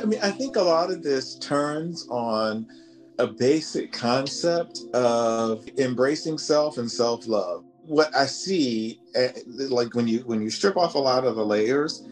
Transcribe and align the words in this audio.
I 0.00 0.04
mean, 0.04 0.20
I 0.22 0.30
think 0.30 0.56
a 0.56 0.62
lot 0.62 0.90
of 0.90 1.02
this 1.02 1.36
turns 1.38 2.06
on 2.08 2.66
a 3.18 3.26
basic 3.26 3.92
concept 3.92 4.80
of 4.94 5.64
embracing 5.78 6.38
self 6.38 6.78
and 6.78 6.90
self 6.90 7.26
love. 7.26 7.64
What 7.84 8.14
I 8.16 8.26
see, 8.26 9.00
eh, 9.14 9.32
like 9.46 9.94
when 9.94 10.08
you 10.08 10.20
when 10.20 10.40
you 10.40 10.50
strip 10.50 10.76
off 10.76 10.94
a 10.94 10.98
lot 10.98 11.24
of 11.24 11.36
the 11.36 11.44
layers, 11.44 12.02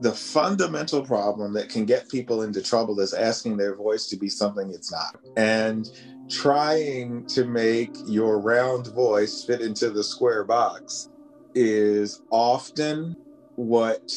the 0.00 0.12
fundamental 0.12 1.04
problem 1.04 1.52
that 1.54 1.68
can 1.68 1.84
get 1.84 2.08
people 2.08 2.42
into 2.42 2.62
trouble 2.62 3.00
is 3.00 3.12
asking 3.12 3.56
their 3.56 3.74
voice 3.74 4.06
to 4.08 4.16
be 4.16 4.28
something 4.28 4.70
it's 4.70 4.92
not, 4.92 5.16
and 5.36 5.88
trying 6.30 7.26
to 7.26 7.44
make 7.44 7.90
your 8.06 8.38
round 8.40 8.86
voice 8.88 9.44
fit 9.44 9.60
into 9.60 9.90
the 9.90 10.04
square 10.04 10.44
box 10.44 11.08
is 11.54 12.22
often 12.30 13.16
what 13.56 14.10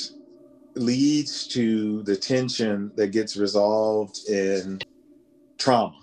leads 0.76 1.48
to 1.48 2.04
the 2.04 2.16
tension 2.16 2.92
that 2.96 3.08
gets 3.08 3.38
resolved 3.38 4.20
in 4.30 4.80
trauma. 5.58 6.00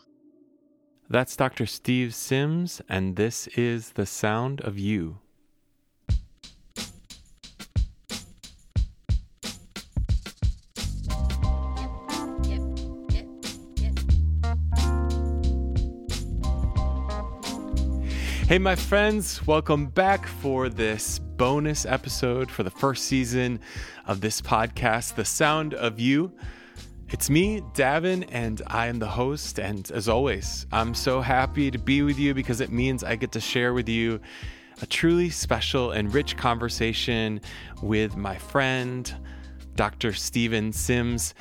That's 1.09 1.35
Dr. 1.35 1.67
Steve 1.67 2.15
Sims, 2.15 2.81
and 2.89 3.17
this 3.17 3.49
is 3.49 3.91
The 3.93 4.07
Sound 4.07 4.61
of 4.61 4.79
You. 4.79 5.19
Hey, 18.51 18.59
my 18.59 18.75
friends, 18.75 19.47
welcome 19.47 19.87
back 19.87 20.27
for 20.27 20.69
this 20.69 21.21
bonus 21.21 21.87
episode 21.87 22.51
for 22.51 22.65
the 22.65 22.71
first 22.73 23.05
season 23.05 23.61
of 24.09 24.21
this 24.21 24.41
podcast, 24.41 25.15
The 25.15 25.25
Sound 25.25 25.73
of 25.75 26.01
You. 26.01 26.33
It's 27.11 27.31
me, 27.31 27.61
Davin, 27.75 28.27
and 28.33 28.61
I 28.67 28.89
am 28.89 28.99
the 28.99 29.07
host. 29.07 29.61
And 29.61 29.89
as 29.93 30.09
always, 30.09 30.67
I'm 30.73 30.95
so 30.95 31.21
happy 31.21 31.71
to 31.71 31.79
be 31.79 32.03
with 32.03 32.19
you 32.19 32.35
because 32.35 32.61
it 32.61 32.73
means 32.73 33.05
I 33.05 33.15
get 33.15 33.31
to 33.33 33.41
share 33.41 33.73
with 33.73 33.89
you 33.89 34.19
a 34.83 34.87
truly 34.87 35.31
special 35.31 35.93
and 35.93 36.13
rich 36.13 36.37
conversation 36.37 37.41
with 37.83 38.17
my 38.17 38.37
friend, 38.37 39.15
Dr. 39.77 40.13
Steven 40.13 40.73
Sims. 40.73 41.35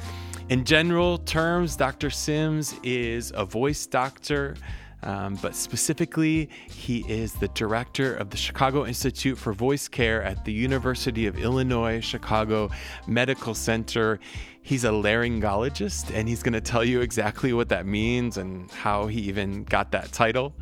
In 0.49 0.63
general 0.63 1.17
terms, 1.17 1.75
Dr. 1.75 2.11
Sims 2.11 2.75
is 2.83 3.33
a 3.35 3.45
voice 3.45 3.87
doctor. 3.87 4.55
Um, 5.03 5.35
but 5.41 5.55
specifically, 5.55 6.49
he 6.69 7.05
is 7.07 7.33
the 7.33 7.47
director 7.49 8.13
of 8.15 8.29
the 8.29 8.37
Chicago 8.37 8.85
Institute 8.85 9.37
for 9.37 9.53
Voice 9.53 9.87
Care 9.87 10.21
at 10.23 10.43
the 10.43 10.51
University 10.51 11.25
of 11.25 11.37
Illinois 11.37 12.01
Chicago 12.01 12.69
Medical 13.07 13.53
Center. 13.53 14.19
He's 14.61 14.83
a 14.83 14.89
laryngologist, 14.89 16.13
and 16.13 16.27
he's 16.27 16.43
going 16.43 16.53
to 16.53 16.61
tell 16.61 16.83
you 16.83 17.01
exactly 17.01 17.53
what 17.53 17.69
that 17.69 17.85
means 17.85 18.37
and 18.37 18.69
how 18.71 19.07
he 19.07 19.21
even 19.21 19.63
got 19.63 19.91
that 19.91 20.11
title. 20.11 20.53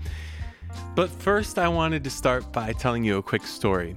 But 0.96 1.10
first, 1.10 1.58
I 1.58 1.68
wanted 1.68 2.04
to 2.04 2.10
start 2.10 2.52
by 2.54 2.74
telling 2.74 3.04
you 3.04 3.18
a 3.18 3.24
quick 3.24 3.46
story. 3.46 3.96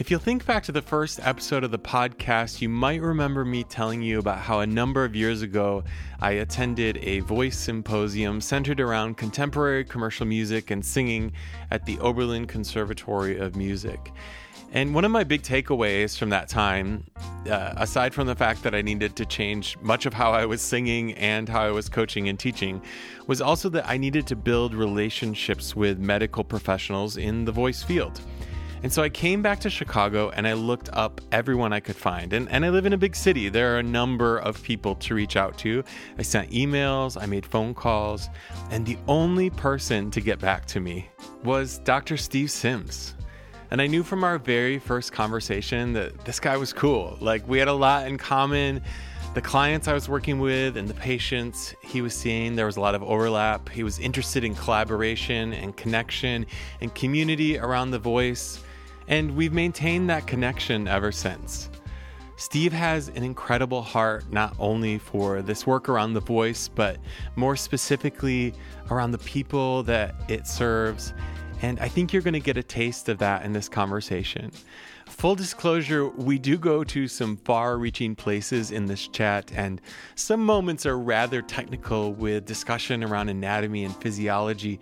If 0.00 0.10
you'll 0.10 0.18
think 0.18 0.46
back 0.46 0.62
to 0.62 0.72
the 0.72 0.80
first 0.80 1.20
episode 1.22 1.62
of 1.62 1.72
the 1.72 1.78
podcast, 1.78 2.62
you 2.62 2.70
might 2.70 3.02
remember 3.02 3.44
me 3.44 3.64
telling 3.64 4.00
you 4.00 4.18
about 4.18 4.38
how 4.38 4.60
a 4.60 4.66
number 4.66 5.04
of 5.04 5.14
years 5.14 5.42
ago 5.42 5.84
I 6.20 6.30
attended 6.30 6.96
a 7.02 7.20
voice 7.20 7.58
symposium 7.58 8.40
centered 8.40 8.80
around 8.80 9.18
contemporary 9.18 9.84
commercial 9.84 10.24
music 10.24 10.70
and 10.70 10.82
singing 10.82 11.32
at 11.70 11.84
the 11.84 11.98
Oberlin 11.98 12.46
Conservatory 12.46 13.36
of 13.36 13.56
Music. 13.56 14.10
And 14.72 14.94
one 14.94 15.04
of 15.04 15.10
my 15.10 15.22
big 15.22 15.42
takeaways 15.42 16.16
from 16.16 16.30
that 16.30 16.48
time, 16.48 17.04
uh, 17.50 17.74
aside 17.76 18.14
from 18.14 18.26
the 18.26 18.34
fact 18.36 18.62
that 18.62 18.74
I 18.74 18.80
needed 18.80 19.16
to 19.16 19.26
change 19.26 19.76
much 19.82 20.06
of 20.06 20.14
how 20.14 20.32
I 20.32 20.46
was 20.46 20.62
singing 20.62 21.12
and 21.12 21.46
how 21.46 21.60
I 21.60 21.72
was 21.72 21.90
coaching 21.90 22.26
and 22.30 22.38
teaching, 22.38 22.80
was 23.26 23.42
also 23.42 23.68
that 23.68 23.86
I 23.86 23.98
needed 23.98 24.26
to 24.28 24.36
build 24.36 24.72
relationships 24.72 25.76
with 25.76 25.98
medical 25.98 26.42
professionals 26.42 27.18
in 27.18 27.44
the 27.44 27.52
voice 27.52 27.82
field. 27.82 28.18
And 28.82 28.90
so 28.90 29.02
I 29.02 29.10
came 29.10 29.42
back 29.42 29.60
to 29.60 29.70
Chicago 29.70 30.30
and 30.30 30.48
I 30.48 30.54
looked 30.54 30.88
up 30.94 31.20
everyone 31.32 31.72
I 31.72 31.80
could 31.80 31.96
find. 31.96 32.32
And, 32.32 32.48
and 32.48 32.64
I 32.64 32.70
live 32.70 32.86
in 32.86 32.94
a 32.94 32.98
big 32.98 33.14
city. 33.14 33.50
There 33.50 33.74
are 33.74 33.78
a 33.78 33.82
number 33.82 34.38
of 34.38 34.62
people 34.62 34.94
to 34.96 35.14
reach 35.14 35.36
out 35.36 35.58
to. 35.58 35.84
I 36.16 36.22
sent 36.22 36.50
emails, 36.50 37.20
I 37.20 37.26
made 37.26 37.44
phone 37.44 37.74
calls, 37.74 38.30
and 38.70 38.86
the 38.86 38.96
only 39.06 39.50
person 39.50 40.10
to 40.12 40.20
get 40.22 40.38
back 40.38 40.64
to 40.66 40.80
me 40.80 41.10
was 41.44 41.78
Dr. 41.80 42.16
Steve 42.16 42.50
Sims. 42.50 43.14
And 43.70 43.82
I 43.82 43.86
knew 43.86 44.02
from 44.02 44.24
our 44.24 44.38
very 44.38 44.78
first 44.78 45.12
conversation 45.12 45.92
that 45.92 46.24
this 46.24 46.40
guy 46.40 46.56
was 46.56 46.72
cool. 46.72 47.16
Like, 47.20 47.46
we 47.46 47.58
had 47.58 47.68
a 47.68 47.72
lot 47.72 48.08
in 48.08 48.18
common. 48.18 48.82
The 49.34 49.42
clients 49.42 49.86
I 49.86 49.92
was 49.92 50.08
working 50.08 50.40
with 50.40 50.76
and 50.76 50.88
the 50.88 50.94
patients 50.94 51.72
he 51.80 52.02
was 52.02 52.12
seeing, 52.12 52.56
there 52.56 52.66
was 52.66 52.78
a 52.78 52.80
lot 52.80 52.96
of 52.96 53.02
overlap. 53.04 53.68
He 53.68 53.84
was 53.84 54.00
interested 54.00 54.42
in 54.42 54.56
collaboration 54.56 55.52
and 55.52 55.76
connection 55.76 56.46
and 56.80 56.92
community 56.96 57.58
around 57.58 57.92
the 57.92 57.98
voice. 58.00 58.60
And 59.10 59.36
we've 59.36 59.52
maintained 59.52 60.08
that 60.08 60.26
connection 60.26 60.88
ever 60.88 61.12
since. 61.12 61.68
Steve 62.36 62.72
has 62.72 63.08
an 63.08 63.22
incredible 63.22 63.82
heart, 63.82 64.32
not 64.32 64.56
only 64.58 64.96
for 64.96 65.42
this 65.42 65.66
work 65.66 65.90
around 65.90 66.14
the 66.14 66.20
voice, 66.20 66.68
but 66.68 66.96
more 67.36 67.54
specifically 67.54 68.54
around 68.90 69.10
the 69.10 69.18
people 69.18 69.82
that 69.82 70.14
it 70.28 70.46
serves 70.46 71.12
and 71.62 71.78
I 71.78 71.88
think 71.88 72.12
you're 72.12 72.22
going 72.22 72.34
to 72.34 72.40
get 72.40 72.56
a 72.56 72.62
taste 72.62 73.08
of 73.08 73.18
that 73.18 73.44
in 73.44 73.52
this 73.52 73.68
conversation. 73.68 74.50
Full 75.06 75.34
disclosure, 75.34 76.08
we 76.08 76.38
do 76.38 76.56
go 76.56 76.84
to 76.84 77.06
some 77.06 77.36
far 77.36 77.76
reaching 77.76 78.14
places 78.14 78.70
in 78.70 78.86
this 78.86 79.08
chat, 79.08 79.52
and 79.54 79.80
some 80.14 80.44
moments 80.44 80.86
are 80.86 80.98
rather 80.98 81.42
technical 81.42 82.14
with 82.14 82.46
discussion 82.46 83.04
around 83.04 83.28
anatomy 83.28 83.84
and 83.84 83.94
physiology. 83.96 84.80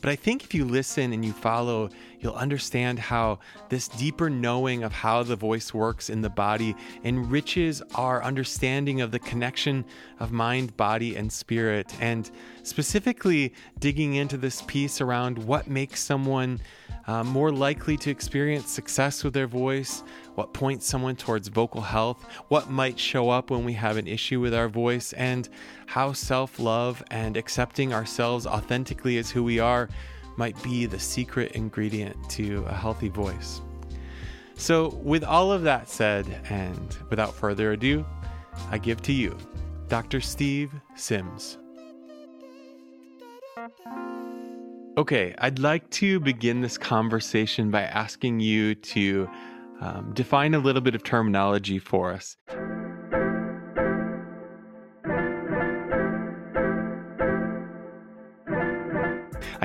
But 0.00 0.10
I 0.10 0.16
think 0.16 0.44
if 0.44 0.54
you 0.54 0.64
listen 0.64 1.12
and 1.12 1.24
you 1.24 1.32
follow, 1.32 1.90
you'll 2.20 2.34
understand 2.34 2.98
how 2.98 3.38
this 3.68 3.88
deeper 3.88 4.30
knowing 4.30 4.82
of 4.82 4.92
how 4.92 5.22
the 5.22 5.36
voice 5.36 5.74
works 5.74 6.10
in 6.10 6.22
the 6.22 6.30
body 6.30 6.74
enriches 7.04 7.82
our 7.94 8.22
understanding 8.22 9.00
of 9.00 9.10
the 9.10 9.18
connection 9.18 9.84
of 10.18 10.32
mind, 10.32 10.76
body, 10.76 11.16
and 11.16 11.30
spirit. 11.30 11.94
And 12.00 12.30
specifically, 12.62 13.52
digging 13.78 14.14
into 14.14 14.36
this 14.36 14.62
piece 14.62 15.00
around 15.00 15.38
what 15.38 15.68
makes 15.68 16.00
someone 16.00 16.60
uh, 17.06 17.24
more 17.24 17.50
likely 17.50 17.96
to 17.98 18.10
experience 18.10 18.70
success 18.70 19.24
with 19.24 19.34
their 19.34 19.46
voice, 19.46 20.02
what 20.34 20.52
points 20.52 20.86
someone 20.86 21.16
towards 21.16 21.48
vocal 21.48 21.80
health, 21.80 22.24
what 22.48 22.70
might 22.70 22.98
show 22.98 23.30
up 23.30 23.50
when 23.50 23.64
we 23.64 23.72
have 23.74 23.96
an 23.96 24.06
issue 24.06 24.40
with 24.40 24.54
our 24.54 24.68
voice, 24.68 25.12
and 25.14 25.48
how 25.86 26.12
self 26.12 26.58
love 26.58 27.02
and 27.10 27.36
accepting 27.36 27.92
ourselves 27.92 28.46
authentically 28.46 29.18
as 29.18 29.30
who 29.30 29.42
we 29.42 29.58
are 29.58 29.88
might 30.36 30.60
be 30.62 30.86
the 30.86 30.98
secret 30.98 31.52
ingredient 31.52 32.16
to 32.30 32.64
a 32.68 32.74
healthy 32.74 33.08
voice. 33.08 33.60
So, 34.54 34.88
with 35.02 35.24
all 35.24 35.52
of 35.52 35.62
that 35.62 35.88
said, 35.88 36.26
and 36.50 36.96
without 37.08 37.34
further 37.34 37.72
ado, 37.72 38.04
I 38.70 38.78
give 38.78 39.00
to 39.02 39.12
you 39.12 39.36
Dr. 39.88 40.20
Steve 40.20 40.72
Sims. 40.96 41.58
Okay, 44.98 45.34
I'd 45.38 45.58
like 45.58 45.88
to 45.90 46.20
begin 46.20 46.60
this 46.60 46.76
conversation 46.76 47.70
by 47.70 47.82
asking 47.82 48.40
you 48.40 48.74
to 48.74 49.30
um, 49.80 50.12
define 50.12 50.54
a 50.54 50.58
little 50.58 50.82
bit 50.82 50.94
of 50.94 51.02
terminology 51.02 51.78
for 51.78 52.12
us. 52.12 52.36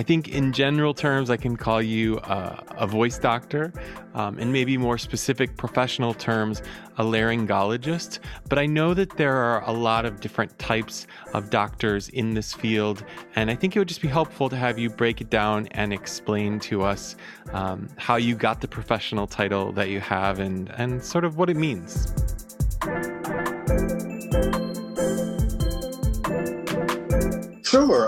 Think, 0.05 0.29
in 0.29 0.53
general 0.53 0.93
terms, 0.93 1.29
I 1.29 1.37
can 1.37 1.57
call 1.57 1.81
you 1.81 2.17
uh, 2.19 2.61
a 2.77 2.87
voice 2.87 3.17
doctor, 3.17 3.73
um, 4.13 4.39
in 4.39 4.51
maybe 4.51 4.77
more 4.77 4.97
specific 4.97 5.57
professional 5.57 6.13
terms, 6.13 6.61
a 6.97 7.03
laryngologist. 7.03 8.19
But 8.47 8.59
I 8.59 8.65
know 8.65 8.93
that 8.93 9.17
there 9.17 9.35
are 9.35 9.63
a 9.63 9.71
lot 9.73 10.05
of 10.05 10.21
different 10.21 10.57
types 10.59 11.07
of 11.33 11.49
doctors 11.49 12.09
in 12.09 12.33
this 12.33 12.53
field, 12.53 13.03
and 13.35 13.51
I 13.51 13.55
think 13.55 13.75
it 13.75 13.79
would 13.79 13.89
just 13.89 14.01
be 14.01 14.07
helpful 14.07 14.47
to 14.49 14.55
have 14.55 14.79
you 14.79 14.89
break 14.89 15.19
it 15.19 15.29
down 15.29 15.67
and 15.71 15.91
explain 15.91 16.59
to 16.61 16.83
us 16.83 17.15
um, 17.51 17.89
how 17.97 18.15
you 18.15 18.35
got 18.35 18.61
the 18.61 18.67
professional 18.67 19.27
title 19.27 19.73
that 19.73 19.89
you 19.89 19.99
have 19.99 20.39
and, 20.39 20.69
and 20.77 21.03
sort 21.03 21.25
of 21.25 21.37
what 21.37 21.49
it 21.49 21.57
means. 21.57 22.13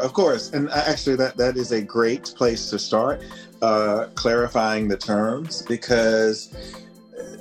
Of 0.07 0.13
course. 0.13 0.53
And 0.53 0.69
actually, 0.69 1.17
that, 1.17 1.35
that 1.35 1.57
is 1.57 1.73
a 1.73 1.81
great 1.81 2.33
place 2.37 2.69
to 2.69 2.79
start, 2.79 3.21
uh, 3.61 4.07
clarifying 4.15 4.87
the 4.87 4.95
terms, 4.95 5.63
because 5.63 6.55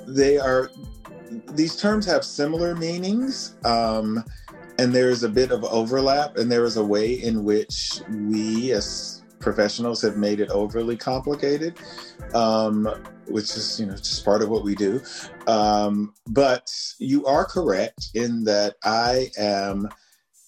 they 0.05 0.37
are, 0.37 0.69
these 1.51 1.77
terms 1.77 2.05
have 2.07 2.25
similar 2.25 2.75
meanings. 2.75 3.55
Um, 3.63 4.21
and 4.79 4.93
there's 4.93 5.23
a 5.23 5.29
bit 5.29 5.51
of 5.51 5.63
overlap, 5.63 6.35
and 6.35 6.51
there 6.51 6.65
is 6.65 6.75
a 6.75 6.83
way 6.83 7.13
in 7.13 7.45
which 7.45 8.01
we 8.09 8.73
as 8.73 9.23
professionals 9.39 10.01
have 10.01 10.17
made 10.17 10.41
it 10.41 10.49
overly 10.49 10.97
complicated. 10.97 11.79
Um, 12.33 12.89
which 13.27 13.55
is 13.55 13.79
you 13.79 13.85
know 13.85 13.95
just 13.95 14.23
part 14.23 14.41
of 14.41 14.49
what 14.49 14.63
we 14.63 14.75
do. 14.75 15.01
Um, 15.47 16.13
but 16.27 16.69
you 16.99 17.25
are 17.25 17.45
correct 17.45 18.09
in 18.13 18.43
that 18.43 18.75
I 18.83 19.31
am 19.37 19.89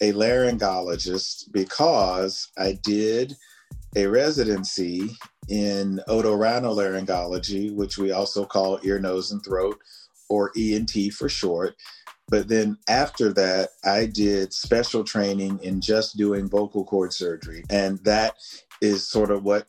a 0.02 0.14
laryngologist 0.14 1.52
because 1.52 2.50
I 2.58 2.80
did 2.84 3.36
a 3.96 4.08
residency 4.08 5.18
in 5.48 6.00
otorhinolaryngology, 6.08 7.74
which 7.74 7.98
we 7.98 8.12
also 8.12 8.46
call 8.46 8.80
ear, 8.84 9.00
nose, 9.00 9.32
and 9.32 9.44
throat, 9.44 9.80
or 10.30 10.52
ENT 10.56 11.14
for 11.14 11.28
short. 11.28 11.76
But 12.30 12.48
then 12.48 12.78
after 12.88 13.34
that, 13.34 13.70
I 13.84 14.06
did 14.06 14.54
special 14.54 15.04
training 15.04 15.60
in 15.64 15.82
just 15.82 16.16
doing 16.18 16.48
vocal 16.48 16.86
cord 16.86 17.12
surgery. 17.12 17.64
And 17.72 17.98
that 18.04 18.36
is 18.82 19.08
sort 19.08 19.32
of 19.32 19.44
what 19.44 19.68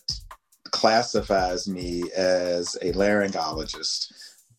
classifies 0.71 1.67
me 1.67 2.05
as 2.15 2.77
a 2.83 2.93
laryngologist. 2.93 4.13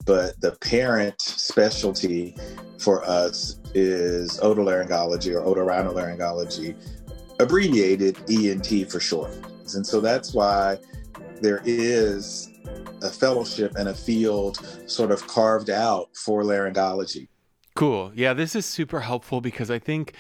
But 0.06 0.40
the 0.42 0.54
parent 0.62 1.22
specialty 1.22 2.36
for 2.80 3.04
us 3.06 3.60
is 3.74 4.40
otolaryngology 4.40 5.34
or 5.36 5.42
otorhinolaryngology, 5.44 6.76
abbreviated 7.40 8.18
ENT 8.30 8.92
for 8.92 9.00
short. 9.00 9.32
And 9.76 9.86
so 9.86 10.02
that's 10.02 10.34
why 10.34 10.78
there 11.42 11.62
is 11.66 12.50
a 13.02 13.10
fellowship 13.10 13.76
and 13.76 13.90
a 13.90 13.94
field 13.94 14.58
sort 14.86 15.12
of 15.12 15.26
carved 15.28 15.70
out 15.70 16.10
for 16.16 16.44
laryngology. 16.44 17.28
Cool. 17.76 18.12
Yeah, 18.16 18.34
this 18.34 18.56
is 18.56 18.66
super 18.66 19.00
helpful 19.00 19.42
because 19.42 19.72
I 19.72 19.80
think 19.80 20.14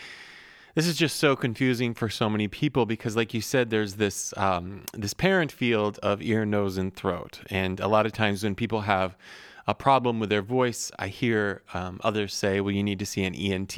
this 0.74 0.88
is 0.88 0.95
just 0.95 1.18
so 1.18 1.36
confusing 1.36 1.94
for 1.94 2.10
so 2.10 2.30
many 2.30 2.48
people 2.48 2.86
because, 2.86 3.16
like 3.16 3.34
you 3.34 3.42
said, 3.42 3.69
there's 3.69 3.95
this 3.95 4.34
um, 4.38 4.86
this 4.94 5.13
parent 5.13 5.51
field 5.51 6.00
of 6.01 6.22
ear, 6.22 6.45
nose, 6.45 6.77
and 6.77 6.95
throat, 6.95 7.42
and 7.50 7.80
a 7.80 7.88
lot 7.88 8.06
of 8.06 8.13
times 8.13 8.44
when 8.44 8.56
people 8.56 8.81
have 8.81 9.18
a 9.68 9.75
problem 9.75 10.19
with 10.19 10.30
their 10.30 10.42
voice, 10.42 10.92
I 10.98 11.08
hear 11.08 11.63
um, 11.74 12.00
others 12.04 12.34
say, 12.34 12.62
well, 12.62 12.74
you 12.74 12.84
need 12.84 13.00
to 13.00 13.06
see 13.06 13.24
an 13.24 13.36
ENT. 13.36 13.78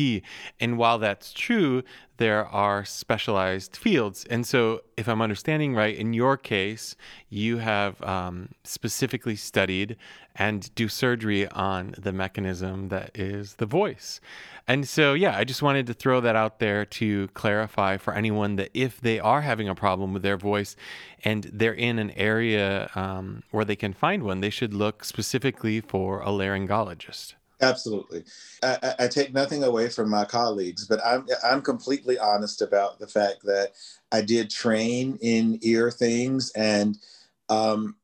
And 0.59 0.77
while 0.77 0.99
that's 0.99 1.33
true, 1.33 1.83
there 2.23 2.47
are 2.47 2.85
specialized 2.85 3.75
fields. 3.75 4.25
And 4.29 4.47
so, 4.47 4.79
if 4.95 5.09
I'm 5.09 5.21
understanding 5.21 5.75
right, 5.75 5.93
in 5.93 6.13
your 6.13 6.37
case, 6.37 6.95
you 7.29 7.57
have 7.57 8.01
um, 8.01 8.47
specifically 8.63 9.35
studied 9.35 9.97
and 10.33 10.73
do 10.73 10.87
surgery 10.87 11.49
on 11.49 11.93
the 11.97 12.13
mechanism 12.13 12.87
that 12.87 13.11
is 13.13 13.55
the 13.55 13.65
voice. 13.65 14.21
And 14.69 14.87
so, 14.87 15.13
yeah, 15.13 15.35
I 15.37 15.43
just 15.43 15.61
wanted 15.61 15.85
to 15.87 15.93
throw 15.93 16.21
that 16.21 16.37
out 16.37 16.59
there 16.59 16.85
to 16.85 17.27
clarify 17.33 17.97
for 17.97 18.13
anyone 18.13 18.55
that 18.55 18.69
if 18.73 19.01
they 19.01 19.19
are 19.19 19.41
having 19.41 19.67
a 19.67 19.75
problem 19.75 20.13
with 20.13 20.23
their 20.23 20.37
voice 20.37 20.77
and 21.25 21.43
they're 21.51 21.73
in 21.73 21.99
an 21.99 22.11
area 22.11 22.89
um, 22.95 23.43
where 23.51 23.65
they 23.65 23.75
can 23.75 23.91
find 23.91 24.23
one, 24.23 24.39
they 24.39 24.49
should 24.49 24.73
look 24.73 25.03
specifically 25.03 25.81
for 25.81 26.21
a 26.21 26.27
laryngologist. 26.27 27.33
Absolutely. 27.63 28.23
I, 28.61 28.95
I, 28.99 29.07
take 29.07 29.33
nothing 29.33 29.63
away 29.63 29.89
from 29.89 30.09
my 30.09 30.25
colleagues, 30.25 30.85
but 30.85 30.99
I'm 31.05 31.25
I'm 31.43 31.61
completely 31.61 32.17
honest 32.17 32.61
about 32.61 32.99
the 32.99 33.07
fact 33.07 33.43
that 33.43 33.71
I 34.11 34.21
did 34.21 34.49
train 34.49 35.17
in 35.21 35.59
ear 35.61 35.89
things 35.89 36.51
and 36.51 36.97
um, 37.49 37.95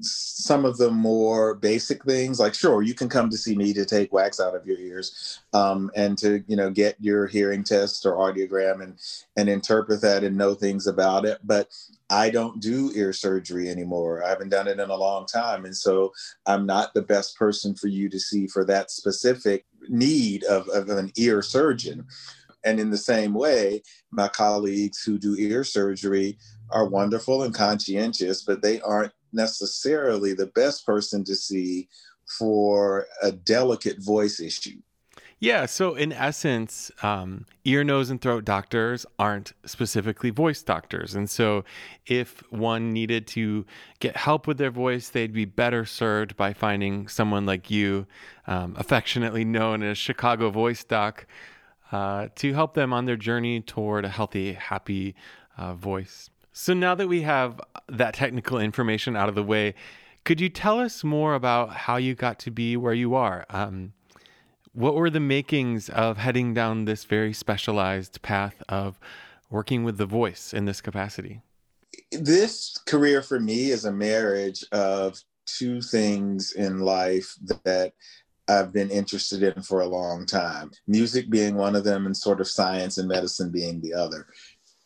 some 0.00 0.64
of 0.64 0.76
the 0.76 0.90
more 0.90 1.56
basic 1.56 2.04
things 2.04 2.38
like 2.38 2.54
sure 2.54 2.82
you 2.82 2.94
can 2.94 3.08
come 3.08 3.28
to 3.28 3.36
see 3.36 3.56
me 3.56 3.72
to 3.72 3.84
take 3.84 4.12
wax 4.12 4.38
out 4.38 4.54
of 4.54 4.64
your 4.64 4.78
ears 4.78 5.40
um, 5.52 5.90
and 5.96 6.16
to 6.16 6.44
you 6.46 6.54
know 6.54 6.70
get 6.70 6.96
your 7.00 7.26
hearing 7.26 7.64
test 7.64 8.06
or 8.06 8.14
audiogram 8.14 8.82
and 8.82 8.98
and 9.36 9.48
interpret 9.48 10.00
that 10.00 10.22
and 10.22 10.36
know 10.36 10.54
things 10.54 10.86
about 10.86 11.24
it 11.24 11.38
but 11.42 11.68
i 12.08 12.30
don't 12.30 12.62
do 12.62 12.92
ear 12.94 13.12
surgery 13.12 13.68
anymore. 13.68 14.24
I 14.24 14.28
haven't 14.28 14.50
done 14.50 14.68
it 14.68 14.78
in 14.78 14.90
a 14.90 14.96
long 14.96 15.26
time 15.26 15.64
and 15.64 15.76
so 15.76 16.12
i'm 16.46 16.64
not 16.64 16.94
the 16.94 17.02
best 17.02 17.36
person 17.36 17.74
for 17.74 17.88
you 17.88 18.08
to 18.08 18.20
see 18.20 18.46
for 18.46 18.64
that 18.66 18.92
specific 18.92 19.66
need 19.88 20.44
of, 20.44 20.68
of 20.68 20.88
an 20.88 21.12
ear 21.16 21.42
surgeon. 21.42 22.06
And 22.64 22.80
in 22.80 22.90
the 22.90 22.98
same 22.98 23.32
way 23.34 23.82
my 24.10 24.28
colleagues 24.28 25.02
who 25.02 25.18
do 25.18 25.36
ear 25.38 25.62
surgery 25.62 26.38
are 26.70 26.88
wonderful 26.88 27.42
and 27.44 27.54
conscientious, 27.54 28.42
but 28.42 28.62
they 28.62 28.80
aren't 28.80 29.12
necessarily 29.36 30.32
the 30.32 30.46
best 30.48 30.84
person 30.84 31.22
to 31.24 31.36
see 31.36 31.88
for 32.38 33.06
a 33.22 33.30
delicate 33.30 34.02
voice 34.02 34.40
issue. 34.40 34.80
Yeah, 35.38 35.66
so 35.66 35.94
in 35.94 36.14
essence, 36.14 36.90
um, 37.02 37.44
ear, 37.66 37.84
nose, 37.84 38.08
and 38.08 38.18
throat 38.18 38.46
doctors 38.46 39.04
aren't 39.18 39.52
specifically 39.66 40.30
voice 40.30 40.62
doctors. 40.62 41.14
And 41.14 41.28
so 41.28 41.62
if 42.06 42.42
one 42.50 42.94
needed 42.94 43.26
to 43.28 43.66
get 44.00 44.16
help 44.16 44.46
with 44.46 44.56
their 44.56 44.70
voice, 44.70 45.10
they'd 45.10 45.34
be 45.34 45.44
better 45.44 45.84
served 45.84 46.38
by 46.38 46.54
finding 46.54 47.06
someone 47.06 47.44
like 47.44 47.70
you, 47.70 48.06
um, 48.46 48.74
affectionately 48.78 49.44
known 49.44 49.82
as 49.82 49.98
Chicago 49.98 50.48
Voice 50.48 50.84
Doc, 50.84 51.26
uh, 51.92 52.28
to 52.36 52.54
help 52.54 52.72
them 52.72 52.94
on 52.94 53.04
their 53.04 53.16
journey 53.16 53.60
toward 53.60 54.06
a 54.06 54.08
healthy, 54.08 54.54
happy 54.54 55.14
uh, 55.58 55.74
voice. 55.74 56.30
So 56.58 56.72
now 56.72 56.94
that 56.94 57.06
we 57.06 57.20
have 57.20 57.60
that 57.86 58.14
technical 58.14 58.58
information 58.58 59.14
out 59.14 59.28
of 59.28 59.34
the 59.34 59.42
way, 59.42 59.74
could 60.24 60.40
you 60.40 60.48
tell 60.48 60.80
us 60.80 61.04
more 61.04 61.34
about 61.34 61.76
how 61.76 61.98
you 61.98 62.14
got 62.14 62.38
to 62.40 62.50
be 62.50 62.78
where 62.78 62.94
you 62.94 63.14
are? 63.14 63.44
Um, 63.50 63.92
what 64.72 64.94
were 64.94 65.10
the 65.10 65.20
makings 65.20 65.90
of 65.90 66.16
heading 66.16 66.54
down 66.54 66.86
this 66.86 67.04
very 67.04 67.34
specialized 67.34 68.22
path 68.22 68.62
of 68.70 68.98
working 69.50 69.84
with 69.84 69.98
the 69.98 70.06
voice 70.06 70.54
in 70.54 70.64
this 70.64 70.80
capacity? 70.80 71.42
This 72.10 72.78
career 72.86 73.20
for 73.20 73.38
me 73.38 73.70
is 73.70 73.84
a 73.84 73.92
marriage 73.92 74.64
of 74.72 75.20
two 75.44 75.82
things 75.82 76.52
in 76.52 76.78
life 76.78 77.34
that 77.64 77.92
I've 78.48 78.72
been 78.72 78.90
interested 78.90 79.42
in 79.42 79.62
for 79.62 79.80
a 79.80 79.88
long 79.88 80.24
time 80.24 80.70
music 80.86 81.28
being 81.28 81.56
one 81.56 81.76
of 81.76 81.84
them, 81.84 82.06
and 82.06 82.16
sort 82.16 82.40
of 82.40 82.48
science 82.48 82.96
and 82.96 83.08
medicine 83.08 83.50
being 83.50 83.82
the 83.82 83.92
other 83.92 84.26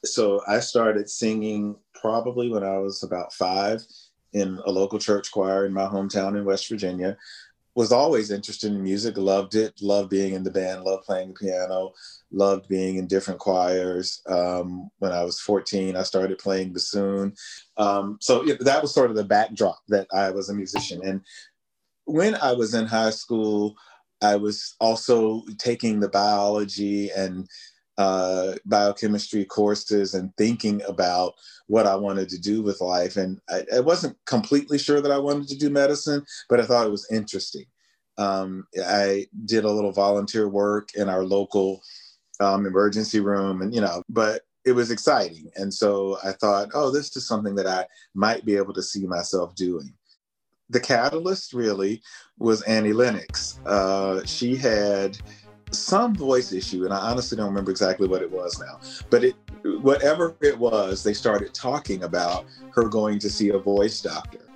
so 0.04 0.40
I 0.46 0.60
started 0.60 1.08
singing 1.10 1.76
probably 1.94 2.48
when 2.48 2.64
I 2.64 2.78
was 2.78 3.02
about 3.02 3.32
five 3.32 3.84
in 4.32 4.60
a 4.64 4.70
local 4.70 4.98
church 4.98 5.30
choir 5.30 5.66
in 5.66 5.72
my 5.72 5.86
hometown 5.86 6.36
in 6.36 6.44
West 6.44 6.68
Virginia. 6.68 7.16
Was 7.76 7.92
always 7.92 8.30
interested 8.30 8.72
in 8.72 8.82
music, 8.82 9.16
loved 9.16 9.54
it, 9.54 9.80
loved 9.80 10.10
being 10.10 10.34
in 10.34 10.42
the 10.42 10.50
band, 10.50 10.82
loved 10.82 11.04
playing 11.04 11.28
the 11.28 11.34
piano, 11.34 11.92
loved 12.32 12.68
being 12.68 12.96
in 12.96 13.06
different 13.06 13.38
choirs. 13.38 14.22
Um, 14.26 14.90
when 14.98 15.12
I 15.12 15.22
was 15.22 15.40
14, 15.40 15.94
I 15.94 16.02
started 16.02 16.38
playing 16.38 16.72
bassoon. 16.72 17.32
Um, 17.76 18.18
so 18.20 18.44
that 18.44 18.82
was 18.82 18.92
sort 18.92 19.10
of 19.10 19.16
the 19.16 19.24
backdrop 19.24 19.78
that 19.88 20.08
I 20.12 20.30
was 20.30 20.48
a 20.48 20.54
musician. 20.54 21.00
And 21.04 21.20
when 22.06 22.34
I 22.34 22.52
was 22.52 22.74
in 22.74 22.86
high 22.86 23.10
school, 23.10 23.76
I 24.20 24.36
was 24.36 24.74
also 24.80 25.42
taking 25.58 26.00
the 26.00 26.08
biology 26.08 27.10
and 27.10 27.48
uh, 28.00 28.54
biochemistry 28.64 29.44
courses 29.44 30.14
and 30.14 30.34
thinking 30.38 30.80
about 30.88 31.34
what 31.66 31.86
I 31.86 31.94
wanted 31.94 32.30
to 32.30 32.40
do 32.40 32.62
with 32.62 32.80
life. 32.80 33.18
And 33.18 33.38
I, 33.50 33.62
I, 33.76 33.80
wasn't 33.80 34.16
completely 34.24 34.78
sure 34.78 35.02
that 35.02 35.12
I 35.12 35.18
wanted 35.18 35.48
to 35.48 35.58
do 35.58 35.68
medicine, 35.68 36.24
but 36.48 36.60
I 36.60 36.64
thought 36.64 36.86
it 36.86 36.90
was 36.90 37.06
interesting. 37.12 37.66
Um, 38.16 38.66
I 38.86 39.26
did 39.44 39.64
a 39.64 39.70
little 39.70 39.92
volunteer 39.92 40.48
work 40.48 40.94
in 40.94 41.10
our 41.10 41.24
local 41.24 41.82
um, 42.40 42.64
emergency 42.64 43.20
room, 43.20 43.60
and 43.60 43.74
you 43.74 43.82
know, 43.82 44.02
but 44.08 44.44
it 44.64 44.72
was 44.72 44.90
exciting. 44.90 45.50
And 45.56 45.72
so 45.72 46.16
I 46.24 46.32
thought, 46.32 46.70
oh, 46.72 46.90
this 46.90 47.14
is 47.18 47.28
something 47.28 47.54
that 47.56 47.66
I 47.66 47.84
might 48.14 48.46
be 48.46 48.56
able 48.56 48.72
to 48.72 48.82
see 48.82 49.06
myself 49.06 49.54
doing. 49.56 49.92
The 50.70 50.80
catalyst 50.80 51.52
really 51.52 52.00
was 52.38 52.62
Annie 52.62 52.94
Lennox. 52.94 53.58
Uh, 53.66 54.24
she 54.24 54.56
had 54.56 55.18
some 55.70 56.14
voice 56.14 56.52
issue, 56.52 56.84
and 56.84 56.92
I 56.92 56.98
honestly 57.10 57.36
don't 57.36 57.48
remember 57.48 57.70
exactly 57.70 58.08
what 58.08 58.22
it 58.22 58.30
was 58.30 58.58
now. 58.60 58.80
But 59.10 59.24
it, 59.24 59.34
whatever 59.82 60.36
it 60.40 60.58
was, 60.58 61.02
they 61.02 61.14
started 61.14 61.54
talking 61.54 62.02
about 62.02 62.46
her 62.74 62.88
going 62.88 63.18
to 63.20 63.30
see 63.30 63.50
a 63.50 63.58
voice 63.58 64.00
doctor 64.00 64.46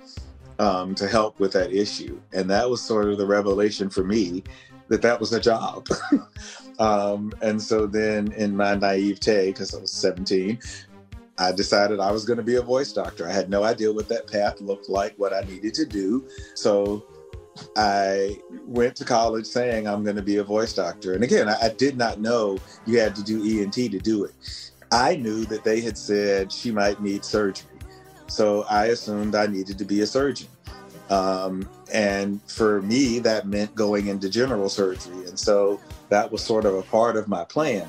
um, 0.59 0.95
to 0.95 1.07
help 1.07 1.39
with 1.39 1.51
that 1.53 1.71
issue, 1.71 2.19
and 2.33 2.49
that 2.49 2.69
was 2.69 2.81
sort 2.81 3.09
of 3.09 3.17
the 3.17 3.25
revelation 3.25 3.89
for 3.89 4.03
me 4.03 4.43
that 4.87 5.01
that 5.01 5.19
was 5.19 5.33
a 5.33 5.39
job. 5.39 5.87
um, 6.79 7.31
and 7.41 7.61
so 7.61 7.85
then, 7.85 8.31
in 8.33 8.55
my 8.55 8.75
naivete, 8.75 9.47
because 9.47 9.73
I 9.73 9.79
was 9.79 9.91
17, 9.91 10.59
I 11.37 11.51
decided 11.51 11.99
I 11.99 12.11
was 12.11 12.23
going 12.23 12.37
to 12.37 12.43
be 12.43 12.55
a 12.55 12.61
voice 12.61 12.93
doctor. 12.93 13.27
I 13.27 13.31
had 13.31 13.49
no 13.49 13.63
idea 13.63 13.91
what 13.91 14.07
that 14.09 14.27
path 14.27 14.61
looked 14.61 14.89
like, 14.89 15.13
what 15.17 15.33
I 15.33 15.41
needed 15.41 15.73
to 15.75 15.85
do. 15.85 16.27
So 16.53 17.05
I 17.77 18.39
went 18.65 18.95
to 18.97 19.05
college 19.05 19.45
saying 19.45 19.87
I'm 19.87 20.03
going 20.03 20.15
to 20.15 20.21
be 20.21 20.37
a 20.37 20.43
voice 20.43 20.73
doctor. 20.73 21.13
And 21.13 21.23
again, 21.23 21.47
I, 21.49 21.55
I, 21.63 21.69
did 21.69 21.97
not 21.97 22.19
know 22.19 22.57
you 22.85 22.99
had 22.99 23.15
to 23.15 23.23
do 23.23 23.61
ENT 23.61 23.73
to 23.73 23.99
do 23.99 24.25
it. 24.25 24.33
I 24.91 25.15
knew 25.15 25.45
that 25.45 25.63
they 25.63 25.81
had 25.81 25.97
said 25.97 26.51
she 26.51 26.71
might 26.71 27.01
need 27.01 27.23
surgery. 27.23 27.67
So 28.27 28.63
I 28.69 28.87
assumed 28.87 29.35
I 29.35 29.47
needed 29.47 29.77
to 29.77 29.85
be 29.85 30.01
a 30.01 30.07
surgeon. 30.07 30.47
Um, 31.09 31.69
and 31.93 32.41
for 32.49 32.81
me, 32.81 33.19
that 33.19 33.47
meant 33.47 33.75
going 33.75 34.07
into 34.07 34.29
general 34.29 34.69
surgery. 34.69 35.27
And 35.27 35.39
so 35.39 35.79
that 36.09 36.31
was 36.31 36.43
sort 36.43 36.65
of 36.65 36.75
a 36.75 36.81
part 36.81 37.15
of 37.15 37.27
my 37.27 37.43
plan. 37.45 37.87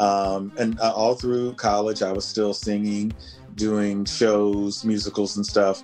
Um, 0.00 0.52
and 0.58 0.78
uh, 0.80 0.92
all 0.94 1.14
through 1.14 1.54
college, 1.54 2.02
I 2.02 2.12
was 2.12 2.26
still 2.26 2.52
singing, 2.52 3.12
doing 3.54 4.04
shows, 4.04 4.84
musicals, 4.84 5.36
and 5.36 5.46
stuff, 5.46 5.82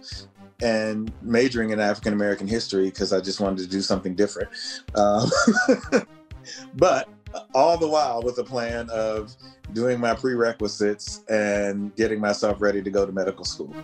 and 0.62 1.12
majoring 1.23 1.71
in 1.71 1.81
African 1.81 2.12
American 2.12 2.49
history 2.49 2.87
because 2.87 3.12
I 3.12 3.21
just 3.21 3.40
wanted 3.40 3.62
to 3.62 3.69
do 3.69 3.81
something 3.81 4.14
different. 4.14 4.50
Um, 4.95 5.31
but 6.75 7.09
all 7.55 7.79
the 7.79 7.88
while 7.88 8.23
with 8.23 8.38
a 8.38 8.45
plan 8.45 8.88
of 8.90 9.35
doing 9.73 10.00
my 10.00 10.14
prerequisites 10.14 11.23
and 11.29 11.95
getting 11.95 12.21
myself 12.21 12.61
ready 12.61 12.83
to 12.83 12.90
go 12.90 13.07
to 13.07 13.12
medical 13.12 13.45
school. 13.45 13.75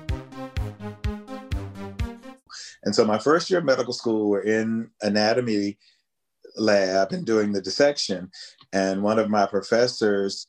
And 2.82 2.94
so 2.94 3.04
my 3.04 3.18
first 3.18 3.50
year 3.50 3.58
of 3.58 3.64
medical 3.64 3.92
school, 3.92 4.30
we're 4.30 4.42
in 4.42 4.90
anatomy 5.02 5.76
lab 6.56 7.12
and 7.12 7.26
doing 7.26 7.52
the 7.52 7.60
dissection. 7.60 8.30
And 8.76 9.02
one 9.02 9.18
of 9.18 9.30
my 9.30 9.46
professors 9.46 10.46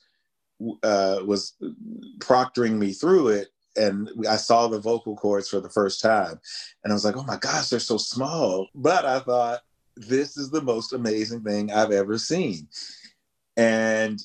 uh, 0.83 1.19
was 1.25 1.53
proctoring 2.19 2.73
me 2.73 2.91
through 2.91 3.29
it. 3.29 3.47
And 3.77 4.09
I 4.27 4.35
saw 4.35 4.67
the 4.67 4.79
vocal 4.79 5.15
cords 5.15 5.47
for 5.47 5.61
the 5.61 5.69
first 5.69 6.01
time. 6.01 6.39
And 6.83 6.91
I 6.91 6.93
was 6.93 7.05
like, 7.05 7.15
oh 7.15 7.23
my 7.23 7.37
gosh, 7.37 7.69
they're 7.69 7.79
so 7.79 7.97
small. 7.97 8.67
But 8.75 9.05
I 9.05 9.19
thought, 9.19 9.61
this 9.95 10.35
is 10.37 10.49
the 10.49 10.61
most 10.61 10.93
amazing 10.93 11.43
thing 11.43 11.71
I've 11.71 11.91
ever 11.91 12.17
seen. 12.17 12.67
And 13.55 14.19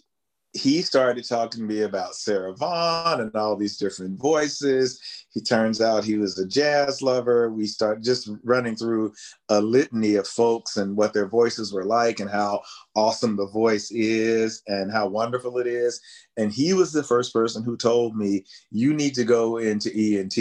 he 0.54 0.82
started 0.82 1.26
talking 1.26 1.60
to 1.60 1.66
me 1.66 1.82
about 1.82 2.14
Sarah 2.14 2.54
Vaughan 2.54 3.20
and 3.20 3.34
all 3.34 3.56
these 3.56 3.78
different 3.78 4.20
voices. 4.20 5.00
He 5.30 5.40
turns 5.40 5.80
out 5.80 6.04
he 6.04 6.18
was 6.18 6.38
a 6.38 6.46
jazz 6.46 7.00
lover. 7.00 7.50
We 7.50 7.66
start 7.66 8.02
just 8.02 8.28
running 8.44 8.76
through 8.76 9.14
a 9.48 9.62
litany 9.62 10.16
of 10.16 10.28
folks 10.28 10.76
and 10.76 10.94
what 10.94 11.14
their 11.14 11.26
voices 11.26 11.72
were 11.72 11.86
like 11.86 12.20
and 12.20 12.28
how 12.28 12.60
awesome 12.94 13.36
the 13.36 13.46
voice 13.46 13.90
is 13.92 14.62
and 14.66 14.92
how 14.92 15.08
wonderful 15.08 15.58
it 15.58 15.66
is. 15.66 16.00
And 16.36 16.52
he 16.52 16.74
was 16.74 16.92
the 16.92 17.02
first 17.02 17.32
person 17.32 17.62
who 17.62 17.76
told 17.76 18.14
me, 18.14 18.44
you 18.70 18.92
need 18.92 19.14
to 19.14 19.24
go 19.24 19.56
into 19.56 19.90
ENT. 19.90 20.36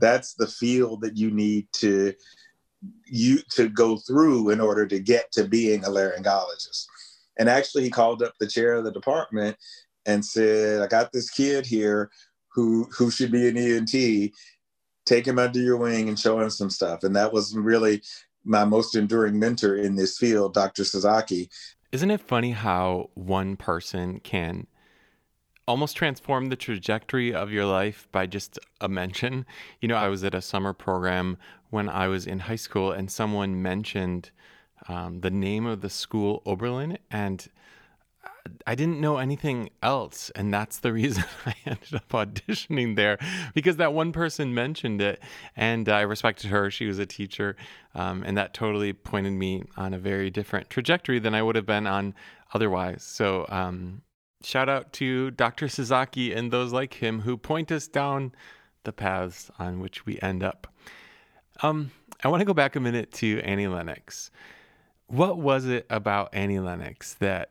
That's 0.00 0.34
the 0.34 0.48
field 0.48 1.00
that 1.02 1.16
you 1.16 1.30
need 1.30 1.68
to 1.74 2.12
you 3.06 3.38
to 3.50 3.68
go 3.68 3.96
through 3.96 4.50
in 4.50 4.60
order 4.60 4.86
to 4.86 4.98
get 4.98 5.32
to 5.32 5.44
being 5.44 5.84
a 5.84 5.88
laryngologist. 5.88 6.86
And 7.38 7.48
actually, 7.48 7.84
he 7.84 7.90
called 7.90 8.22
up 8.22 8.34
the 8.38 8.46
chair 8.46 8.74
of 8.74 8.84
the 8.84 8.92
department 8.92 9.56
and 10.06 10.24
said, 10.24 10.82
"I 10.82 10.86
got 10.86 11.12
this 11.12 11.30
kid 11.30 11.66
here 11.66 12.10
who 12.48 12.84
who 12.96 13.10
should 13.10 13.32
be 13.32 13.48
an 13.48 13.56
ENT. 13.56 14.32
Take 15.06 15.26
him 15.26 15.38
under 15.38 15.60
your 15.60 15.76
wing 15.76 16.08
and 16.08 16.18
show 16.18 16.40
him 16.40 16.50
some 16.50 16.70
stuff." 16.70 17.02
And 17.02 17.16
that 17.16 17.32
was 17.32 17.56
really 17.56 18.02
my 18.44 18.64
most 18.64 18.94
enduring 18.94 19.38
mentor 19.38 19.76
in 19.76 19.96
this 19.96 20.18
field, 20.18 20.54
Dr. 20.54 20.84
Sasaki. 20.84 21.50
Isn't 21.92 22.10
it 22.10 22.20
funny 22.20 22.52
how 22.52 23.10
one 23.14 23.56
person 23.56 24.20
can 24.20 24.66
almost 25.66 25.96
transform 25.96 26.50
the 26.50 26.56
trajectory 26.56 27.32
of 27.32 27.50
your 27.50 27.64
life 27.64 28.06
by 28.12 28.26
just 28.26 28.58
a 28.80 28.88
mention? 28.88 29.46
You 29.80 29.88
know, 29.88 29.96
I 29.96 30.08
was 30.08 30.22
at 30.24 30.34
a 30.34 30.42
summer 30.42 30.72
program 30.74 31.38
when 31.70 31.88
I 31.88 32.08
was 32.08 32.26
in 32.26 32.40
high 32.40 32.56
school, 32.56 32.92
and 32.92 33.10
someone 33.10 33.62
mentioned 33.62 34.30
um, 34.88 35.20
the 35.20 35.30
name 35.30 35.66
of 35.66 35.80
the 35.80 35.90
school 35.90 36.42
Oberlin, 36.46 36.98
and 37.10 37.48
I 38.66 38.74
didn't 38.74 39.00
know 39.00 39.16
anything 39.16 39.70
else, 39.82 40.30
and 40.34 40.52
that's 40.52 40.78
the 40.78 40.92
reason 41.00 41.24
I 41.46 41.54
ended 41.66 41.94
up 41.94 42.08
auditioning 42.10 42.96
there 42.96 43.18
because 43.54 43.76
that 43.76 43.92
one 43.92 44.12
person 44.12 44.54
mentioned 44.54 45.00
it, 45.00 45.22
and 45.56 45.88
I 45.88 46.02
respected 46.02 46.50
her. 46.50 46.70
She 46.70 46.86
was 46.86 46.98
a 46.98 47.06
teacher, 47.06 47.56
um, 47.94 48.22
and 48.24 48.36
that 48.36 48.54
totally 48.54 48.92
pointed 48.92 49.32
me 49.32 49.64
on 49.76 49.94
a 49.94 49.98
very 49.98 50.30
different 50.30 50.70
trajectory 50.70 51.18
than 51.18 51.34
I 51.34 51.42
would 51.42 51.56
have 51.56 51.66
been 51.66 51.86
on 51.86 52.14
otherwise. 52.52 53.02
So, 53.02 53.46
um, 53.48 54.02
shout 54.42 54.68
out 54.68 54.92
to 54.94 55.30
Dr. 55.30 55.68
Sasaki 55.68 56.32
and 56.32 56.52
those 56.52 56.72
like 56.72 56.94
him 56.94 57.20
who 57.20 57.36
point 57.36 57.72
us 57.72 57.88
down 57.88 58.32
the 58.84 58.92
paths 58.92 59.50
on 59.58 59.80
which 59.80 60.04
we 60.04 60.18
end 60.20 60.42
up. 60.42 60.66
Um, 61.62 61.90
I 62.22 62.28
want 62.28 62.40
to 62.40 62.44
go 62.44 62.54
back 62.54 62.76
a 62.76 62.80
minute 62.80 63.12
to 63.14 63.40
Annie 63.40 63.68
Lennox. 63.68 64.30
What 65.08 65.38
was 65.38 65.66
it 65.66 65.86
about 65.90 66.30
Annie 66.32 66.60
Lennox 66.60 67.14
that 67.14 67.50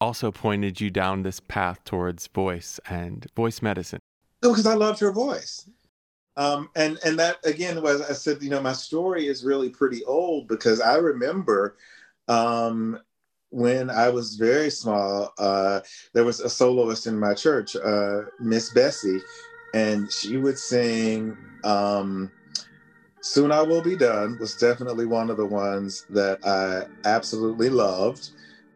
also 0.00 0.30
pointed 0.30 0.80
you 0.80 0.90
down 0.90 1.22
this 1.22 1.40
path 1.40 1.82
towards 1.84 2.26
voice 2.28 2.78
and 2.88 3.26
voice 3.34 3.62
medicine? 3.62 4.00
Because 4.40 4.66
I 4.66 4.74
loved 4.74 5.00
her 5.00 5.12
voice. 5.12 5.68
Um, 6.36 6.68
and 6.74 6.98
and 7.04 7.18
that 7.18 7.38
again 7.44 7.80
was 7.80 8.02
I 8.02 8.12
said, 8.12 8.42
you 8.42 8.50
know, 8.50 8.60
my 8.60 8.72
story 8.72 9.26
is 9.26 9.44
really 9.44 9.70
pretty 9.70 10.04
old 10.04 10.48
because 10.48 10.80
I 10.80 10.96
remember 10.96 11.76
um, 12.28 12.98
when 13.50 13.88
I 13.88 14.08
was 14.08 14.34
very 14.34 14.70
small, 14.70 15.32
uh, 15.38 15.80
there 16.12 16.24
was 16.24 16.40
a 16.40 16.50
soloist 16.50 17.06
in 17.06 17.18
my 17.18 17.34
church, 17.34 17.76
uh, 17.76 18.22
Miss 18.40 18.72
Bessie, 18.72 19.20
and 19.74 20.10
she 20.10 20.36
would 20.36 20.58
sing 20.58 21.36
um, 21.62 22.32
Soon 23.24 23.50
I 23.50 23.62
Will 23.62 23.80
Be 23.80 23.96
Done 23.96 24.36
was 24.38 24.54
definitely 24.54 25.06
one 25.06 25.30
of 25.30 25.38
the 25.38 25.46
ones 25.46 26.04
that 26.10 26.46
I 26.46 26.84
absolutely 27.08 27.70
loved. 27.70 28.28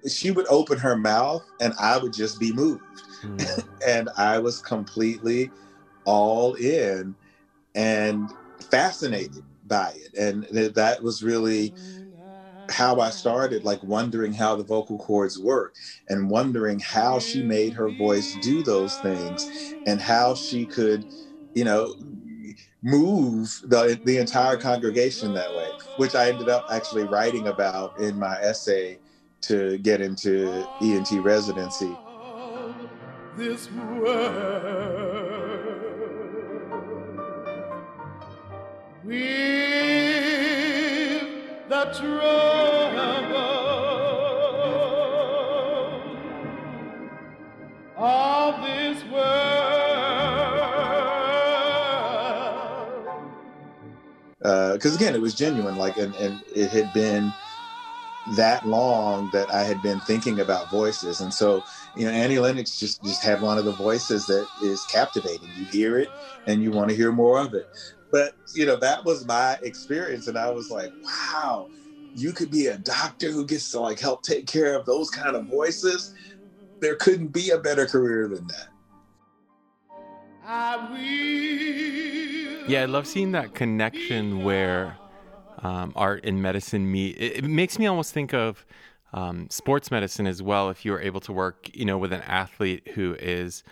She 0.09 0.31
would 0.31 0.47
open 0.49 0.79
her 0.79 0.97
mouth 0.97 1.45
and 1.61 1.75
I 1.79 1.99
would 1.99 2.15
just 2.15 2.41
be 2.41 2.55
moved. 2.55 2.83
Mm. 3.23 3.69
and 3.87 4.09
I 4.17 4.39
was 4.39 4.61
completely 4.61 5.51
all 6.07 6.55
in 6.55 7.15
and 7.75 8.33
fascinated 8.71 9.45
by 9.67 9.93
it. 9.95 10.19
And 10.19 10.45
that 10.75 11.03
was 11.03 11.23
really 11.23 11.75
how 12.71 13.01
I 13.01 13.11
started, 13.11 13.65
like 13.65 13.83
wondering 13.83 14.33
how 14.33 14.57
the 14.57 14.65
vocal 14.65 14.97
cords 14.97 15.39
work 15.39 15.75
and 16.09 16.31
wondering 16.31 16.79
how 16.79 17.19
she 17.19 17.43
made 17.43 17.75
her 17.75 17.91
voice 17.91 18.33
do 18.43 18.63
those 18.63 18.97
things 18.97 19.77
and 19.85 20.01
how 20.01 20.35
she 20.35 20.65
could, 20.65 21.05
you 21.55 21.65
know, 21.65 21.95
move 22.83 23.61
the 23.65 24.01
the 24.05 24.19
entire 24.19 24.57
congregation 24.57 25.35
that 25.35 25.51
way, 25.51 25.71
which 25.97 26.15
I 26.15 26.29
ended 26.29 26.49
up 26.49 26.67
actually 26.71 27.05
writing 27.05 27.49
about 27.49 27.99
in 27.99 28.19
my 28.19 28.37
essay 28.41 28.99
to 29.43 29.79
get 29.79 30.01
into 30.01 30.67
ENT 30.81 31.13
residency. 31.23 31.97
This 33.37 33.71
world 33.71 35.19
with 39.05 39.29
the 41.69 41.85
trouble 41.95 42.39
of 47.97 48.78
because 54.73 54.93
uh, 54.93 54.97
again, 54.97 55.15
it 55.15 55.21
was 55.21 55.35
genuine. 55.35 55.77
Like, 55.77 55.99
and, 55.99 56.15
and 56.17 56.41
it 56.55 56.71
had 56.71 56.93
been 56.95 57.33
that 58.37 58.67
long 58.67 59.31
that 59.33 59.53
I 59.53 59.63
had 59.63 59.83
been 59.83 60.01
thinking 60.01 60.41
about 60.41 60.71
voices, 60.71 61.21
and 61.21 61.33
so 61.33 61.63
you 61.97 62.07
know, 62.07 62.13
Annie 62.13 62.39
Lennox 62.39 62.79
just 62.79 63.03
just 63.03 63.23
had 63.23 63.43
one 63.43 63.59
of 63.59 63.65
the 63.65 63.73
voices 63.73 64.27
that 64.27 64.47
is 64.63 64.83
captivating. 64.87 65.49
You 65.59 65.65
hear 65.67 65.99
it, 65.99 66.09
and 66.47 66.63
you 66.63 66.71
want 66.71 66.89
to 66.91 66.97
hear 66.97 67.13
more 67.13 67.39
of 67.39 67.53
it. 67.53 67.69
But 68.11 68.35
you 68.55 68.65
know, 68.65 68.77
that 68.77 69.05
was 69.05 69.27
my 69.27 69.59
experience, 69.63 70.29
and 70.29 70.39
I 70.39 70.51
was 70.51 70.71
like, 70.71 70.93
wow, 71.05 71.69
you 72.15 72.33
could 72.33 72.51
be 72.51 72.69
a 72.69 72.79
doctor 72.79 73.31
who 73.31 73.45
gets 73.45 73.71
to 73.73 73.81
like 73.81 74.01
help 74.01 74.23
take 74.23 74.47
care 74.47 74.75
of 74.75 74.87
those 74.87 75.11
kind 75.11 75.37
of 75.37 75.47
voices. 75.47 76.15
There 76.81 76.95
couldn't 76.97 77.29
be 77.29 77.51
a 77.51 77.59
better 77.59 77.87
career 77.87 78.29
than 78.29 78.47
that. 78.47 78.69
I 80.45 80.77
will 80.91 81.98
yeah, 82.69 82.83
I 82.83 82.85
love 82.85 83.07
seeing 83.07 83.33
that 83.33 83.55
connection 83.55 84.45
where 84.45 84.97
um, 85.63 85.93
art 85.97 86.25
and 86.25 86.43
medicine 86.43 86.91
meet. 86.91 87.17
It, 87.17 87.39
it, 87.39 87.45
makes 87.45 87.79
me 87.79 87.87
almost 87.87 88.13
think 88.13 88.33
of 88.35 88.65
um, 89.13 89.49
sports 89.51 89.91
medicine 89.91 90.27
as 90.27 90.43
well. 90.43 90.71
If 90.71 90.85
you 90.85 90.93
are 90.95 91.01
able 91.01 91.21
to 91.21 91.33
work, 91.33 91.71
you 91.75 91.85
know, 91.85 91.99
with 91.99 92.13
an 92.13 92.23
athlete 92.23 92.89
who 92.95 93.15
is 93.19 93.65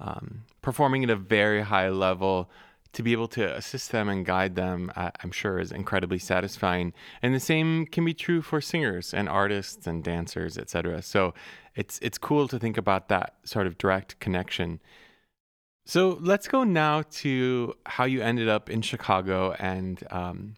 um, 0.00 0.44
performing 0.62 1.04
at 1.04 1.10
a 1.10 1.16
very 1.16 1.62
high 1.62 1.88
level, 1.88 2.48
to 2.94 3.02
be 3.02 3.12
able 3.12 3.26
to 3.26 3.54
assist 3.56 3.90
them 3.90 4.08
and 4.08 4.24
guide 4.24 4.54
them, 4.54 4.90
uh, 4.94 5.10
I'm 5.22 5.32
sure 5.32 5.58
is 5.58 5.72
incredibly 5.72 6.20
satisfying. 6.20 6.92
And 7.22 7.34
the 7.34 7.40
same 7.40 7.86
can 7.86 8.04
be 8.04 8.14
true 8.14 8.40
for 8.40 8.60
singers 8.60 9.12
and 9.12 9.28
artists 9.28 9.86
and 9.86 10.02
dancers, 10.02 10.56
etc. 10.56 11.02
So 11.02 11.34
it's 11.74 11.98
it's 12.00 12.18
cool 12.18 12.46
to 12.48 12.58
think 12.58 12.78
about 12.78 13.08
that 13.08 13.34
sort 13.42 13.66
of 13.66 13.76
direct 13.78 14.20
connection. 14.20 14.80
So 15.86 16.18
let's 16.20 16.48
go 16.48 16.64
now 16.64 17.02
to 17.02 17.74
how 17.84 18.04
you 18.04 18.22
ended 18.22 18.48
up 18.48 18.70
in 18.70 18.80
Chicago 18.82 19.52
and 19.58 20.02
um, 20.10 20.54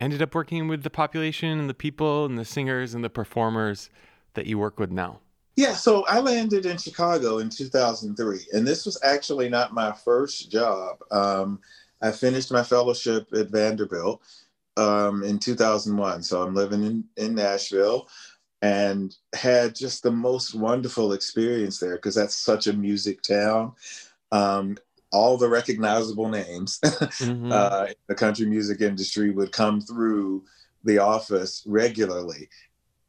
ended 0.00 0.20
up 0.20 0.34
working 0.34 0.66
with 0.66 0.82
the 0.82 0.90
population 0.90 1.60
and 1.60 1.70
the 1.70 1.74
people 1.74 2.24
and 2.24 2.36
the 2.38 2.44
singers 2.44 2.94
and 2.94 3.04
the 3.04 3.10
performers 3.10 3.88
that 4.34 4.46
you 4.46 4.58
work 4.58 4.80
with 4.80 4.90
now. 4.90 5.20
Yeah, 5.56 5.74
so 5.74 6.04
I 6.06 6.18
landed 6.18 6.66
in 6.66 6.76
Chicago 6.78 7.38
in 7.38 7.48
2003, 7.48 8.40
and 8.52 8.66
this 8.66 8.84
was 8.84 8.98
actually 9.04 9.48
not 9.48 9.72
my 9.72 9.92
first 9.92 10.50
job. 10.50 10.98
Um, 11.12 11.60
I 12.02 12.10
finished 12.10 12.50
my 12.50 12.64
fellowship 12.64 13.28
at 13.32 13.50
Vanderbilt 13.50 14.20
um, 14.76 15.22
in 15.22 15.38
2001, 15.38 16.24
so 16.24 16.42
I'm 16.42 16.56
living 16.56 16.82
in, 16.82 17.04
in 17.16 17.36
Nashville. 17.36 18.08
and 18.62 19.14
had 19.34 19.74
just 19.74 20.02
the 20.02 20.10
most 20.10 20.54
wonderful 20.54 21.12
experience 21.12 21.78
there 21.78 21.96
because 21.96 22.14
that's 22.14 22.34
such 22.34 22.66
a 22.66 22.72
music 22.72 23.20
town. 23.22 23.72
Um, 24.32 24.76
all 25.12 25.36
the 25.36 25.48
recognizable 25.48 26.28
names 26.28 26.80
mm-hmm. 26.84 27.52
uh, 27.52 27.86
in 27.88 27.94
the 28.08 28.14
country 28.14 28.46
music 28.46 28.80
industry 28.80 29.30
would 29.30 29.52
come 29.52 29.80
through 29.80 30.44
the 30.82 30.98
office 30.98 31.62
regularly. 31.66 32.48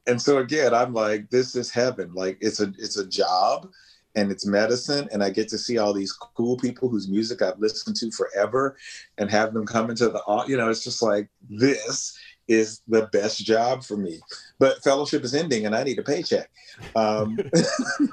And 0.08 0.22
so 0.22 0.38
again, 0.38 0.74
I'm 0.74 0.94
like, 0.94 1.30
this 1.32 1.56
is 1.56 1.72
heaven. 1.72 2.14
Like 2.14 2.38
it's 2.42 2.60
a 2.60 2.72
it's 2.78 2.98
a 2.98 3.08
job 3.08 3.72
and 4.16 4.32
it's 4.32 4.46
medicine. 4.46 5.10
And 5.12 5.24
I 5.24 5.32
get 5.32 5.50
to 5.50 5.58
see 5.58 5.80
all 5.80 5.94
these 5.94 6.14
cool 6.14 6.58
people 6.58 6.90
whose 6.90 7.10
music 7.10 7.42
I've 7.42 7.60
listened 7.60 7.96
to 7.98 8.12
forever 8.12 8.78
and 9.18 9.30
have 9.32 9.54
them 9.54 9.66
come 9.66 9.90
into 9.90 10.10
the 10.10 10.46
you 10.48 10.58
know, 10.58 10.70
it's 10.70 10.84
just 10.84 11.02
like 11.02 11.28
this 11.50 12.16
is 12.48 12.82
the 12.88 13.10
best 13.12 13.44
job 13.44 13.84
for 13.84 13.98
me. 13.98 14.20
But 14.60 14.84
fellowship 14.84 15.24
is 15.24 15.34
ending 15.34 15.66
and 15.66 15.76
I 15.76 15.84
need 15.84 15.98
a 15.98 16.04
paycheck. 16.04 16.52
Um, 16.96 17.40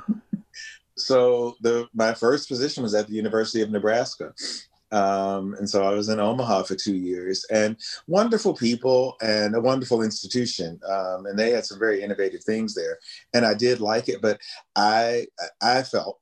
so 0.97 1.57
the 1.61 1.89
my 1.95 2.15
first 2.15 2.49
position 2.49 2.83
was 2.83 2.95
at 2.95 3.07
the 3.07 3.15
University 3.15 3.63
of 3.63 3.71
Nebraska. 3.71 4.33
Um, 4.93 5.55
and 5.55 5.69
so 5.69 5.85
I 5.85 5.95
was 5.95 6.11
in 6.11 6.21
Omaha 6.21 6.65
for 6.65 6.75
two 6.75 6.95
years 6.95 7.47
and 7.51 7.79
wonderful 8.07 8.53
people 8.53 9.17
and 9.23 9.57
a 9.57 9.61
wonderful 9.61 10.03
institution. 10.03 10.79
Um, 10.87 11.25
and 11.25 11.39
they 11.39 11.51
had 11.51 11.65
some 11.65 11.79
very 11.79 12.03
innovative 12.03 12.45
things 12.45 12.75
there. 12.75 12.99
And 13.33 13.47
I 13.47 13.55
did 13.55 13.81
like 13.81 14.11
it, 14.11 14.21
but 14.21 14.39
I, 14.77 15.29
I 15.63 15.83
felt, 15.83 16.21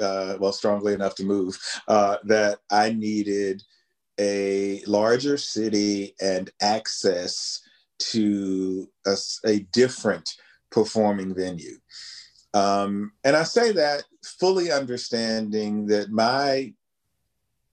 uh, 0.00 0.34
well, 0.40 0.52
strongly 0.52 0.94
enough 0.94 1.14
to 1.14 1.24
move, 1.24 1.56
uh, 1.86 2.16
that 2.24 2.58
I 2.72 2.90
needed 2.90 3.62
a 4.18 4.82
larger 4.84 5.36
city 5.36 6.16
and 6.20 6.50
access 6.60 7.60
to 7.98 8.88
a, 9.06 9.16
a 9.46 9.60
different 9.72 10.28
performing 10.72 11.36
venue. 11.36 11.76
Um, 12.54 13.12
and 13.24 13.36
I 13.36 13.44
say 13.44 13.72
that 13.72 14.04
fully 14.22 14.70
understanding 14.70 15.86
that 15.86 16.10
my 16.10 16.72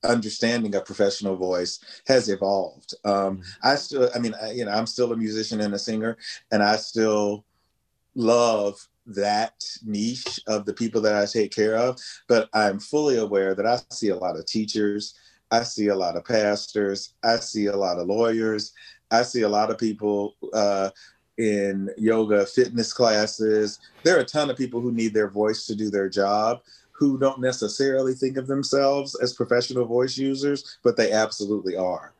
understanding 0.04 0.74
of 0.74 0.84
professional 0.84 1.36
voice 1.36 1.78
has 2.06 2.28
evolved. 2.28 2.94
Um, 3.04 3.38
mm-hmm. 3.38 3.42
I 3.62 3.74
still, 3.74 4.10
I 4.14 4.18
mean, 4.18 4.34
I, 4.42 4.52
you 4.52 4.64
know, 4.64 4.72
I'm 4.72 4.86
still 4.86 5.12
a 5.12 5.16
musician 5.16 5.60
and 5.60 5.74
a 5.74 5.78
singer, 5.78 6.16
and 6.50 6.62
I 6.62 6.76
still 6.76 7.44
love 8.14 8.76
that 9.06 9.64
niche 9.84 10.40
of 10.46 10.64
the 10.64 10.72
people 10.72 11.00
that 11.02 11.16
I 11.16 11.26
take 11.26 11.52
care 11.52 11.76
of. 11.76 11.98
But 12.28 12.48
I'm 12.54 12.78
fully 12.78 13.18
aware 13.18 13.54
that 13.54 13.66
I 13.66 13.78
see 13.90 14.08
a 14.08 14.16
lot 14.16 14.38
of 14.38 14.46
teachers, 14.46 15.14
I 15.50 15.62
see 15.64 15.88
a 15.88 15.96
lot 15.96 16.16
of 16.16 16.24
pastors, 16.24 17.14
I 17.22 17.36
see 17.36 17.66
a 17.66 17.76
lot 17.76 17.98
of 17.98 18.06
lawyers, 18.06 18.72
I 19.10 19.22
see 19.22 19.42
a 19.42 19.48
lot 19.48 19.70
of 19.70 19.78
people 19.78 20.36
uh, 20.52 20.90
in 21.40 21.88
yoga 21.96 22.44
fitness 22.44 22.92
classes. 22.92 23.78
There 24.02 24.16
are 24.16 24.20
a 24.20 24.24
ton 24.24 24.50
of 24.50 24.58
people 24.58 24.80
who 24.80 24.92
need 24.92 25.14
their 25.14 25.30
voice 25.30 25.66
to 25.66 25.74
do 25.74 25.88
their 25.90 26.08
job 26.08 26.60
who 26.92 27.18
don't 27.18 27.40
necessarily 27.40 28.12
think 28.12 28.36
of 28.36 28.46
themselves 28.46 29.16
as 29.22 29.32
professional 29.32 29.86
voice 29.86 30.18
users, 30.18 30.76
but 30.84 30.98
they 30.98 31.10
absolutely 31.12 31.74
are. 31.74 32.12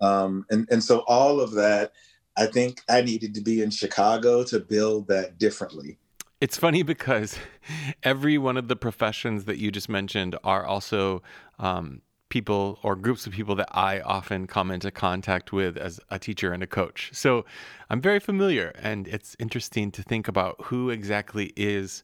Um, 0.00 0.46
and, 0.48 0.66
and 0.70 0.82
so 0.82 1.00
all 1.00 1.38
of 1.38 1.52
that, 1.52 1.92
I 2.38 2.46
think 2.46 2.80
I 2.88 3.02
needed 3.02 3.34
to 3.34 3.42
be 3.42 3.60
in 3.60 3.68
Chicago 3.70 4.42
to 4.44 4.58
build 4.58 5.06
that 5.08 5.36
differently. 5.36 5.98
It's 6.40 6.56
funny 6.56 6.82
because 6.82 7.36
every 8.02 8.38
one 8.38 8.56
of 8.56 8.68
the 8.68 8.76
professions 8.76 9.44
that 9.44 9.58
you 9.58 9.70
just 9.70 9.90
mentioned 9.90 10.34
are 10.42 10.64
also 10.64 11.22
um, 11.58 12.00
people 12.32 12.78
or 12.82 12.96
groups 12.96 13.26
of 13.26 13.32
people 13.34 13.54
that 13.54 13.68
I 13.72 14.00
often 14.00 14.46
come 14.46 14.70
into 14.70 14.90
contact 14.90 15.52
with 15.52 15.76
as 15.76 16.00
a 16.08 16.18
teacher 16.18 16.54
and 16.54 16.62
a 16.62 16.66
coach. 16.66 17.10
So 17.12 17.44
I'm 17.90 18.00
very 18.00 18.20
familiar, 18.20 18.72
and 18.78 19.06
it's 19.06 19.36
interesting 19.38 19.90
to 19.90 20.02
think 20.02 20.28
about 20.28 20.56
who 20.64 20.88
exactly 20.88 21.52
is 21.56 22.02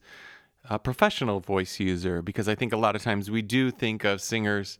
a 0.69 0.77
professional 0.77 1.39
voice 1.39 1.79
user 1.79 2.21
because 2.21 2.47
I 2.47 2.53
think 2.53 2.73
a 2.73 2.77
lot 2.77 2.95
of 2.95 3.01
times 3.01 3.31
we 3.31 3.41
do 3.41 3.71
think 3.71 4.03
of 4.03 4.21
singers 4.21 4.77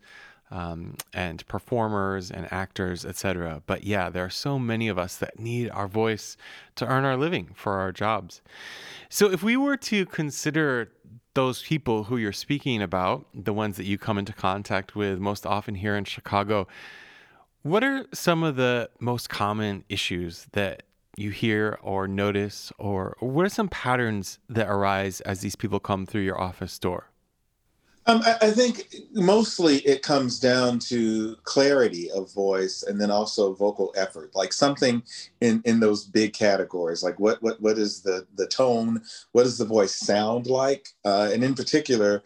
um, 0.52 0.96
and 1.16 1.48
performers 1.48 2.30
and 2.30 2.48
actors, 2.54 3.04
etc. 3.04 3.64
But 3.66 3.84
yeah, 3.84 4.12
there 4.12 4.26
are 4.26 4.30
so 4.30 4.60
many 4.60 4.88
of 4.88 5.00
us 5.00 5.18
that 5.18 5.40
need 5.40 5.72
our 5.72 5.88
voice 5.88 6.38
to 6.76 6.86
earn 6.86 7.06
our 7.06 7.18
living 7.18 7.50
for 7.56 7.80
our 7.80 7.92
jobs. 7.92 8.44
So 9.10 9.32
if 9.32 9.42
we 9.42 9.58
were 9.58 9.78
to 9.78 10.06
consider 10.06 10.92
those 11.40 11.64
people 11.64 12.04
who 12.04 12.18
you're 12.18 12.34
speaking 12.34 12.82
about, 12.82 13.26
the 13.34 13.54
ones 13.54 13.78
that 13.78 13.86
you 13.86 13.98
come 13.98 14.18
into 14.18 14.34
contact 14.34 14.94
with 14.94 15.20
most 15.20 15.46
often 15.46 15.74
here 15.74 15.96
in 15.96 16.04
Chicago, 16.04 16.68
what 17.62 17.82
are 17.82 18.06
some 18.14 18.44
of 18.44 18.58
the 18.58 18.90
most 19.00 19.30
common 19.30 19.86
issues 19.88 20.48
that 20.52 20.84
you 21.16 21.30
hear 21.30 21.80
or 21.82 22.10
notice, 22.10 22.74
or, 22.78 23.16
what 23.22 23.46
are 23.46 23.50
some 23.50 23.70
patterns 23.70 24.40
that 24.50 24.68
arise 24.68 25.22
as 25.22 25.40
these 25.40 25.56
people 25.56 25.80
come 25.80 26.06
through 26.06 26.24
your 26.24 26.40
office 26.40 26.78
door? 26.78 27.09
Um, 28.10 28.24
I, 28.26 28.48
I, 28.48 28.52
think 28.52 28.92
mostly 29.14 29.78
it 29.80 30.02
comes 30.02 30.40
down 30.40 30.80
to 30.80 31.36
clarity 31.44 32.10
of 32.10 32.34
voice 32.34 32.82
and 32.82 33.00
then 33.00 33.12
also 33.12 33.54
vocal 33.54 33.94
effort, 33.96 34.32
like 34.34 34.52
something 34.52 35.04
in, 35.42 35.62
in 35.64 35.80
those 35.80 36.06
big 36.06 36.34
categories, 36.34 37.04
like 37.04 37.20
what, 37.20 37.40
what, 37.44 37.62
what 37.62 37.78
is 37.78 38.02
the, 38.02 38.26
the 38.36 38.48
tone? 38.48 39.04
What 39.34 39.44
does 39.44 39.60
the 39.60 39.66
voice 39.66 39.94
sound 39.94 40.48
like? 40.48 40.90
Uh, 41.06 41.30
and 41.32 41.44
in 41.44 41.54
particular, 41.54 42.24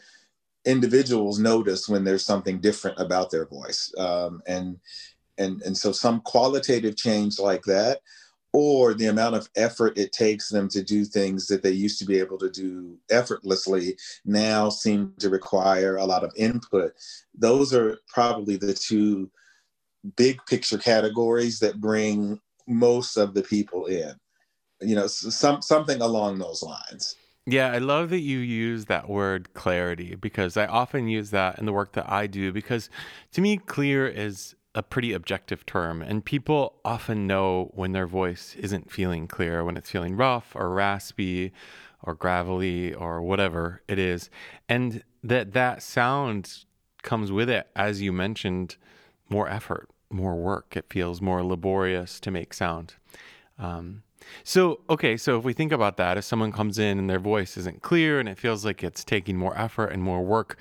individuals 0.63 1.37
notice 1.37 1.89
when 1.89 2.05
there's 2.05 2.25
something 2.25 2.61
different 2.61 2.97
about 2.97 3.29
their 3.29 3.45
voice. 3.45 3.93
Um, 3.97 4.41
and, 4.47 4.79
and, 5.37 5.61
and 5.63 5.77
so 5.77 5.91
some 5.91 6.21
qualitative 6.21 6.95
change 6.95 7.39
like 7.39 7.63
that 7.63 7.99
or 8.53 8.93
the 8.93 9.07
amount 9.07 9.35
of 9.35 9.49
effort 9.55 9.97
it 9.97 10.13
takes 10.13 10.49
them 10.49 10.69
to 10.69 10.83
do 10.83 11.03
things 11.03 11.47
that 11.47 11.63
they 11.63 11.71
used 11.71 11.97
to 11.99 12.05
be 12.05 12.19
able 12.19 12.37
to 12.37 12.49
do 12.51 12.95
effortlessly 13.09 13.97
now 14.25 14.69
seem 14.69 15.11
to 15.19 15.29
require 15.29 15.97
a 15.97 16.05
lot 16.05 16.23
of 16.23 16.31
input. 16.37 16.93
Those 17.35 17.73
are 17.73 17.97
probably 18.07 18.55
the 18.55 18.73
two 18.73 19.29
big 20.15 20.39
picture 20.47 20.77
categories 20.77 21.59
that 21.59 21.81
bring 21.81 22.39
most 22.67 23.17
of 23.17 23.33
the 23.33 23.41
people 23.41 23.87
in. 23.87 24.13
You 24.81 24.95
know, 24.95 25.07
some 25.07 25.61
something 25.61 26.01
along 26.01 26.39
those 26.39 26.61
lines. 26.61 27.15
Yeah, 27.45 27.71
I 27.71 27.79
love 27.79 28.09
that 28.11 28.19
you 28.19 28.37
use 28.37 28.85
that 28.85 29.09
word 29.09 29.53
clarity 29.53 30.15
because 30.15 30.55
I 30.55 30.65
often 30.65 31.07
use 31.07 31.31
that 31.31 31.59
in 31.59 31.65
the 31.65 31.73
work 31.73 31.93
that 31.93 32.09
I 32.09 32.27
do 32.27 32.53
because 32.53 32.89
to 33.33 33.41
me 33.41 33.57
clear 33.57 34.07
is 34.07 34.55
a 34.75 34.83
pretty 34.83 35.13
objective 35.13 35.65
term, 35.65 36.01
and 36.01 36.25
people 36.25 36.79
often 36.83 37.27
know 37.27 37.71
when 37.73 37.91
their 37.91 38.07
voice 38.07 38.55
isn't 38.57 38.91
feeling 38.91 39.27
clear, 39.27 39.63
when 39.63 39.77
it's 39.77 39.91
feeling 39.91 40.15
rough 40.15 40.55
or 40.55 40.69
raspy 40.69 41.51
or 42.01 42.15
gravelly 42.15 42.93
or 42.93 43.21
whatever 43.21 43.81
it 43.87 43.99
is, 43.99 44.29
and 44.67 45.03
that 45.23 45.53
that 45.53 45.81
sound 45.81 46.65
comes 47.03 47.31
with 47.31 47.49
it, 47.49 47.67
as 47.75 48.01
you 48.01 48.11
mentioned, 48.11 48.77
more 49.29 49.47
effort, 49.47 49.89
more 50.09 50.35
work. 50.35 50.75
It 50.75 50.85
feels 50.89 51.21
more 51.21 51.43
laborious 51.43 52.19
to 52.21 52.31
make 52.31 52.53
sound. 52.53 52.95
Um, 53.59 54.03
so, 54.43 54.81
okay, 54.89 55.17
so 55.17 55.37
if 55.37 55.43
we 55.43 55.53
think 55.53 55.71
about 55.71 55.97
that, 55.97 56.17
if 56.17 56.23
someone 56.23 56.51
comes 56.51 56.79
in 56.79 56.97
and 56.97 57.09
their 57.09 57.19
voice 57.19 57.57
isn't 57.57 57.81
clear 57.81 58.19
and 58.19 58.27
it 58.27 58.37
feels 58.37 58.65
like 58.65 58.83
it's 58.83 59.03
taking 59.03 59.37
more 59.37 59.57
effort 59.57 59.87
and 59.87 60.01
more 60.01 60.23
work, 60.23 60.57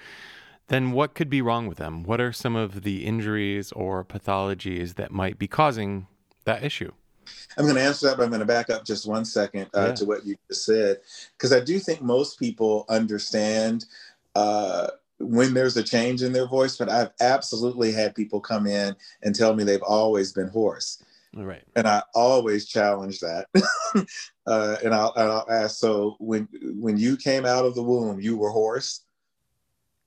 then 0.73 0.93
what 0.93 1.15
could 1.15 1.29
be 1.29 1.43
wrong 1.43 1.67
with 1.67 1.77
them? 1.77 2.03
What 2.03 2.19
are 2.19 2.33
some 2.33 2.57
of 2.57 2.83
the 2.83 3.05
injuries 3.05 3.73
or 3.73 4.03
pathologies 4.03 4.95
that 4.95 5.11
might 5.11 5.39
be 5.39 5.47
causing 5.47 6.07
that 6.47 6.65
issue? 6.65 6.93
I'm 7.59 7.67
going 7.67 7.77
to 7.77 7.83
answer 7.83 8.07
that, 8.09 8.17
but 8.17 8.23
I'm 8.23 8.31
going 8.31 8.41
to 8.41 8.47
back 8.47 8.71
up 8.71 8.87
just 8.87 9.07
one 9.07 9.27
second 9.27 9.69
uh, 9.75 9.89
yeah. 9.89 9.95
to 9.97 10.05
what 10.07 10.25
you 10.25 10.35
just 10.49 10.65
said, 10.65 11.01
because 11.37 11.53
I 11.53 11.61
do 11.61 11.79
think 11.79 12.01
most 12.01 12.39
people 12.39 12.87
understand 12.89 13.85
uh, 14.35 14.89
when 15.19 15.53
there's 15.53 15.77
a 15.77 15.83
change 15.83 16.23
in 16.23 16.33
their 16.33 16.49
voice, 16.49 16.79
but 16.79 16.89
I've 16.89 17.11
absolutely 17.21 17.93
had 17.93 18.15
people 18.15 18.41
come 18.41 18.67
in 18.67 18.97
and 19.23 19.35
tell 19.35 19.55
me 19.55 19.65
they've 19.65 19.83
always 19.83 20.33
been 20.33 20.49
hoarse. 20.49 21.05
Right. 21.35 21.65
And 21.77 21.87
I 21.87 22.03
always 22.15 22.65
challenge 22.65 23.21
that. 23.21 23.47
uh, 24.47 24.77
and, 24.83 24.95
I'll, 24.95 25.13
and 25.17 25.31
I'll 25.31 25.47
ask, 25.51 25.77
so 25.77 26.17
when 26.19 26.49
when 26.81 26.97
you 26.97 27.19
came 27.19 27.45
out 27.45 27.67
of 27.67 27.75
the 27.75 27.83
womb, 27.83 28.23
you 28.23 28.39
were 28.39 28.51
hoarse? 28.51 29.05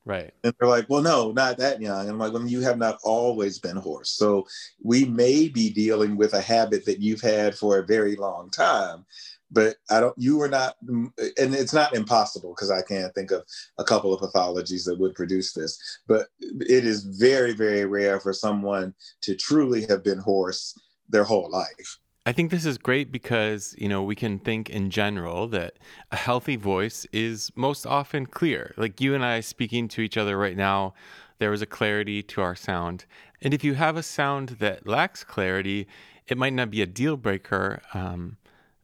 Right. 0.06 0.32
And 0.44 0.54
they're 0.60 0.70
like, 0.70 0.86
well, 0.88 1.02
no, 1.02 1.32
not 1.32 1.58
that 1.58 1.82
young. 1.82 2.02
And 2.02 2.12
I'm 2.12 2.20
like, 2.20 2.32
well, 2.32 2.48
you 2.48 2.62
have 2.62 2.78
not 2.78 3.00
always 3.04 3.58
been 3.58 3.76
hoarse. 3.76 4.12
So 4.12 4.46
we 4.84 5.06
may 5.06 5.48
be 5.48 5.72
dealing 5.72 6.16
with 6.16 6.34
a 6.34 6.42
habit 6.42 6.86
that 6.86 7.02
you've 7.02 7.22
had 7.22 7.56
for 7.56 7.80
a 7.80 7.86
very 7.86 8.16
long 8.16 8.52
time. 8.52 9.06
But 9.52 9.78
I 9.90 10.00
don't, 10.00 10.16
you 10.18 10.38
were 10.38 10.48
not, 10.48 10.76
mm, 10.86 11.12
and 11.40 11.56
it's 11.56 11.74
not 11.74 11.96
impossible 11.96 12.54
because 12.54 12.70
I 12.70 12.82
can't 12.84 13.14
think 13.16 13.32
of 13.32 13.44
a 13.80 13.84
couple 13.84 14.14
of 14.14 14.22
pathologies 14.22 14.86
that 14.86 15.00
would 15.00 15.16
produce 15.16 15.54
this. 15.54 15.80
But 16.08 16.28
it 16.40 16.86
is 16.86 17.04
very, 17.04 17.54
very 17.54 17.86
rare 17.86 18.20
for 18.20 18.34
someone 18.34 18.94
to 19.22 19.36
truly 19.36 19.86
have 19.88 20.04
been 20.04 20.20
hoarse 20.20 20.80
their 21.10 21.24
whole 21.24 21.50
life. 21.50 22.00
I 22.28 22.32
think 22.32 22.50
this 22.50 22.66
is 22.66 22.80
great 22.80 23.12
because, 23.12 23.76
you 23.78 23.88
know, 23.88 24.02
we 24.02 24.16
can 24.16 24.40
think 24.40 24.68
in 24.68 24.90
general 24.90 25.48
that 25.50 25.76
a 26.12 26.16
healthy 26.16 26.56
voice 26.56 27.06
is 27.14 27.52
most 27.56 27.86
often 27.86 28.26
clear. 28.26 28.74
Like 28.78 29.00
you 29.00 29.14
and 29.14 29.24
I 29.24 29.42
speaking 29.42 29.88
to 29.90 30.02
each 30.02 30.18
other 30.18 30.36
right 30.36 30.58
now, 30.58 30.96
there 31.38 31.54
is 31.54 31.62
a 31.62 31.68
clarity 31.68 32.24
to 32.24 32.42
our 32.42 32.56
sound. 32.56 33.06
And 33.44 33.54
if 33.54 33.64
you 33.64 33.76
have 33.76 33.96
a 33.96 34.02
sound 34.02 34.58
that 34.60 34.88
lacks 34.88 35.24
clarity, 35.24 35.88
it 36.28 36.36
might 36.36 36.54
not 36.54 36.72
be 36.72 36.82
a 36.82 36.88
deal 36.88 37.16
breaker, 37.16 37.84
um, 37.94 38.38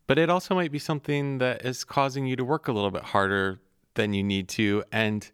but 0.05 0.19
it 0.19 0.29
also 0.29 0.53
might 0.53 0.71
be 0.71 0.77
something 0.77 1.39
that 1.39 1.65
is 1.65 1.83
causing 1.83 2.27
you 2.27 2.35
to 2.35 2.45
work 2.45 2.67
a 2.67 2.71
little 2.71 2.91
bit 2.91 3.03
harder 3.03 3.59
than 3.95 4.13
you 4.13 4.23
need 4.23 4.49
to. 4.49 4.83
And 4.91 5.27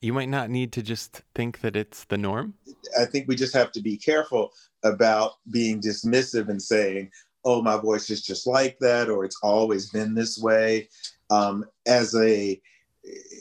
you 0.00 0.12
might 0.12 0.28
not 0.28 0.48
need 0.48 0.70
to 0.72 0.82
just 0.82 1.22
think 1.34 1.60
that 1.62 1.74
it's 1.74 2.04
the 2.04 2.18
norm. 2.18 2.54
I 3.00 3.04
think 3.04 3.26
we 3.26 3.34
just 3.34 3.54
have 3.54 3.72
to 3.72 3.80
be 3.80 3.96
careful 3.96 4.52
about 4.84 5.32
being 5.50 5.80
dismissive 5.80 6.48
and 6.48 6.62
saying, 6.62 7.10
oh, 7.44 7.62
my 7.62 7.76
voice 7.76 8.10
is 8.10 8.22
just 8.22 8.46
like 8.46 8.78
that, 8.80 9.08
or 9.08 9.24
it's 9.24 9.38
always 9.42 9.90
been 9.90 10.14
this 10.14 10.38
way, 10.38 10.88
um, 11.30 11.64
as 11.86 12.14
a 12.14 12.60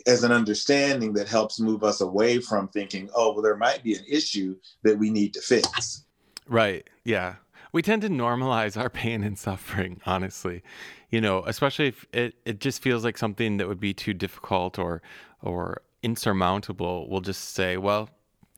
as 0.07 0.23
an 0.23 0.31
understanding 0.31 1.13
that 1.13 1.27
helps 1.27 1.59
move 1.59 1.83
us 1.83 2.01
away 2.01 2.39
from 2.39 2.67
thinking, 2.69 3.09
oh, 3.15 3.33
well, 3.33 3.43
there 3.43 3.57
might 3.57 3.83
be 3.83 3.93
an 3.93 4.03
issue 4.09 4.55
that 4.83 4.97
we 4.97 5.11
need 5.11 5.33
to 5.35 5.41
fix. 5.41 6.03
Right. 6.47 6.89
Yeah. 7.03 7.35
We 7.71 7.81
tend 7.81 8.01
to 8.01 8.09
normalize 8.09 8.75
our 8.75 8.89
pain 8.89 9.23
and 9.23 9.37
suffering, 9.37 10.01
honestly. 10.05 10.63
You 11.11 11.21
know, 11.21 11.43
especially 11.45 11.89
if 11.89 12.05
it, 12.11 12.35
it 12.45 12.59
just 12.59 12.81
feels 12.81 13.03
like 13.03 13.17
something 13.17 13.57
that 13.57 13.67
would 13.67 13.79
be 13.79 13.93
too 13.93 14.13
difficult 14.13 14.79
or 14.79 15.01
or 15.43 15.81
insurmountable. 16.03 17.07
We'll 17.09 17.21
just 17.21 17.53
say, 17.53 17.77
well, 17.77 18.09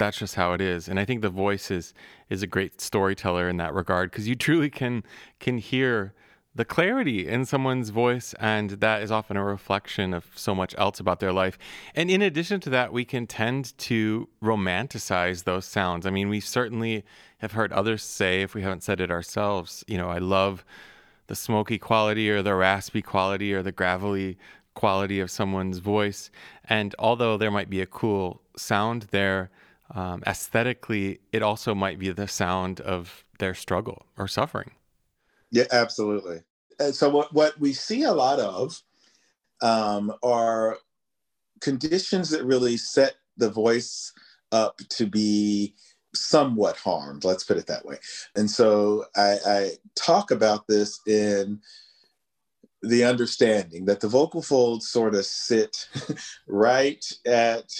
that's 0.03 0.17
just 0.17 0.35
how 0.35 0.53
it 0.53 0.61
is. 0.61 0.87
And 0.87 0.99
I 0.99 1.05
think 1.05 1.21
the 1.21 1.29
voice 1.29 1.71
is 1.71 1.93
is 2.29 2.43
a 2.43 2.47
great 2.47 2.81
storyteller 2.81 3.47
in 3.47 3.57
that 3.57 3.73
regard 3.73 4.11
because 4.11 4.27
you 4.27 4.35
truly 4.35 4.69
can 4.69 5.03
can 5.39 5.57
hear 5.57 6.13
the 6.55 6.65
clarity 6.65 7.27
in 7.27 7.45
someone's 7.45 7.89
voice, 7.89 8.35
and 8.39 8.71
that 8.71 9.01
is 9.01 9.11
often 9.11 9.37
a 9.37 9.43
reflection 9.43 10.13
of 10.13 10.25
so 10.35 10.53
much 10.53 10.75
else 10.77 10.99
about 10.99 11.19
their 11.19 11.33
life. 11.33 11.57
And 11.95 12.11
in 12.11 12.21
addition 12.21 12.59
to 12.61 12.69
that, 12.69 12.93
we 12.93 13.05
can 13.05 13.25
tend 13.25 13.75
to 13.79 14.29
romanticize 14.43 15.45
those 15.45 15.65
sounds. 15.65 16.05
I 16.05 16.11
mean, 16.11 16.29
we 16.29 16.39
certainly 16.39 17.05
have 17.39 17.53
heard 17.53 17.73
others 17.73 18.03
say, 18.03 18.43
if 18.43 18.53
we 18.53 18.61
haven't 18.61 18.83
said 18.83 19.01
it 19.01 19.09
ourselves, 19.09 19.83
you 19.87 19.97
know, 19.97 20.09
I 20.09 20.19
love 20.19 20.63
the 21.25 21.35
smoky 21.35 21.79
quality 21.79 22.29
or 22.29 22.43
the 22.43 22.53
raspy 22.53 23.01
quality 23.01 23.51
or 23.51 23.63
the 23.63 23.71
gravelly 23.71 24.37
quality 24.75 25.19
of 25.19 25.31
someone's 25.31 25.79
voice. 25.79 26.29
And 26.65 26.93
although 26.99 27.37
there 27.37 27.51
might 27.51 27.69
be 27.69 27.81
a 27.81 27.87
cool 27.87 28.41
sound 28.55 29.07
there, 29.09 29.49
um, 29.91 30.23
aesthetically, 30.25 31.19
it 31.31 31.41
also 31.43 31.75
might 31.75 31.99
be 31.99 32.11
the 32.11 32.27
sound 32.27 32.79
of 32.81 33.23
their 33.39 33.53
struggle 33.53 34.05
or 34.17 34.27
suffering. 34.27 34.71
Yeah, 35.51 35.65
absolutely. 35.71 36.41
And 36.79 36.95
so 36.95 37.09
what, 37.09 37.33
what 37.33 37.59
we 37.59 37.73
see 37.73 38.03
a 38.03 38.11
lot 38.11 38.39
of 38.39 38.81
um, 39.61 40.13
are 40.23 40.77
conditions 41.61 42.29
that 42.29 42.43
really 42.43 42.77
set 42.77 43.15
the 43.37 43.49
voice 43.49 44.11
up 44.51 44.77
to 44.89 45.05
be 45.05 45.75
somewhat 46.13 46.77
harmed. 46.77 47.23
Let's 47.23 47.43
put 47.43 47.57
it 47.57 47.67
that 47.67 47.85
way. 47.85 47.97
And 48.35 48.49
so 48.49 49.05
I, 49.15 49.37
I 49.45 49.71
talk 49.95 50.31
about 50.31 50.67
this 50.67 50.99
in 51.07 51.59
the 52.83 53.03
understanding 53.03 53.85
that 53.85 54.01
the 54.01 54.09
vocal 54.09 54.41
folds 54.41 54.89
sort 54.89 55.15
of 55.15 55.25
sit 55.25 55.87
right 56.47 57.03
at 57.25 57.71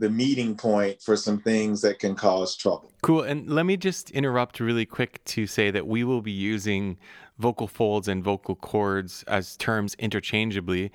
the 0.00 0.10
meeting 0.10 0.56
point 0.56 1.00
for 1.00 1.14
some 1.14 1.38
things 1.38 1.82
that 1.82 1.98
can 1.98 2.14
cause 2.14 2.56
trouble. 2.56 2.90
Cool. 3.02 3.22
And 3.22 3.48
let 3.48 3.66
me 3.66 3.76
just 3.76 4.10
interrupt 4.10 4.58
really 4.58 4.86
quick 4.86 5.22
to 5.26 5.46
say 5.46 5.70
that 5.70 5.86
we 5.86 6.04
will 6.04 6.22
be 6.22 6.32
using 6.32 6.96
vocal 7.38 7.68
folds 7.68 8.08
and 8.08 8.24
vocal 8.24 8.56
cords 8.56 9.22
as 9.28 9.56
terms 9.58 9.94
interchangeably. 9.98 10.90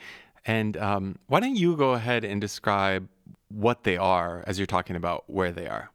And 0.46 0.76
um, 0.78 1.20
why 1.28 1.39
don't 1.39 1.56
you 1.56 1.76
go 1.76 1.91
ahead 1.91 2.24
and 2.24 2.41
describe 2.41 3.08
what 3.50 3.84
they 3.84 3.96
are 3.96 4.44
as 4.48 4.58
you're 4.58 4.65
talking 4.65 4.96
about 4.96 5.24
where 5.28 5.52
they 5.52 5.68
are? 5.68 5.91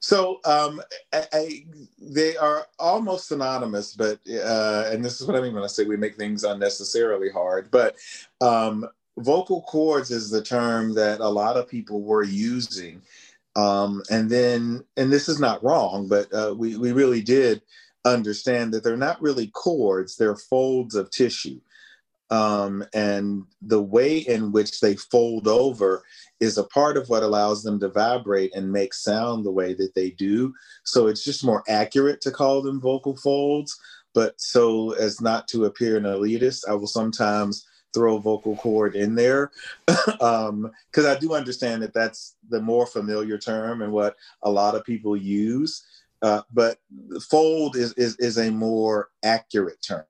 So 0.00 0.40
um, 0.44 0.80
I, 1.12 1.26
I, 1.32 1.66
they 1.98 2.36
are 2.36 2.66
almost 2.78 3.28
synonymous, 3.28 3.94
but 3.94 4.20
uh, 4.30 4.90
and 4.92 5.04
this 5.04 5.20
is 5.20 5.26
what 5.26 5.36
I 5.36 5.40
mean 5.40 5.54
when 5.54 5.64
I 5.64 5.66
say 5.66 5.84
we 5.84 5.96
make 5.96 6.16
things 6.16 6.44
unnecessarily 6.44 7.30
hard. 7.30 7.70
But 7.70 7.96
um, 8.40 8.86
vocal 9.18 9.62
cords 9.62 10.10
is 10.10 10.30
the 10.30 10.42
term 10.42 10.94
that 10.94 11.20
a 11.20 11.28
lot 11.28 11.56
of 11.56 11.68
people 11.68 12.02
were 12.02 12.24
using. 12.24 13.02
Um, 13.56 14.02
and 14.10 14.30
then, 14.30 14.84
and 14.96 15.12
this 15.12 15.28
is 15.28 15.40
not 15.40 15.62
wrong, 15.64 16.08
but 16.08 16.32
uh, 16.32 16.54
we, 16.56 16.76
we 16.76 16.92
really 16.92 17.22
did 17.22 17.62
understand 18.04 18.72
that 18.72 18.84
they're 18.84 18.96
not 18.96 19.20
really 19.20 19.48
cords, 19.48 20.16
they're 20.16 20.36
folds 20.36 20.94
of 20.94 21.10
tissue. 21.10 21.60
Um, 22.30 22.84
and 22.92 23.44
the 23.62 23.82
way 23.82 24.18
in 24.18 24.52
which 24.52 24.80
they 24.80 24.96
fold 24.96 25.48
over 25.48 26.02
is 26.40 26.58
a 26.58 26.64
part 26.64 26.96
of 26.96 27.08
what 27.08 27.22
allows 27.22 27.62
them 27.62 27.80
to 27.80 27.88
vibrate 27.88 28.54
and 28.54 28.70
make 28.70 28.92
sound 28.92 29.44
the 29.44 29.50
way 29.50 29.72
that 29.74 29.94
they 29.94 30.10
do. 30.10 30.52
So 30.84 31.06
it's 31.06 31.24
just 31.24 31.44
more 31.44 31.64
accurate 31.68 32.20
to 32.22 32.30
call 32.30 32.60
them 32.62 32.80
vocal 32.80 33.16
folds. 33.16 33.78
But 34.14 34.40
so 34.40 34.92
as 34.92 35.20
not 35.20 35.48
to 35.48 35.64
appear 35.64 35.96
an 35.96 36.04
elitist, 36.04 36.68
I 36.68 36.74
will 36.74 36.86
sometimes 36.86 37.66
throw 37.94 38.18
vocal 38.18 38.56
cord 38.56 38.94
in 38.94 39.14
there 39.14 39.50
because 39.86 40.20
um, 40.50 40.70
I 40.96 41.16
do 41.18 41.34
understand 41.34 41.82
that 41.82 41.94
that's 41.94 42.36
the 42.48 42.60
more 42.60 42.86
familiar 42.86 43.38
term 43.38 43.82
and 43.82 43.92
what 43.92 44.16
a 44.42 44.50
lot 44.50 44.74
of 44.74 44.84
people 44.84 45.16
use. 45.16 45.84
Uh, 46.20 46.42
but 46.52 46.78
fold 47.30 47.76
is, 47.76 47.92
is 47.92 48.16
is 48.16 48.38
a 48.38 48.50
more 48.50 49.10
accurate 49.22 49.80
term. 49.80 50.04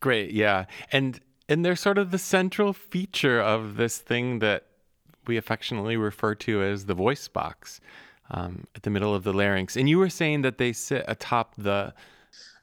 Great, 0.00 0.32
yeah, 0.32 0.64
and 0.90 1.20
and 1.48 1.64
they're 1.64 1.76
sort 1.76 1.98
of 1.98 2.10
the 2.10 2.18
central 2.18 2.72
feature 2.72 3.40
of 3.40 3.76
this 3.76 3.98
thing 3.98 4.38
that 4.38 4.64
we 5.26 5.36
affectionately 5.36 5.96
refer 5.96 6.34
to 6.34 6.62
as 6.62 6.86
the 6.86 6.94
voice 6.94 7.28
box 7.28 7.80
um, 8.30 8.64
at 8.74 8.82
the 8.82 8.90
middle 8.90 9.14
of 9.14 9.24
the 9.24 9.32
larynx. 9.32 9.76
And 9.76 9.88
you 9.88 9.98
were 9.98 10.10
saying 10.10 10.42
that 10.42 10.58
they 10.58 10.72
sit 10.72 11.04
atop 11.08 11.54
the. 11.56 11.92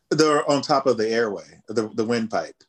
They're 0.09 0.49
on 0.49 0.61
top 0.61 0.87
of 0.87 0.97
the 0.97 1.09
airway, 1.09 1.61
the 1.67 1.87
the 1.93 2.03
windpipe. 2.03 2.63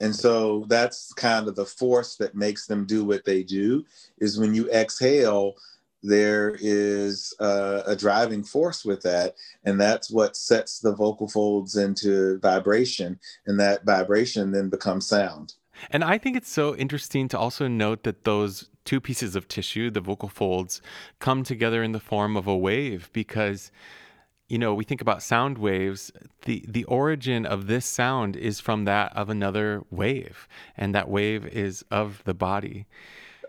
And 0.00 0.14
so 0.14 0.66
that's 0.68 1.12
kind 1.14 1.48
of 1.48 1.56
the 1.56 1.64
force 1.64 2.16
that 2.16 2.34
makes 2.34 2.66
them 2.66 2.84
do 2.86 3.04
what 3.04 3.24
they 3.24 3.42
do 3.42 3.84
is 4.18 4.38
when 4.38 4.54
you 4.54 4.70
exhale, 4.70 5.54
there 6.02 6.56
is 6.60 7.34
a 7.40 7.96
driving 7.98 8.44
force 8.44 8.84
with 8.84 9.02
that. 9.02 9.34
And 9.64 9.80
that's 9.80 10.10
what 10.10 10.36
sets 10.36 10.80
the 10.80 10.94
vocal 10.94 11.28
folds 11.28 11.76
into 11.76 12.38
vibration. 12.40 13.18
And 13.46 13.58
that 13.58 13.84
vibration 13.84 14.52
then 14.52 14.68
becomes 14.68 15.06
sound. 15.06 15.54
And 15.90 16.04
I 16.04 16.18
think 16.18 16.36
it's 16.36 16.50
so 16.50 16.76
interesting 16.76 17.28
to 17.28 17.38
also 17.38 17.66
note 17.68 18.04
that 18.04 18.24
those 18.24 18.68
two 18.84 19.00
pieces 19.00 19.34
of 19.34 19.48
tissue, 19.48 19.90
the 19.90 20.00
vocal 20.00 20.28
folds, 20.28 20.80
come 21.18 21.42
together 21.42 21.82
in 21.82 21.92
the 21.92 22.00
form 22.00 22.36
of 22.36 22.46
a 22.46 22.56
wave 22.56 23.10
because 23.12 23.70
you 24.48 24.58
know, 24.58 24.74
we 24.74 24.84
think 24.84 25.00
about 25.00 25.22
sound 25.22 25.58
waves, 25.58 26.12
the, 26.44 26.64
the 26.68 26.84
origin 26.84 27.44
of 27.44 27.66
this 27.66 27.84
sound 27.84 28.36
is 28.36 28.60
from 28.60 28.84
that 28.84 29.16
of 29.16 29.28
another 29.28 29.82
wave, 29.90 30.46
and 30.76 30.94
that 30.94 31.08
wave 31.08 31.46
is 31.46 31.84
of 31.90 32.22
the 32.24 32.34
body. 32.34 32.86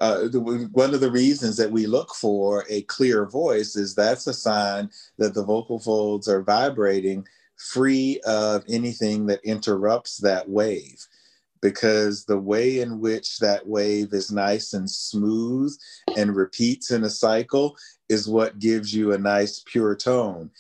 Uh, 0.02 0.28
one 0.72 0.94
of 0.94 1.00
the 1.00 1.12
reasons 1.12 1.58
that 1.58 1.72
we 1.72 1.88
look 1.88 2.14
for 2.14 2.66
a 2.70 2.82
clear 2.84 3.26
voice 3.26 3.76
is 3.76 3.96
that's 3.96 4.28
a 4.28 4.34
sign 4.34 4.90
that 5.18 5.34
the 5.34 5.44
vocal 5.44 5.80
folds 5.80 6.28
are 6.28 6.44
vibrating 6.44 7.26
free 7.58 8.20
of 8.26 8.64
anything 8.70 9.26
that 9.26 9.44
interrupts 9.44 10.18
that 10.18 10.50
wave. 10.50 11.08
Because 11.62 12.26
the 12.26 12.38
way 12.38 12.82
in 12.82 13.00
which 13.00 13.40
that 13.40 13.68
wave 13.68 14.14
is 14.14 14.32
nice 14.32 14.74
and 14.74 14.88
smooth 14.88 15.76
and 16.16 16.36
repeats 16.36 16.92
in 16.92 17.04
a 17.04 17.10
cycle 17.10 17.76
is 18.10 18.28
what 18.28 18.60
gives 18.60 18.94
you 18.94 19.12
a 19.12 19.18
nice 19.18 19.64
pure 19.66 19.96
tone 19.96 20.52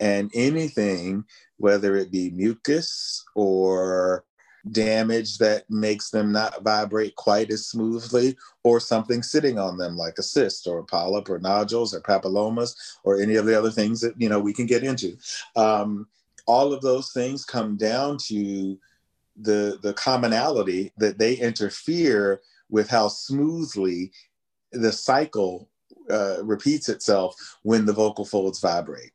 and 0.00 0.30
anything, 0.34 1.24
whether 1.58 1.96
it 1.96 2.10
be 2.10 2.30
mucus 2.30 3.24
or 3.34 4.24
damage 4.72 5.38
that 5.38 5.68
makes 5.70 6.10
them 6.10 6.32
not 6.32 6.62
vibrate 6.62 7.14
quite 7.14 7.50
as 7.50 7.66
smoothly, 7.66 8.36
or 8.64 8.80
something 8.80 9.22
sitting 9.22 9.58
on 9.58 9.76
them 9.76 9.96
like 9.96 10.14
a 10.18 10.22
cyst 10.22 10.66
or 10.66 10.78
a 10.78 10.84
polyp 10.84 11.30
or 11.30 11.38
nodules 11.38 11.94
or 11.94 12.00
papillomas 12.00 12.74
or 13.04 13.20
any 13.20 13.36
of 13.36 13.46
the 13.46 13.56
other 13.56 13.70
things 13.70 14.00
that 14.00 14.14
you 14.20 14.28
know 14.28 14.40
we 14.40 14.52
can 14.52 14.66
get 14.66 14.82
into. 14.82 15.16
Um, 15.54 16.08
all 16.46 16.72
of 16.72 16.80
those 16.80 17.12
things 17.12 17.44
come 17.44 17.76
down 17.76 18.18
to 18.26 18.78
the 19.40 19.78
the 19.82 19.92
commonality 19.94 20.92
that 20.96 21.18
they 21.18 21.34
interfere 21.34 22.40
with 22.68 22.88
how 22.88 23.08
smoothly 23.08 24.10
the 24.72 24.92
cycle 24.92 25.68
uh, 26.10 26.42
repeats 26.42 26.88
itself 26.88 27.34
when 27.62 27.84
the 27.86 27.92
vocal 27.92 28.24
folds 28.24 28.60
vibrate. 28.60 29.12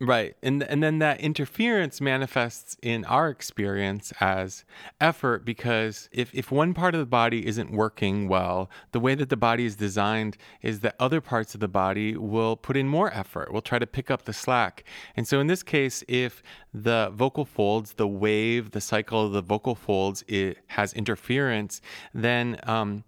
Right. 0.00 0.36
And 0.42 0.60
and 0.64 0.82
then 0.82 0.98
that 0.98 1.20
interference 1.20 2.00
manifests 2.00 2.76
in 2.82 3.04
our 3.04 3.28
experience 3.28 4.12
as 4.20 4.64
effort 5.00 5.44
because 5.44 6.08
if, 6.10 6.34
if 6.34 6.50
one 6.50 6.74
part 6.74 6.96
of 6.96 6.98
the 6.98 7.06
body 7.06 7.46
isn't 7.46 7.70
working 7.70 8.26
well, 8.26 8.68
the 8.90 8.98
way 8.98 9.14
that 9.14 9.28
the 9.28 9.36
body 9.36 9.64
is 9.64 9.76
designed 9.76 10.36
is 10.62 10.80
that 10.80 10.96
other 10.98 11.20
parts 11.20 11.54
of 11.54 11.60
the 11.60 11.68
body 11.68 12.16
will 12.16 12.56
put 12.56 12.76
in 12.76 12.88
more 12.88 13.14
effort, 13.14 13.52
will 13.52 13.62
try 13.62 13.78
to 13.78 13.86
pick 13.86 14.10
up 14.10 14.24
the 14.24 14.32
slack. 14.32 14.82
And 15.16 15.28
so 15.28 15.38
in 15.38 15.46
this 15.46 15.62
case, 15.62 16.02
if 16.08 16.42
the 16.72 17.12
vocal 17.14 17.44
folds, 17.44 17.92
the 17.92 18.08
wave, 18.08 18.72
the 18.72 18.80
cycle 18.80 19.24
of 19.24 19.32
the 19.32 19.42
vocal 19.42 19.76
folds 19.76 20.24
it 20.26 20.58
has 20.68 20.92
interference, 20.94 21.80
then 22.12 22.58
um, 22.64 23.04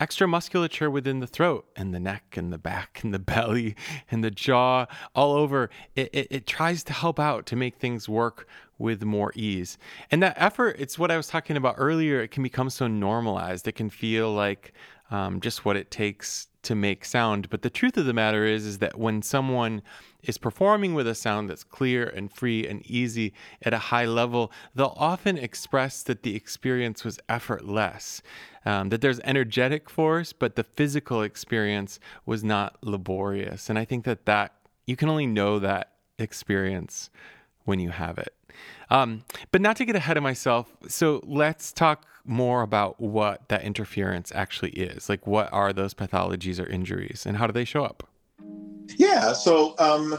extra 0.00 0.28
musculature 0.28 0.90
within 0.90 1.20
the 1.20 1.26
throat 1.26 1.66
and 1.74 1.94
the 1.94 2.00
neck 2.00 2.36
and 2.36 2.52
the 2.52 2.58
back 2.58 3.00
and 3.02 3.12
the 3.12 3.18
belly 3.18 3.74
and 4.10 4.22
the 4.22 4.30
jaw 4.30 4.86
all 5.14 5.32
over. 5.32 5.70
It, 5.96 6.10
it, 6.12 6.26
it, 6.30 6.46
tries 6.46 6.82
to 6.84 6.92
help 6.92 7.18
out 7.18 7.46
to 7.46 7.56
make 7.56 7.76
things 7.76 8.08
work 8.08 8.48
with 8.78 9.02
more 9.02 9.32
ease. 9.34 9.78
And 10.10 10.22
that 10.22 10.34
effort, 10.36 10.76
it's 10.78 10.98
what 10.98 11.10
I 11.10 11.16
was 11.16 11.26
talking 11.28 11.56
about 11.56 11.74
earlier. 11.78 12.20
It 12.20 12.30
can 12.30 12.42
become 12.42 12.70
so 12.70 12.86
normalized. 12.86 13.66
It 13.66 13.72
can 13.72 13.90
feel 13.90 14.32
like 14.32 14.72
um, 15.10 15.40
just 15.40 15.64
what 15.64 15.76
it 15.76 15.90
takes 15.90 16.47
to 16.68 16.74
make 16.74 17.02
sound. 17.02 17.48
But 17.48 17.62
the 17.62 17.70
truth 17.70 17.96
of 17.96 18.04
the 18.04 18.12
matter 18.12 18.44
is, 18.44 18.66
is 18.66 18.78
that 18.78 18.98
when 18.98 19.22
someone 19.22 19.80
is 20.22 20.36
performing 20.36 20.92
with 20.92 21.08
a 21.08 21.14
sound 21.14 21.48
that's 21.48 21.64
clear 21.64 22.06
and 22.06 22.30
free 22.30 22.66
and 22.66 22.84
easy 22.84 23.32
at 23.62 23.72
a 23.72 23.78
high 23.78 24.04
level, 24.04 24.52
they'll 24.74 24.94
often 24.98 25.38
express 25.38 26.02
that 26.02 26.22
the 26.22 26.36
experience 26.36 27.04
was 27.04 27.18
effortless, 27.26 28.20
um, 28.66 28.90
that 28.90 29.00
there's 29.00 29.18
energetic 29.20 29.88
force, 29.88 30.34
but 30.34 30.56
the 30.56 30.64
physical 30.64 31.22
experience 31.22 31.98
was 32.26 32.44
not 32.44 32.76
laborious. 32.82 33.70
And 33.70 33.78
I 33.78 33.86
think 33.86 34.04
that 34.04 34.26
that 34.26 34.52
you 34.86 34.94
can 34.94 35.08
only 35.08 35.26
know 35.26 35.58
that 35.58 35.92
experience 36.18 37.08
when 37.68 37.78
you 37.78 37.90
have 37.90 38.16
it. 38.16 38.34
Um, 38.90 39.24
but 39.52 39.60
not 39.60 39.76
to 39.76 39.84
get 39.84 39.94
ahead 39.94 40.16
of 40.16 40.22
myself, 40.22 40.74
so 40.88 41.20
let's 41.24 41.70
talk 41.70 42.06
more 42.24 42.62
about 42.62 42.98
what 42.98 43.46
that 43.50 43.62
interference 43.62 44.32
actually 44.34 44.70
is. 44.70 45.08
Like, 45.08 45.26
what 45.26 45.52
are 45.52 45.74
those 45.74 45.92
pathologies 45.92 46.58
or 46.58 46.66
injuries, 46.66 47.26
and 47.26 47.36
how 47.36 47.46
do 47.46 47.52
they 47.52 47.66
show 47.66 47.84
up? 47.84 48.08
Yeah. 48.96 49.34
So, 49.34 49.74
um, 49.78 50.14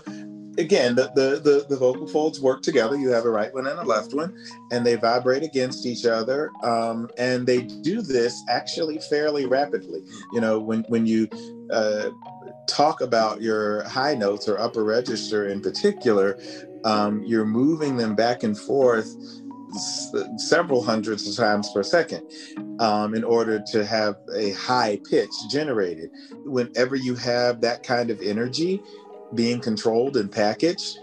again, 0.60 0.94
the, 0.94 1.12
the, 1.16 1.40
the, 1.40 1.66
the, 1.68 1.76
vocal 1.76 2.08
folds 2.08 2.40
work 2.40 2.62
together. 2.62 2.96
You 2.96 3.10
have 3.10 3.26
a 3.26 3.30
right 3.30 3.52
one 3.52 3.66
and 3.66 3.80
a 3.80 3.84
left 3.84 4.14
one, 4.14 4.38
and 4.72 4.86
they 4.86 4.96
vibrate 4.96 5.42
against 5.42 5.88
each 5.88 6.06
other. 6.06 6.52
Um, 6.62 7.10
and 7.18 7.48
they 7.48 7.64
do 7.64 8.04
this 8.04 8.44
actually 8.48 9.00
fairly 9.10 9.48
rapidly. 9.48 10.04
You 10.34 10.42
know, 10.42 10.60
when, 10.60 10.84
when 10.90 11.08
you 11.08 11.28
uh, 11.72 12.12
talk 12.70 13.02
about 13.02 13.42
your 13.42 13.84
high 13.84 14.16
notes 14.16 14.48
or 14.48 14.58
upper 14.60 14.84
register 14.84 15.48
in 15.48 15.62
particular, 15.62 16.40
um, 16.86 17.24
you're 17.24 17.46
moving 17.46 17.98
them 17.98 18.16
back 18.16 18.44
and 18.44 18.58
forth 18.58 19.16
several 20.38 20.82
hundreds 20.84 21.28
of 21.28 21.36
times 21.36 21.70
per 21.74 21.84
second 21.84 22.24
um, 22.80 23.14
in 23.14 23.24
order 23.24 23.62
to 23.72 23.86
have 23.86 24.16
a 24.36 24.52
high 24.52 25.00
pitch 25.10 25.30
generated. 25.52 26.10
Whenever 26.46 26.96
you 26.96 27.16
have 27.16 27.62
that 27.62 27.84
kind 27.84 28.10
of 28.10 28.22
energy 28.22 28.82
being 29.36 29.60
controlled 29.60 30.18
and 30.18 30.32
packaged, 30.32 30.98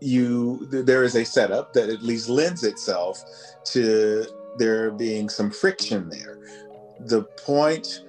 you 0.00 0.66
there 0.70 1.04
is 1.04 1.14
a 1.14 1.24
setup 1.24 1.72
that 1.74 1.88
at 1.88 2.02
least 2.02 2.28
lends 2.28 2.64
itself 2.64 3.22
to 3.64 4.26
there 4.58 4.90
being 4.90 5.28
some 5.28 5.50
friction 5.50 6.08
there. 6.08 6.38
The 7.00 7.22
point 7.44 8.04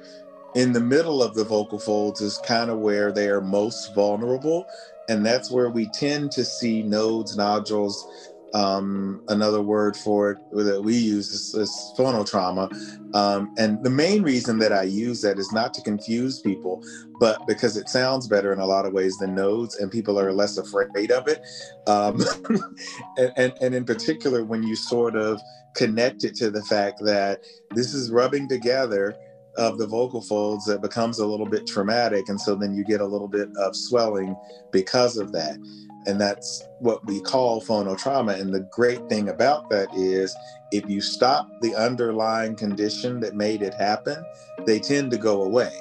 in 0.55 0.71
the 0.73 0.79
middle 0.79 1.23
of 1.23 1.33
the 1.33 1.43
vocal 1.43 1.79
folds 1.79 2.21
is 2.21 2.37
kind 2.39 2.69
of 2.69 2.79
where 2.79 3.11
they 3.11 3.27
are 3.27 3.41
most 3.41 3.93
vulnerable 3.95 4.65
and 5.09 5.25
that's 5.25 5.51
where 5.51 5.69
we 5.69 5.87
tend 5.87 6.31
to 6.33 6.45
see 6.45 6.83
nodes, 6.83 7.35
nodules. 7.35 8.07
Um, 8.53 9.23
another 9.29 9.63
word 9.63 9.97
for 9.97 10.31
it 10.31 10.37
that 10.51 10.83
we 10.83 10.95
use 10.95 11.31
is, 11.31 11.55
is 11.55 11.93
phonotrauma. 11.97 12.71
Um, 13.15 13.51
and 13.57 13.83
the 13.83 13.89
main 13.89 14.21
reason 14.21 14.59
that 14.59 14.71
I 14.71 14.83
use 14.83 15.21
that 15.21 15.39
is 15.39 15.51
not 15.51 15.73
to 15.73 15.81
confuse 15.81 16.39
people, 16.39 16.83
but 17.19 17.45
because 17.47 17.77
it 17.77 17.89
sounds 17.89 18.27
better 18.27 18.53
in 18.53 18.59
a 18.59 18.65
lot 18.65 18.85
of 18.85 18.93
ways 18.93 19.17
than 19.17 19.33
nodes, 19.33 19.77
and 19.77 19.91
people 19.91 20.19
are 20.19 20.31
less 20.31 20.57
afraid 20.57 21.11
of 21.11 21.27
it. 21.27 21.41
Um, 21.87 22.23
and, 23.17 23.33
and, 23.37 23.53
and 23.59 23.73
in 23.73 23.85
particular, 23.85 24.43
when 24.43 24.61
you 24.61 24.75
sort 24.75 25.15
of 25.15 25.41
connect 25.73 26.23
it 26.23 26.35
to 26.35 26.51
the 26.51 26.61
fact 26.65 26.99
that 27.03 27.43
this 27.71 27.95
is 27.95 28.11
rubbing 28.11 28.47
together 28.47 29.15
of 29.55 29.77
the 29.77 29.87
vocal 29.87 30.21
folds 30.21 30.65
that 30.65 30.81
becomes 30.81 31.19
a 31.19 31.25
little 31.25 31.45
bit 31.45 31.67
traumatic. 31.67 32.29
And 32.29 32.39
so 32.39 32.55
then 32.55 32.73
you 32.73 32.83
get 32.83 33.01
a 33.01 33.05
little 33.05 33.27
bit 33.27 33.49
of 33.57 33.75
swelling 33.75 34.35
because 34.71 35.17
of 35.17 35.31
that. 35.33 35.57
And 36.05 36.19
that's 36.19 36.63
what 36.79 37.05
we 37.05 37.21
call 37.21 37.61
phonotrauma. 37.61 38.39
And 38.39 38.53
the 38.53 38.67
great 38.71 39.07
thing 39.07 39.29
about 39.29 39.69
that 39.69 39.87
is 39.95 40.35
if 40.71 40.89
you 40.89 41.01
stop 41.01 41.49
the 41.61 41.75
underlying 41.75 42.55
condition 42.55 43.19
that 43.21 43.35
made 43.35 43.61
it 43.61 43.73
happen, 43.73 44.23
they 44.65 44.79
tend 44.79 45.11
to 45.11 45.17
go 45.17 45.43
away. 45.43 45.71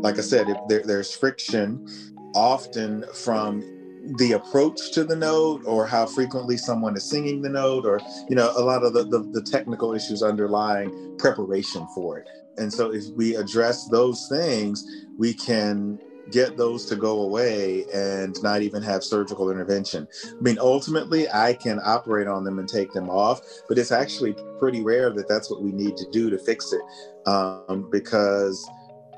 Like 0.00 0.16
I 0.16 0.22
said, 0.22 0.48
if 0.48 0.56
there, 0.68 0.82
there's 0.84 1.14
friction 1.14 1.86
often 2.34 3.04
from 3.12 3.77
the 4.16 4.32
approach 4.32 4.92
to 4.92 5.04
the 5.04 5.16
note 5.16 5.62
or 5.66 5.86
how 5.86 6.06
frequently 6.06 6.56
someone 6.56 6.96
is 6.96 7.08
singing 7.08 7.42
the 7.42 7.48
note 7.48 7.84
or 7.84 8.00
you 8.28 8.34
know 8.34 8.52
a 8.56 8.62
lot 8.62 8.82
of 8.82 8.92
the, 8.92 9.04
the, 9.04 9.18
the, 9.32 9.42
technical 9.42 9.92
issues 9.94 10.22
underlying 10.22 11.16
preparation 11.18 11.86
for 11.94 12.18
it. 12.18 12.28
And 12.56 12.72
so 12.72 12.92
if 12.92 13.04
we 13.16 13.36
address 13.36 13.86
those 13.88 14.26
things 14.28 14.84
we 15.18 15.34
can 15.34 15.98
get 16.30 16.56
those 16.56 16.84
to 16.86 16.96
go 16.96 17.22
away 17.22 17.84
and 17.94 18.36
not 18.42 18.60
even 18.62 18.82
have 18.82 19.02
surgical 19.02 19.50
intervention. 19.50 20.06
I 20.26 20.40
mean 20.40 20.58
ultimately 20.58 21.28
i 21.30 21.54
can 21.54 21.80
operate 21.84 22.26
on 22.26 22.44
them 22.44 22.58
and 22.58 22.68
take 22.68 22.92
them 22.92 23.08
off 23.08 23.40
but 23.68 23.78
it's 23.78 23.92
actually 23.92 24.34
pretty 24.58 24.82
rare 24.82 25.10
that 25.10 25.28
that's 25.28 25.50
what 25.50 25.62
we 25.62 25.72
need 25.72 25.96
to 25.96 26.10
do 26.10 26.30
to 26.30 26.38
fix 26.38 26.72
it 26.72 26.82
um, 27.26 27.88
because 27.90 28.68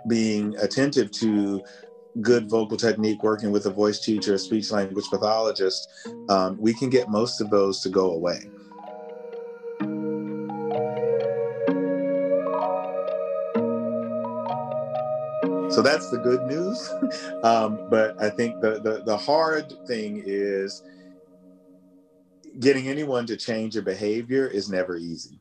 being 0.08 0.56
attentive 0.56 1.10
to 1.10 1.62
good 2.20 2.48
vocal 2.50 2.76
technique 2.76 3.22
working 3.22 3.52
with 3.52 3.66
a 3.66 3.70
voice 3.70 4.00
teacher, 4.00 4.34
a 4.34 4.38
speech 4.38 4.70
language 4.70 5.06
pathologist, 5.10 5.88
um, 6.28 6.56
we 6.58 6.74
can 6.74 6.90
get 6.90 7.08
most 7.08 7.40
of 7.40 7.50
those 7.50 7.80
to 7.80 7.88
go 7.88 8.12
away. 8.12 8.40
So 15.70 15.82
that's 15.82 16.10
the 16.10 16.18
good 16.18 16.42
news. 16.42 16.90
um, 17.44 17.88
but 17.88 18.20
I 18.20 18.28
think 18.28 18.60
the, 18.60 18.80
the, 18.80 19.02
the 19.04 19.16
hard 19.16 19.72
thing 19.86 20.22
is 20.26 20.82
getting 22.58 22.88
anyone 22.88 23.24
to 23.26 23.36
change 23.36 23.76
a 23.76 23.82
behavior 23.82 24.46
is 24.46 24.68
never 24.68 24.96
easy. 24.96 25.38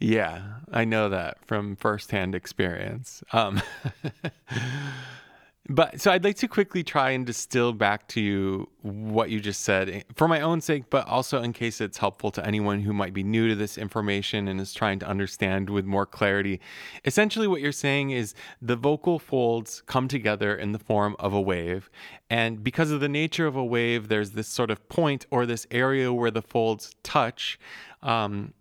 Yeah, 0.00 0.42
I 0.72 0.84
know 0.84 1.08
that 1.08 1.44
from 1.46 1.76
firsthand 1.76 2.34
experience. 2.34 3.22
Um, 3.32 3.62
but 5.70 6.00
so 6.00 6.10
I'd 6.10 6.24
like 6.24 6.36
to 6.38 6.48
quickly 6.48 6.82
try 6.82 7.10
and 7.10 7.24
distill 7.24 7.72
back 7.72 8.08
to 8.08 8.20
you 8.20 8.68
what 8.82 9.30
you 9.30 9.38
just 9.38 9.60
said 9.60 9.88
eh, 9.88 10.02
for 10.16 10.26
my 10.26 10.40
own 10.40 10.60
sake, 10.60 10.90
but 10.90 11.06
also 11.06 11.40
in 11.42 11.52
case 11.52 11.80
it's 11.80 11.98
helpful 11.98 12.32
to 12.32 12.44
anyone 12.44 12.80
who 12.80 12.92
might 12.92 13.14
be 13.14 13.22
new 13.22 13.48
to 13.48 13.54
this 13.54 13.78
information 13.78 14.48
and 14.48 14.60
is 14.60 14.74
trying 14.74 14.98
to 14.98 15.06
understand 15.06 15.70
with 15.70 15.84
more 15.84 16.06
clarity. 16.06 16.60
Essentially, 17.04 17.46
what 17.46 17.60
you're 17.60 17.70
saying 17.70 18.10
is 18.10 18.34
the 18.60 18.74
vocal 18.74 19.20
folds 19.20 19.84
come 19.86 20.08
together 20.08 20.56
in 20.56 20.72
the 20.72 20.78
form 20.80 21.14
of 21.20 21.32
a 21.32 21.40
wave. 21.40 21.88
And 22.28 22.64
because 22.64 22.90
of 22.90 22.98
the 22.98 23.08
nature 23.08 23.46
of 23.46 23.54
a 23.54 23.64
wave, 23.64 24.08
there's 24.08 24.32
this 24.32 24.48
sort 24.48 24.72
of 24.72 24.88
point 24.88 25.24
or 25.30 25.46
this 25.46 25.68
area 25.70 26.12
where 26.12 26.32
the 26.32 26.42
folds 26.42 26.96
touch 27.04 27.60
um, 28.02 28.54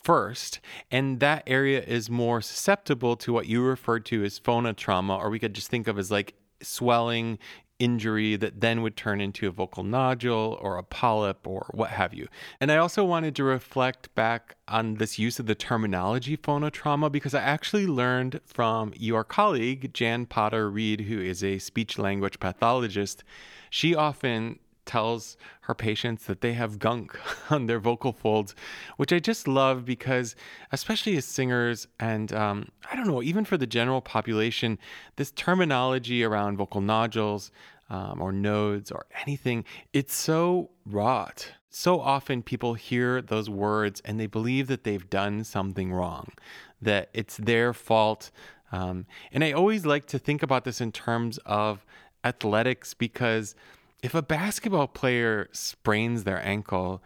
first, 0.00 0.60
and 0.92 1.18
that 1.18 1.42
area 1.48 1.82
is 1.82 2.08
more 2.08 2.40
susceptible 2.40 3.16
to 3.16 3.32
what 3.32 3.46
you 3.46 3.62
referred 3.62 4.04
to 4.06 4.22
as 4.22 4.38
phonotrauma, 4.38 5.18
or 5.18 5.28
we 5.28 5.40
could 5.40 5.54
just 5.54 5.68
think 5.68 5.88
of 5.88 5.98
as 5.98 6.10
like 6.10 6.34
swelling 6.62 7.38
injury 7.82 8.36
that 8.36 8.60
then 8.60 8.80
would 8.80 8.96
turn 8.96 9.20
into 9.20 9.48
a 9.48 9.50
vocal 9.50 9.82
nodule 9.82 10.56
or 10.60 10.78
a 10.78 10.84
polyp 10.84 11.46
or 11.46 11.66
what 11.72 11.90
have 11.90 12.14
you. 12.14 12.28
And 12.60 12.70
I 12.70 12.76
also 12.76 13.02
wanted 13.04 13.34
to 13.36 13.44
reflect 13.44 14.14
back 14.14 14.54
on 14.68 14.94
this 14.94 15.18
use 15.18 15.40
of 15.40 15.46
the 15.46 15.56
terminology 15.56 16.36
phonotrauma 16.36 17.10
because 17.10 17.34
I 17.34 17.40
actually 17.40 17.86
learned 17.88 18.40
from 18.44 18.92
your 18.96 19.24
colleague, 19.24 19.92
Jan 19.92 20.26
Potter 20.26 20.70
Reed, 20.70 21.02
who 21.02 21.20
is 21.20 21.42
a 21.42 21.58
speech 21.58 21.98
language 21.98 22.38
pathologist. 22.38 23.24
She 23.68 23.96
often 23.96 24.60
tells 24.84 25.36
her 25.62 25.74
patients 25.74 26.26
that 26.26 26.40
they 26.40 26.52
have 26.54 26.78
gunk 26.78 27.18
on 27.50 27.66
their 27.66 27.78
vocal 27.78 28.12
folds, 28.12 28.54
which 28.96 29.12
I 29.12 29.18
just 29.18 29.46
love 29.46 29.84
because, 29.84 30.34
especially 30.72 31.16
as 31.16 31.24
singers, 31.24 31.86
and 32.00 32.32
um, 32.32 32.68
I 32.90 32.96
don't 32.96 33.06
know, 33.06 33.22
even 33.22 33.44
for 33.44 33.56
the 33.56 33.66
general 33.66 34.00
population, 34.00 34.78
this 35.16 35.30
terminology 35.32 36.24
around 36.24 36.56
vocal 36.56 36.80
nodules 36.80 37.50
um, 37.90 38.20
or 38.20 38.32
nodes 38.32 38.90
or 38.90 39.06
anything, 39.26 39.64
it's 39.92 40.14
so 40.14 40.70
wrought. 40.86 41.52
So 41.68 42.00
often 42.00 42.42
people 42.42 42.74
hear 42.74 43.22
those 43.22 43.48
words 43.48 44.02
and 44.04 44.18
they 44.18 44.26
believe 44.26 44.66
that 44.66 44.84
they've 44.84 45.08
done 45.08 45.44
something 45.44 45.92
wrong, 45.92 46.32
that 46.80 47.08
it's 47.14 47.36
their 47.36 47.72
fault. 47.72 48.30
Um, 48.72 49.06
and 49.32 49.44
I 49.44 49.52
always 49.52 49.86
like 49.86 50.06
to 50.06 50.18
think 50.18 50.42
about 50.42 50.64
this 50.64 50.80
in 50.80 50.92
terms 50.92 51.38
of 51.46 51.84
athletics 52.24 52.94
because 52.94 53.54
if 54.02 54.14
a 54.14 54.22
basketball 54.22 54.88
player 54.88 55.48
sprains 55.52 56.24
their 56.24 56.44
ankle, 56.44 57.02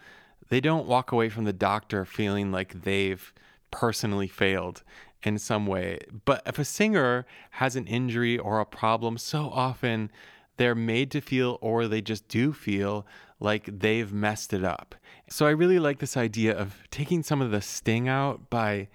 they 0.49 0.61
don't 0.61 0.87
walk 0.87 1.13
away 1.13 1.29
from 1.29 1.45
the 1.45 1.53
doctor 1.53 2.05
feeling 2.05 2.51
like 2.51 2.83
they've 2.83 3.33
personally 3.71 4.29
failed 4.29 4.83
in 5.23 5.39
some 5.39 5.67
way. 5.67 5.99
But 6.25 6.43
if 6.47 6.59
a 6.59 6.65
singer 6.65 7.27
has 7.53 7.77
an 7.77 7.87
injury 7.87 8.39
or 8.39 8.61
a 8.61 8.67
problem, 8.67 9.19
so 9.19 9.51
often 9.53 10.11
they're 10.57 10.75
made 10.75 11.11
to 11.11 11.21
feel 11.21 11.59
or 11.61 11.87
they 11.87 12.01
just 12.01 12.29
do 12.29 12.53
feel 12.53 13.07
like 13.39 13.81
they've 13.81 14.13
messed 14.13 14.55
it 14.55 14.65
up. 14.65 14.95
So 15.29 15.47
I 15.47 15.51
really 15.51 15.79
like 15.79 15.99
this 15.99 16.17
idea 16.17 16.57
of 16.57 16.77
taking 16.91 17.23
some 17.23 17.43
of 17.43 17.51
the 17.51 17.61
sting 17.61 18.09
out 18.09 18.49
by 18.49 18.89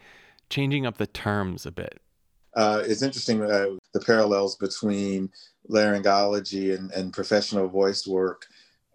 changing 0.49 0.85
up 0.85 0.97
the 0.97 1.05
terms 1.05 1.65
a 1.65 1.71
bit. 1.71 1.99
Uh, 2.55 2.81
it's 2.85 3.01
interesting 3.01 3.43
uh, 3.43 3.77
the 3.93 3.99
parallels 3.99 4.55
between 4.55 5.29
laryngology 5.69 6.77
and, 6.77 6.91
and 6.91 7.13
professional 7.13 7.67
voice 7.67 8.07
work 8.07 8.45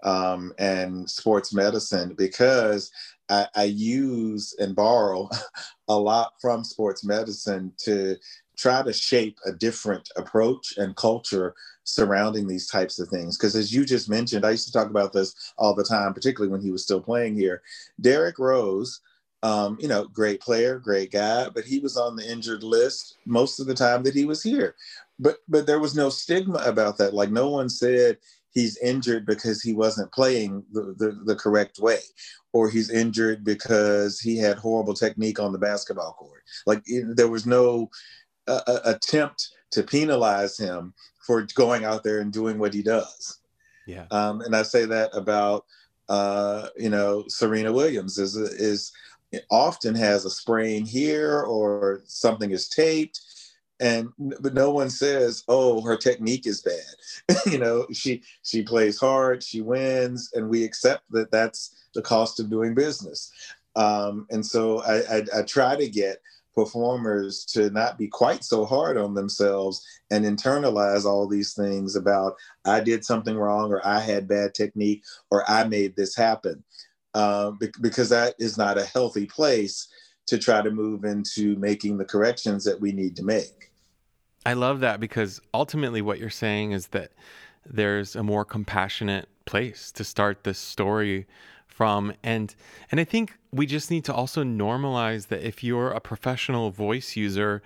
um, 0.03 0.53
and 0.59 1.09
sports 1.09 1.55
medicine 1.55 2.15
because 2.17 2.91
I, 3.29 3.47
I 3.55 3.65
use 3.65 4.55
and 4.59 4.77
borrow 4.77 5.29
a 5.89 5.99
lot 5.99 6.35
from 6.41 6.65
sports 6.65 7.05
medicine 7.05 7.73
to 7.79 8.17
try 8.57 8.83
to 8.83 8.93
shape 8.93 9.39
a 9.45 9.53
different 9.53 10.09
approach 10.17 10.75
and 10.79 10.97
culture 10.97 11.55
surrounding 11.85 12.47
these 12.47 12.69
types 12.69 12.99
of 12.99 13.09
things. 13.09 13.37
Because 13.37 13.55
as 13.55 13.73
you 13.73 13.85
just 13.85 14.09
mentioned, 14.09 14.45
I 14.45 14.53
used 14.53 14.67
to 14.67 14.73
talk 14.73 14.89
about 14.89 15.13
this 15.13 15.53
all 15.59 15.75
the 15.75 15.85
time, 15.85 16.15
particularly 16.15 16.51
when 16.51 16.63
he 16.63 16.71
was 16.71 16.83
still 16.83 17.01
playing 17.01 17.37
here. 17.37 17.63
Derrick 18.01 18.39
Rose, 18.39 19.01
um, 19.47 19.79
you 19.81 19.87
know, 19.87 20.07
great 20.07 20.41
player, 20.41 20.79
great 20.79 21.13
guy, 21.13 21.49
but 21.49 21.65
he 21.65 21.79
was 21.79 21.97
on 21.97 22.17
the 22.17 22.29
injured 22.29 22.65
list 22.65 23.19
most 23.27 23.61
of 23.61 23.67
the 23.67 23.75
time 23.75 24.03
that 24.03 24.15
he 24.15 24.25
was 24.25 24.43
here. 24.43 24.75
But 25.21 25.37
but 25.49 25.67
there 25.67 25.79
was 25.79 25.95
no 25.95 26.09
stigma 26.09 26.59
about 26.67 26.99
that. 26.99 27.15
Like 27.15 27.31
no 27.31 27.49
one 27.49 27.69
said 27.69 28.19
he's 28.51 28.77
injured 28.79 29.25
because 29.25 29.63
he 29.63 29.73
wasn't 29.73 30.13
playing 30.13 30.65
the, 30.73 30.95
the, 30.99 31.21
the 31.27 31.37
correct 31.37 31.79
way 31.79 32.01
or 32.53 32.69
he's 32.69 32.91
injured 32.91 33.45
because 33.45 34.19
he 34.19 34.37
had 34.37 34.57
horrible 34.57 34.95
technique 34.95 35.39
on 35.39 35.53
the 35.53 35.59
basketball 35.59 36.15
court. 36.15 36.43
Like 36.67 36.83
it, 36.87 37.17
there 37.17 37.29
was 37.29 37.47
no 37.47 37.89
uh, 38.49 38.81
attempt 38.85 39.51
to 39.73 39.85
penalize 39.85 40.59
him 40.59 40.93
for 41.25 41.47
going 41.55 41.85
out 41.85 42.03
there 42.03 42.21
and 42.21 42.33
doing 42.33 42.59
what 42.59 42.75
he 42.75 42.83
does. 42.83 43.39
Yeah. 43.87 44.07
Um, 44.11 44.41
and 44.41 44.57
I 44.57 44.63
say 44.63 44.87
that 44.87 45.11
about 45.13 45.67
uh, 46.09 46.69
you 46.77 46.91
know 46.91 47.25
Serena 47.29 47.73
Williams 47.73 48.19
is 48.19 48.37
is 48.37 48.93
often 49.51 49.95
has 49.95 50.25
a 50.25 50.31
sprain 50.31 50.85
here 50.85 51.43
or 51.43 52.03
something 52.07 52.51
is 52.51 52.69
taped 52.69 53.21
and 53.79 54.09
but 54.19 54.55
no 54.55 54.71
one 54.71 54.89
says 54.89 55.45
oh 55.49 55.83
her 55.83 55.97
technique 55.97 56.47
is 56.47 56.63
bad. 56.63 57.37
You 57.47 57.59
know 57.59 57.87
she 57.93 58.23
she 58.43 58.63
plays 58.63 58.99
hard 58.99 59.43
she 59.43 59.61
wins 59.61 60.31
and 60.35 60.49
we 60.49 60.65
accept 60.65 61.05
that 61.11 61.31
that's 61.31 61.89
the 61.95 62.03
cost 62.03 62.41
of 62.41 62.51
doing 62.51 62.75
business. 62.75 63.33
Um, 63.77 64.27
and 64.31 64.45
so 64.45 64.81
I, 64.83 65.19
I, 65.19 65.23
I 65.39 65.43
try 65.43 65.77
to 65.77 65.89
get 65.89 66.19
performers 66.57 67.45
to 67.45 67.69
not 67.71 67.99
be 67.99 68.09
quite 68.09 68.43
so 68.43 68.65
hard 68.65 68.97
on 68.97 69.15
themselves 69.15 69.87
and 70.11 70.25
internalize 70.25 71.05
all 71.05 71.29
these 71.29 71.53
things 71.53 71.97
about 71.97 72.35
i 72.65 72.81
did 72.81 73.05
something 73.05 73.37
wrong 73.37 73.71
or 73.71 73.87
i 73.87 74.01
had 74.01 74.27
bad 74.27 74.55
technique 74.55 75.05
or 75.31 75.49
i 75.51 75.65
made 75.65 75.95
this 75.95 76.17
happen 76.17 76.65
uh, 77.17 77.51
because 77.81 78.11
that 78.11 78.35
is 78.39 78.59
not 78.59 78.77
a 78.77 78.85
healthy 78.85 79.25
place 79.25 79.89
to 80.27 80.37
try 80.37 80.61
to 80.61 80.71
move 80.71 81.05
into 81.05 81.57
making 81.57 81.97
the 81.97 82.05
corrections 82.05 82.63
that 82.65 82.79
we 82.79 82.93
need 82.93 83.17
to 83.17 83.25
make. 83.25 83.73
I 84.45 84.53
love 84.53 84.81
that 84.81 85.01
because 85.01 85.41
ultimately 85.55 86.03
what 86.03 86.19
you're 86.19 86.29
saying 86.29 86.73
is 86.73 86.89
that 86.89 87.13
there's 87.65 88.17
a 88.17 88.23
more 88.23 88.45
compassionate 88.45 89.31
place 89.47 89.91
to 89.93 90.05
start 90.05 90.45
this 90.45 90.59
story 90.59 91.27
from. 91.67 92.13
And 92.23 92.55
and 92.91 93.01
I 93.01 93.05
think 93.05 93.33
we 93.51 93.65
just 93.65 93.91
need 93.91 94.05
to 94.05 94.15
also 94.15 94.45
normalize 94.45 95.29
that 95.29 95.43
if 95.43 95.65
you're 95.65 95.93
a 95.93 96.01
professional 96.01 96.71
voice 96.71 97.17
user 97.17 97.63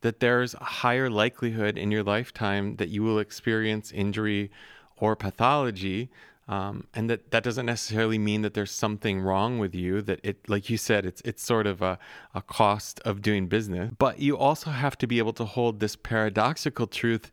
that 0.00 0.20
there's 0.20 0.54
a 0.54 0.64
higher 0.64 1.10
likelihood 1.10 1.76
in 1.76 1.90
your 1.90 2.02
lifetime 2.02 2.76
that 2.76 2.88
you 2.88 3.02
will 3.02 3.18
experience 3.18 3.92
injury 3.92 4.50
or 4.96 5.14
pathology 5.14 6.10
um, 6.48 6.86
and 6.94 7.08
that 7.08 7.30
that 7.30 7.42
doesn't 7.42 7.66
necessarily 7.66 8.18
mean 8.18 8.42
that 8.42 8.54
there's 8.54 8.70
something 8.70 9.20
wrong 9.20 9.58
with 9.58 9.74
you 9.74 10.02
that 10.02 10.20
it 10.22 10.48
like 10.48 10.68
you 10.68 10.76
said 10.76 11.06
it's 11.06 11.22
it's 11.24 11.42
sort 11.42 11.66
of 11.66 11.80
a, 11.82 11.98
a 12.34 12.42
cost 12.42 13.00
of 13.00 13.22
doing 13.22 13.46
business. 13.46 13.92
But 13.98 14.18
you 14.18 14.36
also 14.36 14.70
have 14.70 14.98
to 14.98 15.06
be 15.06 15.18
able 15.18 15.32
to 15.34 15.44
hold 15.44 15.80
this 15.80 15.96
paradoxical 15.96 16.86
truth 16.86 17.30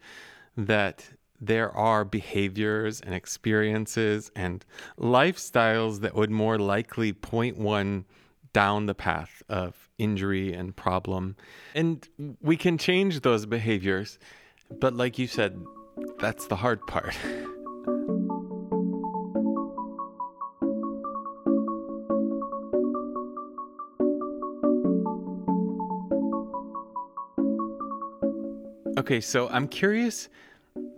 that 0.56 1.10
there 1.40 1.72
are 1.72 2.06
behaviors 2.06 3.02
and 3.02 3.16
experiences 3.16 4.32
and 4.36 4.64
lifestyles 5.00 6.02
that 6.02 6.14
would 6.14 6.30
more 6.30 6.60
likely 6.60 7.12
point 7.14 7.58
one 7.58 8.06
down 8.54 8.86
the 8.86 8.94
path 8.94 9.42
of 9.50 9.90
injury 9.98 10.54
and 10.54 10.76
problem. 10.76 11.36
And 11.74 12.08
we 12.42 12.58
can 12.58 12.78
change 12.78 13.22
those 13.22 13.46
behaviors 13.46 14.20
but 14.80 14.96
like 14.96 15.20
you 15.20 15.28
said 15.28 15.60
that's 16.20 16.48
the 16.48 16.56
hard 16.56 16.86
part 16.88 17.16
Okay, 29.02 29.20
so 29.20 29.50
I'm 29.50 29.68
curious 29.68 30.30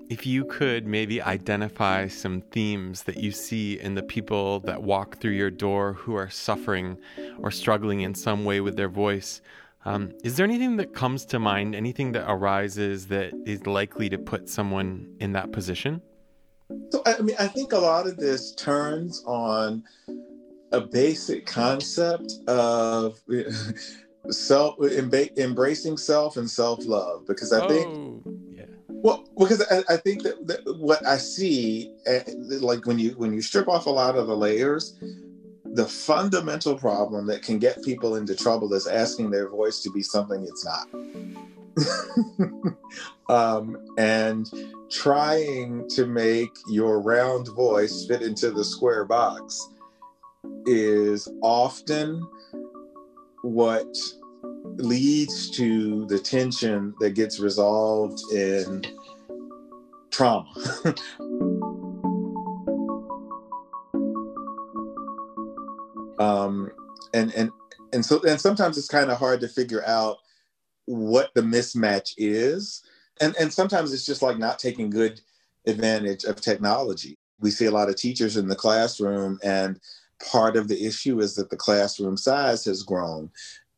if 0.09 0.27
you 0.27 0.43
could 0.43 0.85
maybe 0.85 1.21
identify 1.21 2.09
some 2.09 2.41
themes 2.41 3.03
that 3.03 3.15
you 3.15 3.31
see 3.31 3.79
in 3.79 3.95
the 3.95 4.03
people 4.03 4.59
that 4.59 4.83
walk 4.83 5.21
through 5.21 5.31
your 5.31 5.49
door 5.49 5.93
who 5.93 6.13
are 6.13 6.29
suffering 6.29 6.97
or 7.39 7.49
struggling 7.49 8.01
in 8.01 8.13
some 8.13 8.43
way 8.43 8.59
with 8.59 8.75
their 8.75 8.89
voice. 8.89 9.39
Um, 9.85 10.11
is 10.21 10.35
there 10.35 10.43
anything 10.43 10.75
that 10.75 10.93
comes 10.93 11.23
to 11.27 11.39
mind, 11.39 11.75
anything 11.75 12.11
that 12.11 12.29
arises 12.29 13.07
that 13.07 13.31
is 13.45 13.65
likely 13.65 14.09
to 14.09 14.17
put 14.17 14.49
someone 14.49 15.07
in 15.21 15.31
that 15.31 15.53
position? 15.53 16.01
So, 16.89 17.03
I 17.05 17.21
mean, 17.21 17.37
I 17.39 17.47
think 17.47 17.71
a 17.71 17.77
lot 17.77 18.05
of 18.05 18.17
this 18.17 18.53
turns 18.55 19.23
on 19.25 19.81
a 20.73 20.81
basic 20.81 21.45
concept 21.45 22.33
of 22.47 23.17
self 24.29 24.79
embracing 24.79 25.97
self 25.97 26.37
and 26.37 26.49
self 26.49 26.85
love 26.85 27.27
because 27.27 27.51
I 27.51 27.67
think 27.67 27.87
oh, 27.87 28.21
yeah. 28.51 28.65
well 28.87 29.25
because 29.37 29.61
I, 29.69 29.93
I 29.93 29.97
think 29.97 30.23
that, 30.23 30.47
that, 30.47 30.77
what 30.79 31.05
I 31.05 31.17
see 31.17 31.93
eh, 32.05 32.23
like 32.61 32.85
when 32.85 32.99
you 32.99 33.11
when 33.11 33.33
you 33.33 33.41
strip 33.41 33.67
off 33.67 33.85
a 33.85 33.89
lot 33.89 34.15
of 34.15 34.27
the 34.27 34.35
layers 34.35 34.97
the 35.65 35.85
fundamental 35.85 36.77
problem 36.77 37.25
that 37.27 37.41
can 37.41 37.59
get 37.59 37.83
people 37.83 38.15
into 38.15 38.35
trouble 38.35 38.73
is 38.73 38.87
asking 38.87 39.31
their 39.31 39.49
voice 39.49 39.81
to 39.81 39.91
be 39.91 40.01
something 40.01 40.43
it's 40.43 40.65
not 40.65 40.87
um, 43.29 43.77
and 43.97 44.49
trying 44.89 45.89
to 45.89 46.05
make 46.05 46.51
your 46.69 47.01
round 47.01 47.47
voice 47.55 48.05
fit 48.05 48.21
into 48.21 48.51
the 48.51 48.63
square 48.63 49.05
box 49.05 49.69
is 50.65 51.27
often 51.41 52.25
what 53.43 53.95
leads 54.77 55.49
to 55.51 56.05
the 56.07 56.17
tension 56.17 56.95
that 56.99 57.11
gets 57.11 57.39
resolved 57.39 58.19
in 58.31 58.83
trauma. 60.09 60.49
um, 66.19 66.71
and 67.13 67.33
and 67.33 67.51
and 67.91 68.05
so 68.05 68.21
and 68.23 68.39
sometimes 68.39 68.77
it's 68.77 68.87
kind 68.87 69.11
of 69.11 69.19
hard 69.19 69.41
to 69.41 69.47
figure 69.47 69.85
out 69.85 70.17
what 70.85 71.31
the 71.35 71.41
mismatch 71.41 72.13
is, 72.17 72.81
and 73.21 73.35
and 73.39 73.51
sometimes 73.53 73.93
it's 73.93 74.05
just 74.05 74.21
like 74.21 74.37
not 74.37 74.57
taking 74.57 74.89
good 74.89 75.19
advantage 75.67 76.23
of 76.23 76.39
technology. 76.39 77.17
We 77.39 77.51
see 77.51 77.65
a 77.65 77.71
lot 77.71 77.89
of 77.89 77.97
teachers 77.97 78.37
in 78.37 78.47
the 78.47 78.55
classroom 78.55 79.37
and 79.43 79.79
part 80.31 80.55
of 80.55 80.67
the 80.67 80.85
issue 80.85 81.19
is 81.19 81.35
that 81.35 81.49
the 81.49 81.57
classroom 81.57 82.17
size 82.17 82.65
has 82.65 82.83
grown. 82.83 83.29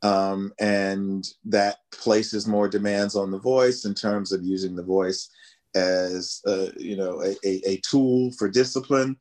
Um, 0.02 0.54
and 0.60 1.26
that 1.46 1.78
places 1.92 2.48
more 2.48 2.68
demands 2.68 3.16
on 3.16 3.32
the 3.32 3.40
voice 3.40 3.86
in 3.86 3.96
terms 3.96 4.32
of 4.32 4.44
using 4.44 4.76
the 4.76 4.84
voice 4.84 5.30
as 5.74 6.42
uh, 6.48 6.68
you 6.78 6.96
know 6.96 7.22
a, 7.22 7.36
a, 7.46 7.62
a, 7.66 7.78
tool 7.78 8.32
for 8.32 8.48
discipline 8.48 9.18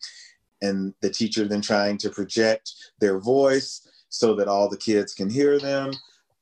and 0.63 0.95
the 1.01 1.11
teacher 1.11 1.47
then 1.47 1.61
trying 1.61 1.99
to 1.99 2.11
project 2.11 2.73
their 3.01 3.19
voice 3.19 3.89
so 4.09 4.35
that 4.35 4.47
all 4.47 4.69
the 4.69 4.77
kids 4.77 5.15
can 5.15 5.29
hear 5.29 5.59
them 5.59 5.93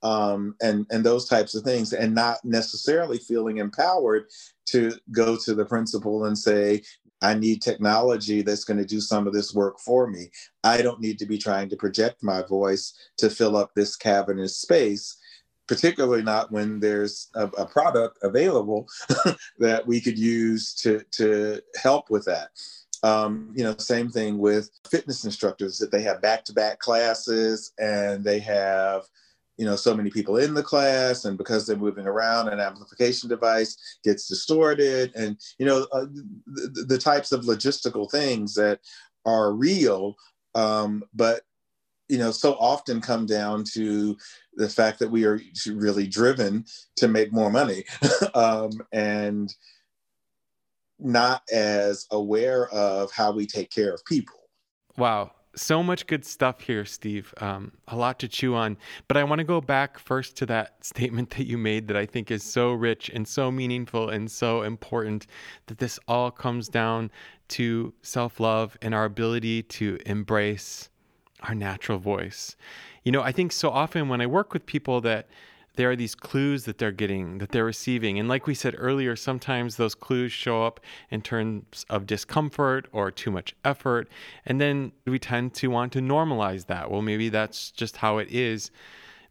um, 0.02 0.54
and 0.60 0.86
and 0.90 1.04
those 1.04 1.28
types 1.28 1.54
of 1.54 1.62
things 1.62 1.92
and 1.92 2.14
not 2.14 2.44
necessarily 2.44 3.18
feeling 3.18 3.58
empowered 3.58 4.24
to 4.66 4.92
go 5.10 5.36
to 5.36 5.54
the 5.54 5.64
principal 5.64 6.26
and 6.26 6.36
say 6.36 6.82
I 7.22 7.34
need 7.34 7.62
technology 7.62 8.42
that's 8.42 8.64
going 8.64 8.78
to 8.78 8.84
do 8.84 9.00
some 9.00 9.26
of 9.26 9.32
this 9.32 9.54
work 9.54 9.78
for 9.78 10.08
me. 10.08 10.30
I 10.64 10.82
don't 10.82 11.00
need 11.00 11.18
to 11.20 11.26
be 11.26 11.38
trying 11.38 11.68
to 11.70 11.76
project 11.76 12.22
my 12.22 12.42
voice 12.42 12.94
to 13.18 13.30
fill 13.30 13.56
up 13.56 13.70
this 13.74 13.96
cavernous 13.96 14.56
space, 14.56 15.16
particularly 15.68 16.22
not 16.22 16.50
when 16.50 16.80
there's 16.80 17.30
a, 17.34 17.46
a 17.46 17.66
product 17.66 18.18
available 18.22 18.88
that 19.58 19.86
we 19.86 20.00
could 20.00 20.18
use 20.18 20.74
to, 20.74 21.02
to 21.12 21.60
help 21.80 22.10
with 22.10 22.24
that. 22.24 22.48
Um, 23.04 23.52
you 23.56 23.64
know, 23.64 23.76
same 23.78 24.10
thing 24.10 24.38
with 24.38 24.70
fitness 24.88 25.24
instructors 25.24 25.78
that 25.78 25.90
they 25.90 26.02
have 26.02 26.22
back 26.22 26.44
to 26.44 26.52
back 26.52 26.78
classes 26.78 27.72
and 27.78 28.22
they 28.22 28.38
have 28.40 29.02
you 29.56 29.66
know 29.66 29.76
so 29.76 29.94
many 29.94 30.10
people 30.10 30.36
in 30.36 30.54
the 30.54 30.62
class 30.62 31.24
and 31.24 31.36
because 31.38 31.66
they're 31.66 31.76
moving 31.76 32.06
around 32.06 32.48
an 32.48 32.60
amplification 32.60 33.28
device 33.28 33.98
gets 34.04 34.26
distorted 34.26 35.12
and 35.14 35.38
you 35.58 35.66
know 35.66 35.86
uh, 35.92 36.06
the, 36.46 36.84
the, 36.88 36.98
types 36.98 37.32
of 37.32 37.44
logistical 37.44 38.10
things 38.10 38.54
that 38.54 38.80
are 39.26 39.52
real 39.52 40.14
um, 40.54 41.02
but 41.14 41.42
you 42.08 42.18
know 42.18 42.30
so 42.30 42.54
often 42.54 43.00
come 43.00 43.26
down 43.26 43.64
to 43.64 44.16
the 44.54 44.68
fact 44.68 44.98
that 44.98 45.10
we 45.10 45.24
are 45.24 45.40
really 45.66 46.06
driven 46.06 46.64
to 46.96 47.08
make 47.08 47.32
more 47.32 47.50
money 47.50 47.84
um, 48.34 48.70
and 48.92 49.54
not 50.98 51.42
as 51.52 52.06
aware 52.12 52.68
of 52.68 53.10
how 53.10 53.32
we 53.32 53.44
take 53.44 53.70
care 53.72 53.92
of 53.92 54.04
people. 54.04 54.38
Wow 54.96 55.32
so 55.54 55.82
much 55.82 56.06
good 56.06 56.24
stuff 56.24 56.60
here, 56.60 56.84
Steve. 56.84 57.34
Um, 57.38 57.72
a 57.88 57.96
lot 57.96 58.18
to 58.20 58.28
chew 58.28 58.54
on. 58.54 58.76
But 59.08 59.16
I 59.16 59.24
want 59.24 59.40
to 59.40 59.44
go 59.44 59.60
back 59.60 59.98
first 59.98 60.36
to 60.38 60.46
that 60.46 60.76
statement 60.84 61.30
that 61.30 61.46
you 61.46 61.58
made 61.58 61.88
that 61.88 61.96
I 61.96 62.06
think 62.06 62.30
is 62.30 62.42
so 62.42 62.72
rich 62.72 63.10
and 63.12 63.26
so 63.26 63.50
meaningful 63.50 64.08
and 64.08 64.30
so 64.30 64.62
important 64.62 65.26
that 65.66 65.78
this 65.78 65.98
all 66.08 66.30
comes 66.30 66.68
down 66.68 67.10
to 67.48 67.92
self 68.02 68.40
love 68.40 68.76
and 68.80 68.94
our 68.94 69.04
ability 69.04 69.62
to 69.64 69.98
embrace 70.06 70.88
our 71.42 71.54
natural 71.54 71.98
voice. 71.98 72.56
You 73.04 73.12
know, 73.12 73.22
I 73.22 73.32
think 73.32 73.52
so 73.52 73.70
often 73.70 74.08
when 74.08 74.20
I 74.20 74.26
work 74.26 74.52
with 74.52 74.64
people 74.64 75.00
that 75.02 75.28
there 75.76 75.90
are 75.90 75.96
these 75.96 76.14
clues 76.14 76.64
that 76.64 76.78
they're 76.78 76.92
getting, 76.92 77.38
that 77.38 77.50
they're 77.50 77.64
receiving. 77.64 78.18
And 78.18 78.28
like 78.28 78.46
we 78.46 78.54
said 78.54 78.74
earlier, 78.76 79.16
sometimes 79.16 79.76
those 79.76 79.94
clues 79.94 80.30
show 80.30 80.64
up 80.64 80.80
in 81.10 81.22
terms 81.22 81.86
of 81.88 82.06
discomfort 82.06 82.88
or 82.92 83.10
too 83.10 83.30
much 83.30 83.54
effort. 83.64 84.08
And 84.44 84.60
then 84.60 84.92
we 85.06 85.18
tend 85.18 85.54
to 85.54 85.68
want 85.68 85.92
to 85.92 86.00
normalize 86.00 86.66
that. 86.66 86.90
Well, 86.90 87.02
maybe 87.02 87.28
that's 87.28 87.70
just 87.70 87.96
how 87.96 88.18
it 88.18 88.30
is. 88.30 88.70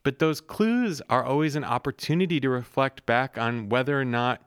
But 0.03 0.17
those 0.17 0.41
clues 0.41 1.01
are 1.09 1.23
always 1.23 1.55
an 1.55 1.63
opportunity 1.63 2.39
to 2.39 2.49
reflect 2.49 3.05
back 3.05 3.37
on 3.37 3.69
whether 3.69 3.99
or 3.99 4.05
not 4.05 4.41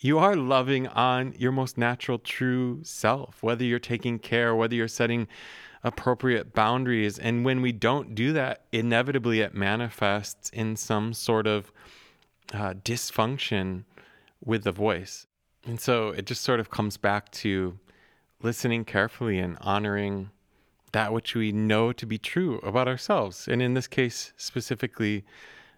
you 0.00 0.18
are 0.18 0.36
loving 0.36 0.86
on 0.88 1.34
your 1.38 1.52
most 1.52 1.78
natural, 1.78 2.18
true 2.18 2.80
self, 2.82 3.42
whether 3.42 3.64
you're 3.64 3.78
taking 3.78 4.18
care, 4.18 4.54
whether 4.54 4.74
you're 4.74 4.88
setting 4.88 5.28
appropriate 5.84 6.54
boundaries. 6.54 7.18
And 7.18 7.44
when 7.44 7.62
we 7.62 7.72
don't 7.72 8.14
do 8.14 8.32
that, 8.32 8.64
inevitably 8.72 9.40
it 9.40 9.54
manifests 9.54 10.50
in 10.50 10.76
some 10.76 11.12
sort 11.12 11.46
of 11.46 11.72
uh, 12.52 12.74
dysfunction 12.74 13.84
with 14.44 14.64
the 14.64 14.72
voice. 14.72 15.26
And 15.66 15.80
so 15.80 16.08
it 16.08 16.26
just 16.26 16.42
sort 16.42 16.60
of 16.60 16.70
comes 16.70 16.96
back 16.96 17.30
to 17.32 17.78
listening 18.42 18.84
carefully 18.84 19.38
and 19.38 19.56
honoring 19.60 20.30
that 20.92 21.12
which 21.12 21.34
we 21.34 21.52
know 21.52 21.92
to 21.92 22.06
be 22.06 22.18
true 22.18 22.58
about 22.60 22.88
ourselves. 22.88 23.46
And 23.48 23.60
in 23.60 23.74
this 23.74 23.86
case, 23.86 24.32
specifically 24.36 25.24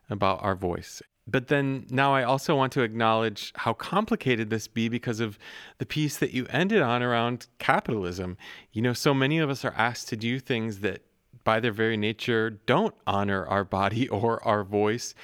about 0.09 0.43
our 0.43 0.55
voice. 0.55 1.03
But 1.27 1.49
then 1.49 1.87
now 1.91 2.15
I 2.15 2.25
also 2.25 2.57
want 2.57 2.73
to 2.73 2.83
acknowledge 2.83 3.53
how 3.55 3.73
complicated 3.73 4.51
this 4.51 4.67
be 4.67 4.89
because 4.89 5.21
of 5.21 5.39
the 5.79 5.87
piece 5.87 6.17
that 6.19 6.33
you 6.33 6.47
ended 6.51 6.83
on 6.83 7.03
around 7.03 7.47
capitalism. 7.59 8.37
You 8.73 8.83
know, 8.83 8.93
so 8.93 9.15
many 9.15 9.39
of 9.39 9.49
us 9.49 9.65
are 9.65 9.75
asked 9.77 10.09
to 10.09 10.17
do 10.17 10.41
things 10.41 10.81
that 10.81 11.03
by 11.45 11.61
their 11.61 11.73
very 11.73 11.97
nature 11.97 12.51
don't 12.51 12.95
honor 13.07 13.47
our 13.47 13.65
body 13.65 14.09
or 14.11 14.43
our 14.47 14.65
voice. 14.65 15.15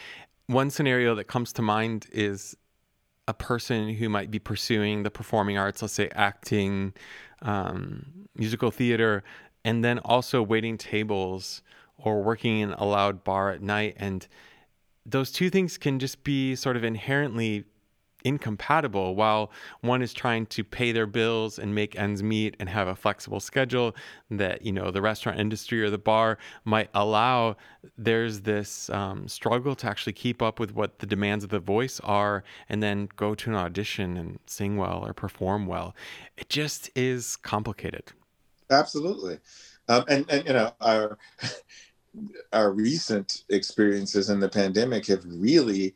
One 0.46 0.70
scenario 0.70 1.14
that 1.16 1.24
comes 1.24 1.52
to 1.54 1.62
mind 1.62 2.06
is 2.12 2.56
a 3.28 3.34
person 3.34 3.88
who 3.94 4.08
might 4.08 4.30
be 4.30 4.38
pursuing 4.38 5.02
the 5.02 5.10
performing 5.10 5.58
arts, 5.58 5.82
let's 5.82 5.94
say 5.94 6.08
acting, 6.14 6.94
um, 7.42 8.28
musical 8.36 8.70
theater, 8.70 9.24
and 9.64 9.84
then 9.84 9.98
also 10.00 10.42
waiting 10.42 10.78
tables 10.78 11.62
or 11.98 12.22
working 12.22 12.60
in 12.60 12.72
a 12.74 12.84
loud 12.84 13.24
bar 13.24 13.50
at 13.50 13.60
night 13.60 13.96
and 13.96 14.28
those 15.06 15.30
two 15.30 15.50
things 15.50 15.78
can 15.78 15.98
just 15.98 16.24
be 16.24 16.56
sort 16.56 16.76
of 16.76 16.84
inherently 16.84 17.64
incompatible. 18.26 19.14
While 19.14 19.52
one 19.82 20.02
is 20.02 20.12
trying 20.12 20.46
to 20.46 20.64
pay 20.64 20.90
their 20.90 21.06
bills 21.06 21.58
and 21.58 21.74
make 21.74 21.96
ends 21.96 22.22
meet 22.22 22.56
and 22.58 22.68
have 22.68 22.88
a 22.88 22.96
flexible 22.96 23.38
schedule 23.38 23.94
that 24.30 24.62
you 24.62 24.72
know 24.72 24.90
the 24.90 25.00
restaurant 25.00 25.38
industry 25.38 25.80
or 25.82 25.90
the 25.90 25.98
bar 25.98 26.38
might 26.64 26.90
allow 26.92 27.56
there's 27.96 28.40
this 28.40 28.90
um, 28.90 29.28
struggle 29.28 29.76
to 29.76 29.86
actually 29.86 30.12
keep 30.12 30.42
up 30.42 30.58
with 30.58 30.74
what 30.74 30.98
the 30.98 31.06
demands 31.06 31.44
of 31.44 31.50
the 31.50 31.60
voice 31.60 32.00
are 32.00 32.42
and 32.68 32.82
then 32.82 33.08
go 33.16 33.34
to 33.34 33.50
an 33.50 33.56
audition 33.56 34.16
and 34.16 34.40
sing 34.46 34.76
well 34.76 35.04
or 35.06 35.14
perform 35.14 35.66
well. 35.66 35.94
It 36.36 36.48
just 36.48 36.90
is 36.96 37.36
complicated. 37.36 38.12
Absolutely. 38.70 39.38
Um, 39.88 40.04
and 40.08 40.26
and 40.28 40.44
you 40.46 40.52
know 40.52 40.72
our 40.80 41.16
our 42.52 42.72
recent 42.72 43.44
experiences 43.48 44.30
in 44.30 44.40
the 44.40 44.48
pandemic 44.48 45.06
have 45.06 45.24
really, 45.26 45.94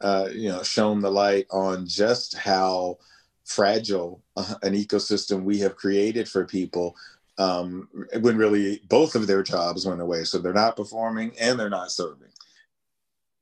uh, 0.00 0.28
you 0.32 0.48
know, 0.48 0.62
shown 0.62 1.00
the 1.00 1.10
light 1.10 1.46
on 1.50 1.86
just 1.86 2.36
how 2.36 2.98
fragile 3.44 4.22
uh, 4.36 4.54
an 4.62 4.74
ecosystem 4.74 5.42
we 5.42 5.58
have 5.58 5.76
created 5.76 6.28
for 6.28 6.44
people 6.44 6.94
um, 7.38 7.88
when 8.20 8.36
really 8.36 8.82
both 8.88 9.14
of 9.14 9.26
their 9.26 9.42
jobs 9.42 9.86
went 9.86 10.00
away. 10.00 10.24
So 10.24 10.38
they're 10.38 10.52
not 10.52 10.76
performing 10.76 11.32
and 11.40 11.58
they're 11.58 11.70
not 11.70 11.90
serving. 11.90 12.28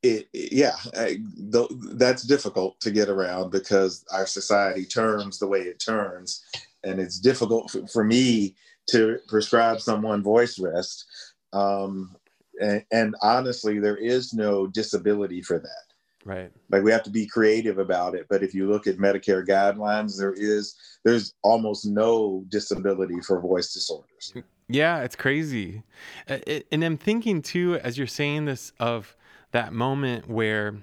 It, 0.02 0.28
it, 0.32 0.52
yeah, 0.52 0.76
I, 0.96 1.18
th- 1.52 1.70
that's 1.94 2.22
difficult 2.22 2.78
to 2.80 2.90
get 2.90 3.08
around 3.08 3.50
because 3.50 4.04
our 4.12 4.26
society 4.26 4.84
turns 4.84 5.38
the 5.38 5.48
way 5.48 5.60
it 5.60 5.80
turns, 5.80 6.44
and 6.84 7.00
it's 7.00 7.18
difficult 7.18 7.70
for, 7.70 7.86
for 7.88 8.04
me 8.04 8.54
to 8.90 9.18
prescribe 9.26 9.80
someone 9.80 10.22
voice 10.22 10.58
rest 10.60 11.06
um, 11.56 12.14
and, 12.60 12.84
and 12.90 13.14
honestly, 13.22 13.78
there 13.78 13.96
is 13.96 14.32
no 14.32 14.66
disability 14.66 15.42
for 15.42 15.58
that. 15.58 15.86
Right. 16.24 16.50
Like 16.70 16.82
we 16.82 16.90
have 16.90 17.04
to 17.04 17.10
be 17.10 17.26
creative 17.26 17.78
about 17.78 18.14
it. 18.14 18.26
But 18.28 18.42
if 18.42 18.52
you 18.52 18.68
look 18.68 18.86
at 18.86 18.96
Medicare 18.96 19.46
guidelines, 19.46 20.18
there 20.18 20.34
is 20.36 20.74
there's 21.04 21.32
almost 21.42 21.86
no 21.86 22.44
disability 22.48 23.20
for 23.20 23.40
voice 23.40 23.72
disorders. 23.72 24.34
Yeah, 24.68 25.02
it's 25.02 25.14
crazy. 25.14 25.84
And 26.72 26.84
I'm 26.84 26.98
thinking 26.98 27.42
too, 27.42 27.78
as 27.84 27.96
you're 27.96 28.08
saying 28.08 28.46
this, 28.46 28.72
of 28.80 29.16
that 29.52 29.72
moment 29.72 30.28
where, 30.28 30.74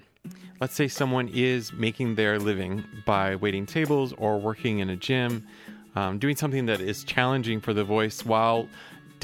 let's 0.62 0.74
say, 0.74 0.88
someone 0.88 1.28
is 1.28 1.74
making 1.74 2.14
their 2.14 2.38
living 2.38 2.82
by 3.04 3.36
waiting 3.36 3.66
tables 3.66 4.14
or 4.16 4.40
working 4.40 4.78
in 4.78 4.88
a 4.88 4.96
gym, 4.96 5.46
um, 5.94 6.18
doing 6.18 6.36
something 6.36 6.64
that 6.66 6.80
is 6.80 7.04
challenging 7.04 7.60
for 7.60 7.74
the 7.74 7.84
voice 7.84 8.24
while 8.24 8.66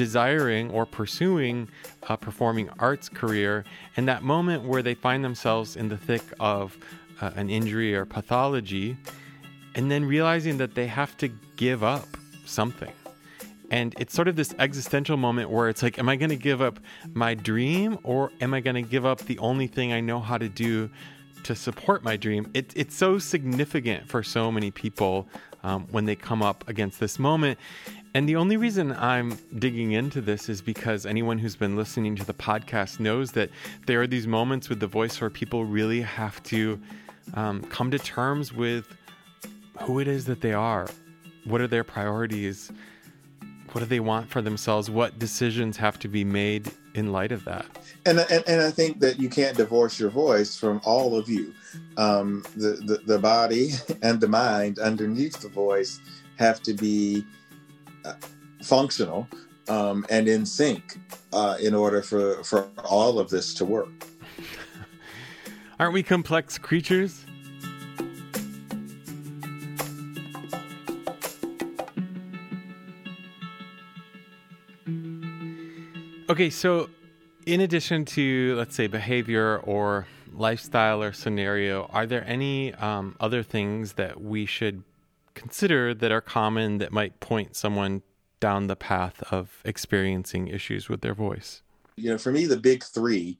desiring 0.00 0.70
or 0.70 0.86
pursuing 0.86 1.68
a 2.08 2.16
performing 2.16 2.70
arts 2.78 3.10
career, 3.10 3.64
and 3.98 4.08
that 4.08 4.22
moment 4.22 4.64
where 4.64 4.82
they 4.82 4.94
find 4.94 5.22
themselves 5.22 5.76
in 5.76 5.90
the 5.90 5.96
thick 5.98 6.22
of 6.40 6.78
uh, 7.20 7.32
an 7.36 7.50
injury 7.50 7.94
or 7.94 8.06
pathology, 8.06 8.96
and 9.74 9.90
then 9.90 10.02
realizing 10.02 10.56
that 10.56 10.74
they 10.74 10.86
have 10.86 11.18
to 11.18 11.28
give 11.56 11.84
up 11.84 12.08
something. 12.46 12.94
And 13.70 13.94
it's 13.98 14.14
sort 14.14 14.26
of 14.26 14.36
this 14.36 14.54
existential 14.58 15.18
moment 15.18 15.50
where 15.50 15.68
it's 15.68 15.82
like, 15.82 15.98
am 15.98 16.08
I 16.08 16.16
going 16.16 16.30
to 16.30 16.44
give 16.50 16.62
up 16.62 16.80
my 17.12 17.34
dream 17.34 17.98
or 18.02 18.32
am 18.40 18.54
I 18.54 18.60
going 18.60 18.82
to 18.82 18.88
give 18.96 19.04
up 19.04 19.18
the 19.20 19.38
only 19.38 19.66
thing 19.66 19.92
I 19.92 20.00
know 20.00 20.18
how 20.18 20.38
to 20.38 20.48
do 20.48 20.88
to 21.44 21.54
support 21.54 22.02
my 22.02 22.16
dream? 22.16 22.50
It, 22.54 22.72
it's 22.74 22.96
so 22.96 23.18
significant 23.18 24.08
for 24.08 24.22
so 24.22 24.50
many 24.50 24.70
people 24.70 25.28
um, 25.62 25.86
when 25.90 26.04
they 26.06 26.16
come 26.16 26.42
up 26.42 26.64
against 26.68 27.00
this 27.00 27.18
moment. 27.18 27.58
And 28.12 28.28
the 28.28 28.36
only 28.36 28.56
reason 28.56 28.92
I'm 28.92 29.38
digging 29.58 29.92
into 29.92 30.20
this 30.20 30.48
is 30.48 30.60
because 30.60 31.06
anyone 31.06 31.38
who's 31.38 31.54
been 31.54 31.76
listening 31.76 32.16
to 32.16 32.24
the 32.24 32.34
podcast 32.34 32.98
knows 32.98 33.32
that 33.32 33.50
there 33.86 34.02
are 34.02 34.06
these 34.06 34.26
moments 34.26 34.68
with 34.68 34.80
the 34.80 34.88
voice 34.88 35.20
where 35.20 35.30
people 35.30 35.64
really 35.64 36.00
have 36.00 36.42
to 36.44 36.80
um, 37.34 37.62
come 37.62 37.90
to 37.92 37.98
terms 37.98 38.52
with 38.52 38.88
who 39.82 40.00
it 40.00 40.08
is 40.08 40.24
that 40.24 40.40
they 40.40 40.52
are. 40.52 40.88
What 41.44 41.60
are 41.60 41.68
their 41.68 41.84
priorities? 41.84 42.72
What 43.70 43.80
do 43.82 43.86
they 43.86 44.00
want 44.00 44.28
for 44.28 44.42
themselves? 44.42 44.90
What 44.90 45.20
decisions 45.20 45.76
have 45.76 45.96
to 46.00 46.08
be 46.08 46.24
made 46.24 46.72
in 46.94 47.12
light 47.12 47.30
of 47.30 47.44
that? 47.44 47.64
And, 48.06 48.18
and, 48.18 48.42
and 48.48 48.60
I 48.60 48.72
think 48.72 48.98
that 49.00 49.20
you 49.20 49.28
can't 49.28 49.56
divorce 49.56 50.00
your 50.00 50.10
voice 50.10 50.56
from 50.56 50.80
all 50.84 51.16
of 51.16 51.28
you. 51.28 51.54
Um, 51.96 52.42
the, 52.56 52.72
the, 52.84 53.00
the 53.06 53.18
body 53.20 53.70
and 54.02 54.20
the 54.20 54.26
mind 54.26 54.80
underneath 54.80 55.40
the 55.40 55.48
voice 55.48 56.00
have 56.36 56.60
to 56.62 56.74
be 56.74 57.24
functional 58.62 59.28
um, 59.68 60.04
and 60.10 60.28
in 60.28 60.44
sync 60.44 60.98
uh, 61.32 61.56
in 61.60 61.74
order 61.74 62.02
for, 62.02 62.42
for 62.44 62.68
all 62.84 63.18
of 63.18 63.30
this 63.30 63.54
to 63.54 63.64
work. 63.64 63.88
Aren't 65.78 65.94
we 65.94 66.02
complex 66.02 66.58
creatures? 66.58 67.24
Okay, 76.28 76.48
so 76.48 76.88
in 77.46 77.60
addition 77.60 78.04
to, 78.04 78.54
let's 78.56 78.76
say, 78.76 78.86
behavior 78.86 79.58
or 79.64 80.06
lifestyle 80.32 81.02
or 81.02 81.12
scenario, 81.12 81.86
are 81.92 82.06
there 82.06 82.24
any 82.24 82.72
um, 82.74 83.16
other 83.18 83.42
things 83.42 83.94
that 83.94 84.20
we 84.20 84.46
should 84.46 84.84
consider 85.34 85.94
that 85.94 86.12
are 86.12 86.20
common 86.20 86.78
that 86.78 86.92
might 86.92 87.20
point 87.20 87.56
someone 87.56 88.02
down 88.40 88.66
the 88.66 88.76
path 88.76 89.22
of 89.32 89.60
experiencing 89.64 90.48
issues 90.48 90.88
with 90.88 91.00
their 91.02 91.14
voice? 91.14 91.62
You 91.96 92.10
know, 92.10 92.18
for 92.18 92.32
me, 92.32 92.46
the 92.46 92.56
big 92.56 92.82
three 92.84 93.38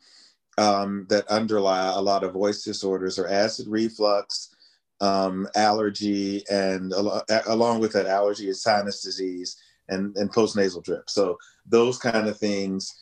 um, 0.59 1.07
that 1.09 1.27
underlie 1.29 1.93
a 1.95 2.01
lot 2.01 2.25
of 2.25 2.33
voice 2.33 2.63
disorders 2.63 3.19
are 3.19 3.29
acid 3.29 3.67
reflux, 3.69 4.55
um, 5.01 5.49
allergy, 5.55 6.45
and 6.51 6.93
al- 6.93 7.25
along 7.47 7.81
with 7.81 7.93
that 7.93 8.07
allergy 8.07 8.49
is 8.49 8.63
sinus 8.63 9.03
disease 9.03 9.57
and, 9.89 10.15
and 10.17 10.33
postnasal 10.33 10.85
drip. 10.85 11.09
So 11.09 11.39
those 11.67 11.99
kind 11.99 12.29
of 12.29 12.39
things 12.39 12.95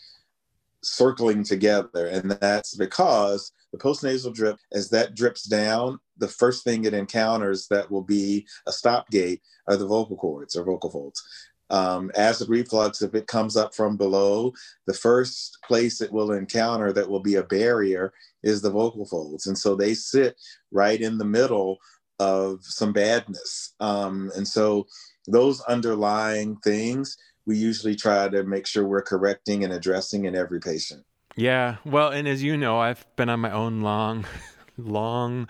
circling 0.82 1.42
together. 1.42 2.06
And 2.06 2.30
that's 2.30 2.76
because 2.76 3.52
the 3.72 3.78
postnasal 3.78 4.34
drip, 4.34 4.56
as 4.72 4.88
that 4.90 5.14
drips 5.14 5.44
down, 5.44 5.98
the 6.16 6.28
first 6.28 6.64
thing 6.64 6.84
it 6.84 6.94
encounters 6.94 7.66
that 7.68 7.90
will 7.90 8.02
be 8.02 8.46
a 8.66 8.72
stop 8.72 9.08
gate 9.10 9.42
are 9.66 9.76
the 9.76 9.86
vocal 9.86 10.16
cords 10.16 10.56
or 10.56 10.64
vocal 10.64 10.90
folds. 10.90 11.22
Um, 11.70 12.10
acid 12.16 12.48
reflux, 12.48 13.02
if 13.02 13.14
it 13.14 13.26
comes 13.26 13.56
up 13.56 13.74
from 13.74 13.96
below, 13.96 14.52
the 14.86 14.94
first 14.94 15.58
place 15.64 16.00
it 16.00 16.10
will 16.10 16.32
encounter 16.32 16.92
that 16.92 17.08
will 17.08 17.20
be 17.20 17.34
a 17.34 17.42
barrier 17.42 18.12
is 18.42 18.62
the 18.62 18.70
vocal 18.70 19.04
folds. 19.04 19.46
And 19.46 19.58
so 19.58 19.74
they 19.74 19.94
sit 19.94 20.36
right 20.70 21.00
in 21.00 21.18
the 21.18 21.24
middle 21.26 21.78
of 22.18 22.60
some 22.62 22.92
badness. 22.92 23.74
Um, 23.80 24.30
and 24.34 24.48
so 24.48 24.86
those 25.26 25.60
underlying 25.62 26.56
things, 26.64 27.16
we 27.46 27.56
usually 27.56 27.94
try 27.94 28.28
to 28.28 28.44
make 28.44 28.66
sure 28.66 28.86
we're 28.86 29.02
correcting 29.02 29.64
and 29.64 29.72
addressing 29.72 30.24
in 30.24 30.34
every 30.34 30.60
patient. 30.60 31.04
Yeah. 31.38 31.76
Well, 31.84 32.08
and 32.08 32.26
as 32.26 32.42
you 32.42 32.56
know, 32.56 32.80
I've 32.80 33.06
been 33.14 33.28
on 33.28 33.38
my 33.38 33.52
own 33.52 33.80
long, 33.80 34.26
long, 34.76 35.46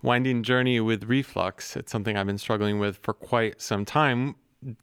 winding 0.00 0.44
journey 0.44 0.78
with 0.78 1.02
reflux. 1.04 1.74
It's 1.74 1.90
something 1.90 2.16
I've 2.16 2.28
been 2.28 2.38
struggling 2.38 2.78
with 2.78 2.98
for 2.98 3.12
quite 3.12 3.60
some 3.60 3.84
time 3.84 4.36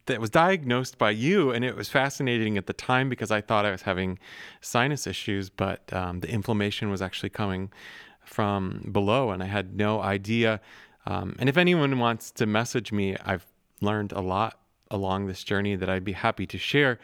that 0.06 0.20
was 0.20 0.30
diagnosed 0.30 0.98
by 0.98 1.12
you, 1.12 1.52
and 1.52 1.64
it 1.64 1.78
was 1.78 1.88
fascinating 1.88 2.58
at 2.58 2.68
the 2.68 2.74
time 2.74 3.08
because 3.08 3.32
I 3.32 3.40
thought 3.40 3.66
I 3.66 3.72
was 3.72 3.84
having 3.84 4.20
sinus 4.60 5.08
issues, 5.08 5.50
but 5.50 5.82
um, 5.94 6.20
the 6.20 6.30
inflammation 6.30 6.90
was 6.90 7.02
actually 7.02 7.30
coming 7.30 7.72
from 8.26 8.90
below, 8.92 9.32
and 9.32 9.42
I 9.42 9.46
had 9.46 9.78
no 9.78 10.02
idea. 10.02 10.60
Um, 11.06 11.38
and 11.40 11.48
if 11.48 11.56
anyone 11.56 12.00
wants 12.00 12.32
to 12.32 12.46
message 12.46 12.92
me, 12.92 13.16
I've 13.24 13.46
learned 13.80 14.12
a 14.12 14.22
lot 14.22 14.60
along 14.92 15.28
this 15.28 15.42
journey 15.42 15.78
that 15.78 15.90
I'd 15.90 16.04
be 16.04 16.12
happy 16.12 16.46
to 16.48 16.58
share. 16.58 17.00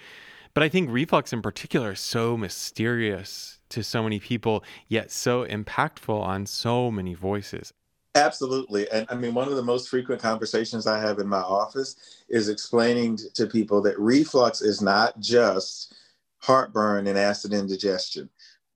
But 0.60 0.66
I 0.66 0.68
think 0.68 0.92
reflux 0.92 1.32
in 1.32 1.42
particular 1.42 1.94
is 1.94 2.02
so 2.02 2.36
mysterious 2.36 3.62
to 3.70 3.82
so 3.82 4.04
many 4.04 4.20
people, 4.20 4.62
yet 4.90 5.10
so 5.10 5.46
impactful 5.46 6.22
on 6.22 6.46
so 6.46 6.92
many 6.92 7.14
voices. 7.14 7.72
Absolutely. 8.14 8.92
And 8.92 9.08
I 9.10 9.16
mean, 9.16 9.34
one 9.34 9.48
of 9.48 9.56
the 9.56 9.64
most 9.64 9.88
frequent 9.88 10.22
conversations 10.22 10.86
I 10.86 11.00
have 11.00 11.20
in 11.20 11.30
my 11.30 11.40
office 11.40 11.96
is 12.28 12.50
explaining 12.50 13.20
to 13.36 13.48
people 13.48 13.82
that 13.84 13.98
reflux 13.98 14.62
is 14.62 14.82
not 14.82 15.18
just 15.22 15.96
heartburn 16.40 17.08
and 17.08 17.18
acid 17.18 17.54
indigestion. 17.54 18.30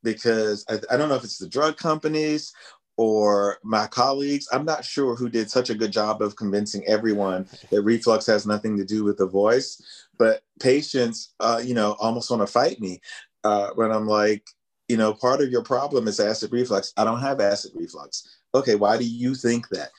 Because 0.04 0.64
I, 0.70 0.80
I 0.90 0.96
don't 0.96 1.10
know 1.10 1.16
if 1.16 1.26
it's 1.26 1.38
the 1.38 1.50
drug 1.50 1.76
companies 1.76 2.54
or 2.96 3.58
my 3.64 3.88
colleagues, 3.88 4.48
I'm 4.52 4.66
not 4.66 4.86
sure 4.86 5.16
who 5.16 5.28
did 5.28 5.50
such 5.50 5.70
a 5.70 5.76
good 5.76 5.92
job 5.92 6.22
of 6.22 6.36
convincing 6.36 6.86
everyone 6.86 7.48
that 7.72 7.82
reflux 7.82 8.26
has 8.28 8.46
nothing 8.46 8.78
to 8.78 8.86
do 8.86 9.04
with 9.04 9.18
the 9.18 9.26
voice. 9.26 10.03
But 10.18 10.42
patients, 10.60 11.34
uh, 11.40 11.62
you 11.64 11.74
know, 11.74 11.96
almost 12.00 12.30
want 12.30 12.42
to 12.42 12.48
fight 12.48 12.80
me 12.80 13.02
uh, 13.44 13.70
when 13.76 13.92
I'm 13.92 14.08
like, 14.08 14.44
you 14.88 14.98
know, 14.98 15.14
part 15.14 15.42
of 15.42 15.50
your 15.50 15.64
problem 15.64 16.08
is 16.08 16.20
acid 16.20 16.52
reflux. 16.52 16.94
I 16.98 17.04
don't 17.04 17.22
have 17.22 17.40
acid 17.40 17.72
reflux. 17.74 18.28
Okay, 18.54 18.76
why 18.76 18.98
do 18.98 19.06
you 19.06 19.34
think 19.34 19.68
that? 19.70 19.90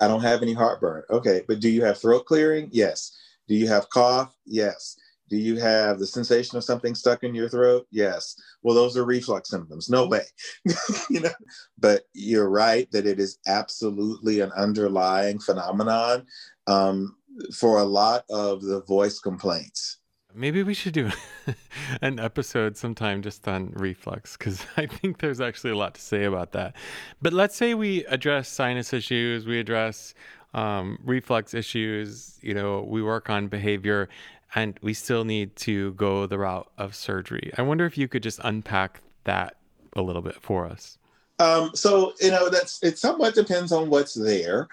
I 0.00 0.08
don't 0.08 0.22
have 0.22 0.42
any 0.42 0.52
heartburn. 0.52 1.02
Okay, 1.10 1.42
but 1.48 1.60
do 1.60 1.68
you 1.68 1.84
have 1.84 1.98
throat 1.98 2.26
clearing? 2.26 2.68
Yes. 2.72 3.16
Do 3.48 3.54
you 3.54 3.68
have 3.68 3.90
cough? 3.90 4.34
Yes. 4.46 4.96
Do 5.30 5.36
you 5.36 5.56
have 5.56 5.98
the 5.98 6.06
sensation 6.06 6.58
of 6.58 6.64
something 6.64 6.94
stuck 6.94 7.24
in 7.24 7.34
your 7.34 7.48
throat? 7.48 7.86
Yes. 7.90 8.36
Well, 8.62 8.74
those 8.74 8.96
are 8.96 9.04
reflux 9.04 9.50
symptoms. 9.50 9.88
No 9.88 10.06
way. 10.06 10.24
you 11.10 11.20
know, 11.20 11.30
but 11.78 12.02
you're 12.12 12.50
right 12.50 12.90
that 12.92 13.06
it 13.06 13.18
is 13.18 13.38
absolutely 13.46 14.40
an 14.40 14.52
underlying 14.52 15.38
phenomenon 15.38 16.26
um, 16.66 17.16
for 17.54 17.78
a 17.78 17.84
lot 17.84 18.24
of 18.30 18.62
the 18.62 18.82
voice 18.82 19.18
complaints. 19.18 19.98
Maybe 20.36 20.64
we 20.64 20.74
should 20.74 20.94
do 20.94 21.10
an 22.02 22.18
episode 22.18 22.76
sometime 22.76 23.22
just 23.22 23.46
on 23.46 23.70
reflux 23.74 24.36
because 24.36 24.64
I 24.76 24.86
think 24.86 25.18
there's 25.18 25.40
actually 25.40 25.70
a 25.70 25.76
lot 25.76 25.94
to 25.94 26.00
say 26.00 26.24
about 26.24 26.52
that. 26.52 26.74
But 27.22 27.32
let's 27.32 27.54
say 27.56 27.74
we 27.74 28.04
address 28.06 28.48
sinus 28.48 28.92
issues, 28.92 29.46
we 29.46 29.60
address 29.60 30.14
um, 30.52 30.98
reflux 31.04 31.54
issues, 31.54 32.38
you 32.40 32.54
know, 32.54 32.84
we 32.88 33.02
work 33.02 33.30
on 33.30 33.48
behavior, 33.48 34.08
and 34.54 34.78
we 34.82 34.94
still 34.94 35.24
need 35.24 35.54
to 35.56 35.92
go 35.92 36.26
the 36.26 36.38
route 36.38 36.70
of 36.78 36.94
surgery. 36.94 37.52
I 37.58 37.62
wonder 37.62 37.86
if 37.86 37.98
you 37.98 38.08
could 38.08 38.22
just 38.22 38.40
unpack 38.44 39.00
that 39.24 39.56
a 39.94 40.02
little 40.02 40.22
bit 40.22 40.40
for 40.40 40.66
us. 40.66 40.98
Um, 41.40 41.72
so, 41.74 42.12
you 42.20 42.30
know, 42.30 42.48
that's 42.48 42.82
it 42.82 42.98
somewhat 42.98 43.34
depends 43.34 43.72
on 43.72 43.90
what's 43.90 44.14
there. 44.14 44.68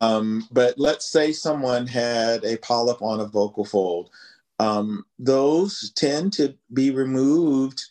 Um, 0.00 0.48
but 0.50 0.74
let's 0.78 1.10
say 1.10 1.32
someone 1.32 1.86
had 1.86 2.44
a 2.44 2.56
polyp 2.58 3.00
on 3.02 3.20
a 3.20 3.26
vocal 3.26 3.64
fold 3.64 4.10
um, 4.58 5.04
those 5.18 5.92
tend 5.94 6.32
to 6.34 6.54
be 6.72 6.90
removed, 6.90 7.84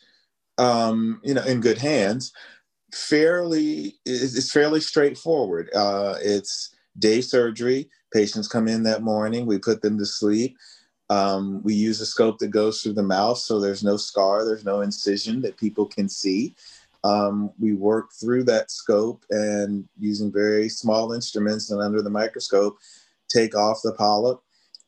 um, 0.58 1.20
you 1.24 1.34
know, 1.34 1.44
in 1.44 1.60
good 1.60 1.78
hands. 1.78 2.32
Fairly, 2.92 3.96
it's 4.04 4.52
fairly 4.52 4.80
straightforward. 4.80 5.70
Uh, 5.74 6.16
it's 6.20 6.74
day 6.98 7.20
surgery. 7.20 7.88
Patients 8.12 8.48
come 8.48 8.68
in 8.68 8.82
that 8.84 9.02
morning. 9.02 9.46
We 9.46 9.58
put 9.58 9.82
them 9.82 9.98
to 9.98 10.06
sleep. 10.06 10.56
Um, 11.10 11.62
we 11.62 11.72
use 11.72 12.02
a 12.02 12.06
scope 12.06 12.38
that 12.38 12.48
goes 12.48 12.82
through 12.82 12.92
the 12.92 13.02
mouth, 13.02 13.38
so 13.38 13.58
there's 13.60 13.82
no 13.82 13.96
scar, 13.96 14.44
there's 14.44 14.64
no 14.64 14.82
incision 14.82 15.40
that 15.40 15.56
people 15.56 15.86
can 15.86 16.06
see. 16.06 16.54
Um, 17.08 17.52
we 17.58 17.72
work 17.72 18.10
through 18.20 18.44
that 18.44 18.70
scope 18.70 19.24
and 19.30 19.88
using 19.98 20.30
very 20.30 20.68
small 20.68 21.12
instruments 21.12 21.70
and 21.70 21.80
under 21.80 22.02
the 22.02 22.10
microscope, 22.10 22.76
take 23.28 23.56
off 23.56 23.80
the 23.82 23.94
polyp. 23.94 24.40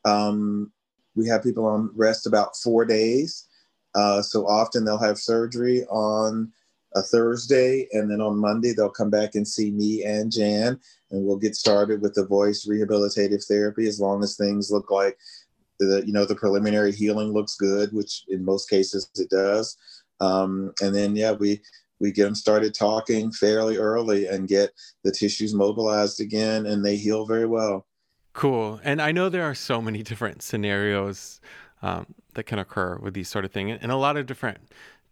Um, 0.05 0.71
we 1.15 1.27
have 1.29 1.43
people 1.43 1.65
on 1.65 1.91
rest 1.95 2.27
about 2.27 2.57
four 2.57 2.85
days. 2.85 3.47
Uh, 3.95 4.21
so 4.21 4.47
often 4.47 4.85
they'll 4.85 4.99
have 4.99 5.19
surgery 5.19 5.85
on 5.87 6.53
a 6.95 7.03
Thursday, 7.03 7.89
and 7.93 8.11
then 8.11 8.21
on 8.21 8.37
Monday 8.37 8.73
they'll 8.73 8.91
come 8.91 9.11
back 9.11 9.35
and 9.35 9.47
see 9.47 9.71
me 9.71 10.05
and 10.05 10.31
Jan, 10.31 10.79
and 11.11 11.25
we'll 11.25 11.39
get 11.39 11.57
started 11.57 12.03
with 12.03 12.15
the 12.15 12.27
voice 12.27 12.67
rehabilitative 12.69 13.45
therapy 13.47 13.87
as 13.87 14.01
long 14.01 14.23
as 14.23 14.37
things 14.37 14.71
look 14.71 14.91
like 14.91 15.17
the 15.79 16.03
you 16.07 16.13
know 16.13 16.25
the 16.25 16.35
preliminary 16.35 16.93
healing 16.93 17.33
looks 17.33 17.57
good, 17.57 17.93
which 17.93 18.25
in 18.29 18.45
most 18.45 18.69
cases 18.69 19.09
it 19.17 19.31
does. 19.31 19.77
Um, 20.21 20.73
and 20.83 20.95
then 20.95 21.17
yeah, 21.17 21.33
we 21.33 21.61
we 22.01 22.13
get 22.13 22.25
them 22.25 22.35
started 22.35 22.75
talking 22.75 23.31
fairly 23.31 23.77
early 23.77 24.27
and 24.27 24.49
get 24.49 24.73
the 25.05 25.13
tissues 25.13 25.55
mobilized 25.55 26.21
again, 26.21 26.67
and 26.67 26.85
they 26.85 26.97
heal 26.97 27.27
very 27.27 27.47
well. 27.47 27.87
Cool. 28.33 28.81
And 28.83 29.03
I 29.03 29.13
know 29.13 29.29
there 29.29 29.45
are 29.45 29.55
so 29.55 29.83
many 29.83 30.03
different 30.11 30.43
scenarios 30.43 31.41
um, 31.83 32.07
that 32.35 32.45
can 32.45 32.59
occur 32.59 32.97
with 32.97 33.15
these 33.15 33.29
sort 33.29 33.45
of 33.45 33.53
things 33.53 33.79
and 33.81 33.91
a 33.91 33.97
lot 33.97 34.17
of 34.17 34.27
different 34.27 34.59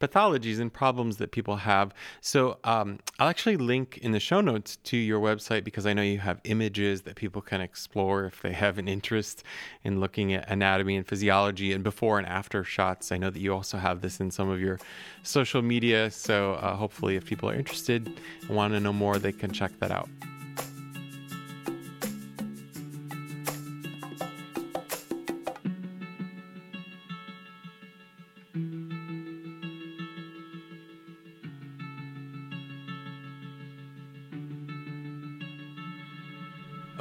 pathologies 0.01 0.61
and 0.61 0.73
problems 0.73 1.17
that 1.17 1.31
people 1.31 1.57
have. 1.57 1.93
So 2.21 2.59
um, 2.65 2.99
I'll 3.19 3.29
actually 3.29 3.57
link 3.57 3.99
in 3.99 4.13
the 4.13 4.21
show 4.21 4.41
notes 4.41 4.77
to 4.85 4.97
your 4.97 5.21
website 5.21 5.65
because 5.65 5.87
I 5.87 5.93
know 5.93 6.03
you 6.03 6.19
have 6.19 6.41
images 6.45 7.03
that 7.03 7.17
people 7.17 7.43
can 7.43 7.61
explore 7.61 8.25
if 8.25 8.43
they 8.43 8.53
have 8.53 8.79
an 8.79 8.89
interest 8.89 9.43
in 9.85 10.01
looking 10.01 10.33
at 10.33 10.49
anatomy 10.49 10.97
and 10.97 11.07
physiology 11.07 11.73
and 11.73 11.83
before 11.83 12.19
and 12.19 12.27
after 12.27 12.65
shots. 12.65 13.13
I 13.13 13.19
know 13.19 13.31
that 13.31 13.41
you 13.41 13.53
also 13.53 13.79
have 13.79 14.01
this 14.01 14.21
in 14.21 14.31
some 14.31 14.49
of 14.49 14.61
your 14.61 14.79
social 15.23 15.63
media. 15.63 16.11
So 16.11 16.55
uh, 16.55 16.75
hopefully, 16.77 17.17
if 17.17 17.25
people 17.25 17.51
are 17.51 17.55
interested 17.55 18.21
and 18.43 18.51
want 18.51 18.75
to 18.75 18.81
know 18.81 18.93
more, 18.93 19.19
they 19.19 19.33
can 19.33 19.53
check 19.53 19.73
that 19.81 19.91
out. 19.91 20.09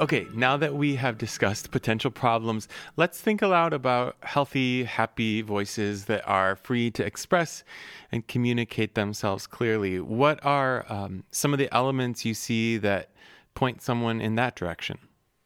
Okay, 0.08 0.26
now 0.32 0.56
that 0.56 0.72
we 0.72 0.94
have 0.94 1.18
discussed 1.18 1.70
potential 1.70 2.10
problems, 2.10 2.66
let's 2.96 3.20
think 3.20 3.42
aloud 3.42 3.74
about 3.74 4.16
healthy, 4.22 4.84
happy 4.84 5.42
voices 5.42 6.06
that 6.06 6.26
are 6.26 6.56
free 6.56 6.90
to 6.92 7.04
express 7.04 7.62
and 8.10 8.26
communicate 8.26 8.94
themselves 8.94 9.46
clearly. 9.46 10.00
What 10.00 10.42
are 10.42 10.86
um, 10.88 11.24
some 11.30 11.52
of 11.52 11.58
the 11.58 11.68
elements 11.74 12.24
you 12.24 12.32
see 12.32 12.78
that 12.78 13.10
point 13.52 13.82
someone 13.82 14.22
in 14.22 14.34
that 14.36 14.56
direction? 14.56 14.96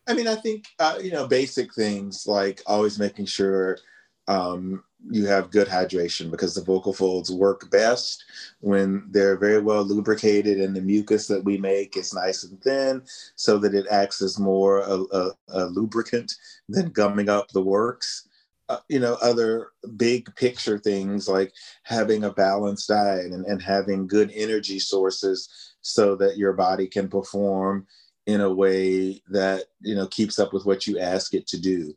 I 0.06 0.14
mean, 0.14 0.28
I 0.28 0.36
think, 0.36 0.68
uh, 0.78 1.00
you 1.02 1.10
know, 1.10 1.26
basic 1.26 1.74
things 1.74 2.28
like 2.28 2.62
always 2.64 3.00
making 3.00 3.26
sure 3.26 3.78
um, 4.28 4.84
you 5.10 5.26
have 5.26 5.50
good 5.50 5.68
hydration 5.68 6.30
because 6.30 6.54
the 6.54 6.64
vocal 6.64 6.92
folds 6.92 7.30
work 7.30 7.70
best 7.70 8.24
when 8.60 9.04
they're 9.10 9.36
very 9.36 9.60
well 9.60 9.82
lubricated 9.82 10.60
and 10.60 10.74
the 10.74 10.80
mucus 10.80 11.26
that 11.26 11.44
we 11.44 11.58
make 11.58 11.96
is 11.96 12.14
nice 12.14 12.44
and 12.44 12.60
thin 12.62 13.02
so 13.34 13.58
that 13.58 13.74
it 13.74 13.86
acts 13.90 14.22
as 14.22 14.38
more 14.38 14.80
a, 14.80 15.02
a, 15.12 15.30
a 15.48 15.64
lubricant 15.66 16.34
than 16.68 16.90
gumming 16.90 17.28
up 17.28 17.48
the 17.48 17.62
works. 17.62 18.28
Uh, 18.68 18.78
you 18.88 19.00
know 19.00 19.18
other 19.20 19.72
big 19.96 20.34
picture 20.36 20.78
things 20.78 21.28
like 21.28 21.52
having 21.82 22.24
a 22.24 22.32
balanced 22.32 22.88
diet 22.88 23.32
and, 23.32 23.44
and 23.44 23.60
having 23.60 24.06
good 24.06 24.30
energy 24.34 24.78
sources 24.78 25.74
so 25.80 26.14
that 26.14 26.36
your 26.36 26.52
body 26.52 26.86
can 26.86 27.08
perform 27.08 27.84
in 28.26 28.40
a 28.40 28.54
way 28.54 29.20
that 29.28 29.64
you 29.80 29.96
know 29.96 30.06
keeps 30.06 30.38
up 30.38 30.52
with 30.52 30.64
what 30.64 30.86
you 30.86 30.98
ask 30.98 31.34
it 31.34 31.46
to 31.46 31.60
do 31.60 31.92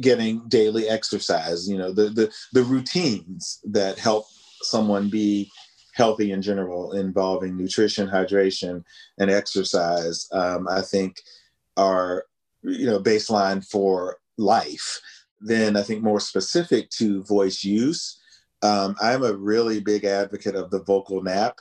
getting 0.00 0.46
daily 0.48 0.88
exercise 0.88 1.68
you 1.68 1.78
know 1.78 1.92
the 1.92 2.10
the, 2.10 2.32
the 2.52 2.62
routines 2.62 3.60
that 3.64 3.98
help 3.98 4.26
someone 4.62 5.08
be 5.08 5.50
healthy 5.94 6.32
in 6.32 6.42
general 6.42 6.92
involving 6.92 7.56
nutrition 7.56 8.08
hydration 8.08 8.84
and 9.18 9.30
exercise 9.30 10.28
um, 10.32 10.68
i 10.68 10.80
think 10.80 11.16
are 11.76 12.24
you 12.62 12.86
know 12.86 13.00
baseline 13.00 13.66
for 13.66 14.18
life 14.36 15.00
then 15.42 15.76
I 15.76 15.82
think 15.82 16.02
more 16.02 16.20
specific 16.20 16.88
to 16.90 17.24
voice 17.24 17.64
use, 17.64 18.20
um, 18.62 18.94
I'm 19.00 19.24
a 19.24 19.34
really 19.34 19.80
big 19.80 20.04
advocate 20.04 20.54
of 20.54 20.70
the 20.70 20.82
vocal 20.84 21.20
nap. 21.20 21.58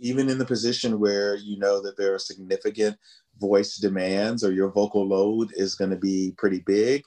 Even 0.00 0.28
in 0.28 0.38
the 0.38 0.44
position 0.44 1.00
where 1.00 1.36
you 1.36 1.58
know 1.58 1.80
that 1.82 1.96
there 1.96 2.14
are 2.14 2.18
significant 2.18 2.96
voice 3.40 3.76
demands 3.76 4.44
or 4.44 4.52
your 4.52 4.70
vocal 4.70 5.06
load 5.06 5.52
is 5.54 5.74
going 5.74 5.90
to 5.90 5.96
be 5.96 6.34
pretty 6.36 6.60
big, 6.66 7.02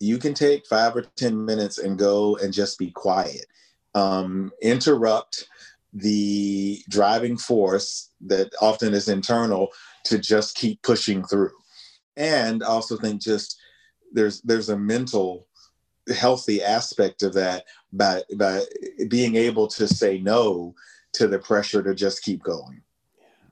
you 0.00 0.18
can 0.18 0.34
take 0.34 0.66
five 0.66 0.96
or 0.96 1.02
10 1.16 1.44
minutes 1.44 1.78
and 1.78 1.98
go 1.98 2.36
and 2.36 2.52
just 2.52 2.78
be 2.78 2.90
quiet. 2.90 3.46
Um, 3.94 4.50
interrupt 4.60 5.48
the 5.92 6.82
driving 6.88 7.36
force 7.36 8.10
that 8.26 8.50
often 8.60 8.92
is 8.92 9.08
internal 9.08 9.68
to 10.04 10.18
just 10.18 10.56
keep 10.56 10.82
pushing 10.82 11.24
through. 11.24 11.52
And 12.16 12.62
also 12.62 12.96
think 12.96 13.22
just 13.22 13.60
there's 14.12 14.40
there's 14.42 14.68
a 14.68 14.78
mental 14.78 15.46
healthy 16.14 16.62
aspect 16.62 17.22
of 17.22 17.32
that 17.34 17.64
by 17.92 18.22
by 18.36 18.62
being 19.08 19.36
able 19.36 19.66
to 19.68 19.88
say 19.88 20.18
no 20.18 20.74
to 21.14 21.28
the 21.28 21.38
pressure 21.38 21.82
to 21.82 21.94
just 21.94 22.22
keep 22.22 22.42
going. 22.42 22.82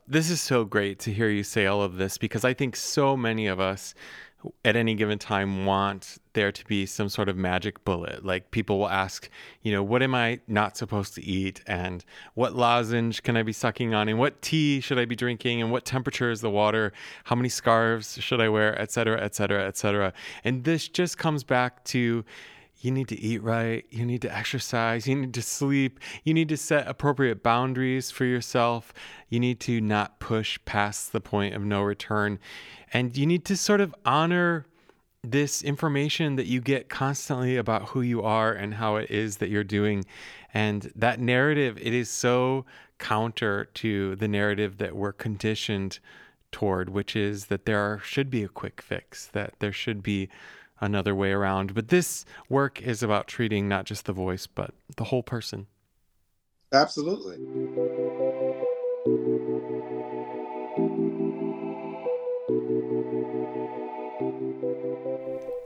This 0.08 0.30
is 0.30 0.40
so 0.40 0.64
great 0.64 0.98
to 1.00 1.12
hear 1.12 1.28
you 1.28 1.44
say 1.44 1.66
all 1.66 1.80
of 1.80 1.96
this 1.96 2.18
because 2.18 2.44
I 2.44 2.54
think 2.54 2.74
so 2.74 3.16
many 3.16 3.46
of 3.46 3.60
us 3.60 3.94
at 4.64 4.74
any 4.74 4.96
given 4.96 5.16
time 5.16 5.64
want 5.64 6.18
there 6.32 6.50
to 6.50 6.64
be 6.66 6.84
some 6.86 7.08
sort 7.08 7.28
of 7.28 7.36
magic 7.36 7.84
bullet. 7.84 8.24
Like 8.24 8.50
people 8.50 8.80
will 8.80 8.88
ask, 8.88 9.30
you 9.62 9.70
know, 9.70 9.84
what 9.84 10.02
am 10.02 10.12
I 10.16 10.40
not 10.48 10.76
supposed 10.76 11.14
to 11.14 11.22
eat? 11.24 11.62
And 11.68 12.04
what 12.34 12.56
lozenge 12.56 13.22
can 13.22 13.36
I 13.36 13.44
be 13.44 13.52
sucking 13.52 13.94
on? 13.94 14.08
And 14.08 14.18
what 14.18 14.42
tea 14.42 14.80
should 14.80 14.98
I 14.98 15.04
be 15.04 15.14
drinking? 15.14 15.62
And 15.62 15.70
what 15.70 15.84
temperature 15.84 16.32
is 16.32 16.40
the 16.40 16.50
water? 16.50 16.92
How 17.22 17.36
many 17.36 17.48
scarves 17.48 18.20
should 18.20 18.40
I 18.40 18.48
wear? 18.48 18.76
Et 18.80 18.90
cetera, 18.90 19.22
et 19.22 19.36
cetera, 19.36 19.64
et 19.68 19.76
cetera. 19.76 20.12
And 20.42 20.64
this 20.64 20.88
just 20.88 21.16
comes 21.16 21.44
back 21.44 21.84
to, 21.84 22.24
you 22.84 22.90
need 22.90 23.08
to 23.08 23.18
eat 23.18 23.42
right, 23.42 23.84
you 23.90 24.04
need 24.04 24.22
to 24.22 24.36
exercise, 24.36 25.06
you 25.06 25.14
need 25.14 25.34
to 25.34 25.42
sleep, 25.42 26.00
you 26.24 26.34
need 26.34 26.48
to 26.48 26.56
set 26.56 26.86
appropriate 26.88 27.42
boundaries 27.42 28.10
for 28.10 28.24
yourself, 28.24 28.92
you 29.28 29.38
need 29.38 29.60
to 29.60 29.80
not 29.80 30.18
push 30.18 30.58
past 30.64 31.12
the 31.12 31.20
point 31.20 31.54
of 31.54 31.62
no 31.62 31.82
return, 31.82 32.38
and 32.92 33.16
you 33.16 33.26
need 33.26 33.44
to 33.44 33.56
sort 33.56 33.80
of 33.80 33.94
honor 34.04 34.66
this 35.24 35.62
information 35.62 36.34
that 36.36 36.46
you 36.46 36.60
get 36.60 36.88
constantly 36.88 37.56
about 37.56 37.90
who 37.90 38.00
you 38.00 38.22
are 38.22 38.52
and 38.52 38.74
how 38.74 38.96
it 38.96 39.08
is 39.10 39.36
that 39.36 39.48
you're 39.48 39.62
doing. 39.62 40.04
And 40.52 40.90
that 40.96 41.20
narrative, 41.20 41.78
it 41.80 41.94
is 41.94 42.10
so 42.10 42.66
counter 42.98 43.66
to 43.74 44.16
the 44.16 44.26
narrative 44.26 44.78
that 44.78 44.96
we're 44.96 45.12
conditioned 45.12 46.00
toward, 46.50 46.90
which 46.90 47.14
is 47.14 47.46
that 47.46 47.66
there 47.66 48.00
should 48.04 48.30
be 48.30 48.42
a 48.42 48.48
quick 48.48 48.82
fix, 48.82 49.26
that 49.28 49.54
there 49.60 49.72
should 49.72 50.02
be 50.02 50.28
another 50.82 51.14
way 51.14 51.32
around. 51.32 51.74
But 51.74 51.88
this 51.88 52.26
work 52.50 52.82
is 52.82 53.02
about 53.02 53.28
treating 53.28 53.68
not 53.68 53.86
just 53.86 54.04
the 54.04 54.12
voice, 54.12 54.46
but 54.46 54.74
the 54.96 55.04
whole 55.04 55.22
person. 55.22 55.68
Absolutely. 56.72 57.36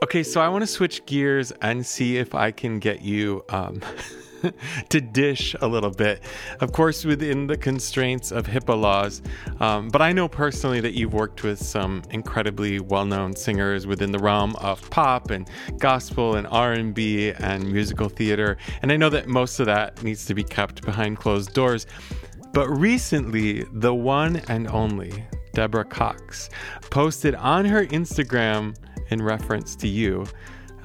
Okay, 0.03 0.23
so 0.23 0.41
I 0.41 0.49
want 0.49 0.63
to 0.63 0.67
switch 0.67 1.05
gears 1.07 1.53
and 1.63 1.85
see 1.85 2.19
if 2.19 2.35
I 2.35 2.51
can 2.51 2.79
get 2.79 3.03
you 3.03 3.45
um, 3.49 3.81
to 4.89 5.01
dish 5.01 5.55
a 5.61 5.67
little 5.67 5.91
bit. 5.91 6.23
Of 6.61 6.73
course, 6.73 7.05
within 7.05 7.47
the 7.47 7.57
constraints 7.57 8.33
of 8.33 8.47
HIPAA 8.47 8.81
laws. 8.81 9.23
Um, 9.61 9.89
but 9.89 10.03
I 10.03 10.13
know 10.13 10.29
personally 10.29 10.81
that 10.81 10.95
you've 10.95 11.15
worked 11.15 11.43
with 11.43 11.59
some 11.59 12.03
incredibly 12.11 12.81
well-known 12.81 13.35
singers 13.37 13.87
within 13.87 14.13
the 14.13 14.19
realm 14.19 14.57
of 14.57 14.89
pop 14.91 15.31
and 15.31 15.49
gospel 15.79 16.37
and 16.37 16.47
R&B 16.47 17.33
and 17.33 17.71
musical 17.73 18.09
theater. 18.09 18.57
And 18.83 18.93
I 18.93 18.97
know 18.97 19.11
that 19.11 19.29
most 19.29 19.61
of 19.61 19.67
that 19.67 20.03
needs 20.03 20.27
to 20.27 20.35
be 20.35 20.45
kept 20.45 20.85
behind 20.85 21.19
closed 21.19 21.53
doors. 21.53 21.87
But 22.53 22.69
recently, 22.69 23.65
the 23.73 23.95
one 23.95 24.37
and 24.49 24.67
only 24.69 25.27
Deborah 25.53 25.85
Cox 25.85 26.49
posted 26.91 27.35
on 27.35 27.65
her 27.65 27.87
Instagram 27.87 28.77
in 29.11 29.23
reference 29.23 29.77
to 29.77 29.89
you 29.89 30.27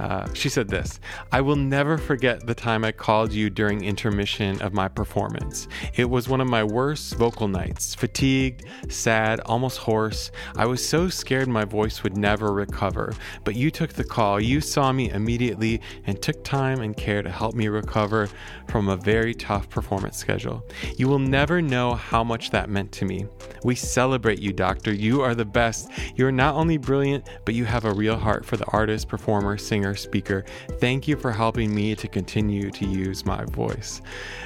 uh, 0.02 0.28
she 0.34 0.50
said 0.50 0.68
this 0.68 1.00
I 1.32 1.42
will 1.42 1.56
never 1.56 1.96
forget 1.96 2.48
the 2.48 2.56
time 2.56 2.84
I 2.84 2.92
called 2.92 3.32
you 3.32 3.52
during 3.52 3.84
intermission 3.84 4.60
of 4.62 4.74
my 4.74 4.88
performance. 4.88 5.68
It 5.94 6.10
was 6.10 6.28
one 6.28 6.42
of 6.42 6.48
my 6.48 6.64
worst 6.64 7.14
vocal 7.16 7.48
nights, 7.48 7.94
fatigued, 7.94 8.66
sad, 8.90 9.42
almost 9.42 9.78
hoarse. 9.78 10.32
I 10.58 10.66
was 10.66 10.84
so 10.84 11.08
scared 11.08 11.48
my 11.48 11.66
voice 11.66 12.02
would 12.02 12.18
never 12.18 12.52
recover. 12.52 13.14
But 13.44 13.56
you 13.56 13.70
took 13.70 13.94
the 13.94 14.04
call. 14.04 14.42
You 14.42 14.60
saw 14.60 14.92
me 14.92 15.12
immediately 15.12 15.82
and 16.08 16.20
took 16.20 16.44
time 16.44 16.82
and 16.82 16.98
care 16.98 17.22
to 17.22 17.30
help 17.30 17.54
me 17.54 17.68
recover 17.68 18.28
from 18.70 18.90
a 18.90 18.98
very 18.98 19.36
tough 19.36 19.70
performance 19.70 20.18
schedule. 20.18 20.66
You 20.98 21.10
will 21.10 21.20
never 21.20 21.62
know 21.62 21.94
how 21.94 22.24
much 22.24 22.50
that 22.50 22.70
meant 22.72 22.92
to 22.94 23.06
me. 23.06 23.28
We 23.64 23.76
celebrate 23.76 24.40
you, 24.40 24.52
Doctor. 24.52 24.92
You 24.92 25.22
are 25.22 25.36
the 25.36 25.46
best. 25.46 25.90
You 26.16 26.26
are 26.26 26.32
not 26.32 26.56
only 26.56 26.78
brilliant, 26.78 27.30
but 27.46 27.54
you 27.54 27.66
have 27.66 27.86
a 27.86 27.94
real 27.94 28.18
heart 28.18 28.46
for 28.46 28.58
the 28.58 28.66
artist, 28.66 29.08
performer, 29.08 29.58
singer, 29.58 29.91
speaker. 29.96 30.46
Thank 30.80 31.08
you 31.08 31.16
for 31.16 31.32
helping 31.32 31.74
me 31.74 31.96
to 31.96 32.08
continue 32.08 32.72
to 32.72 32.86
use 32.86 33.26
my 33.26 33.46
voice. 33.46 34.02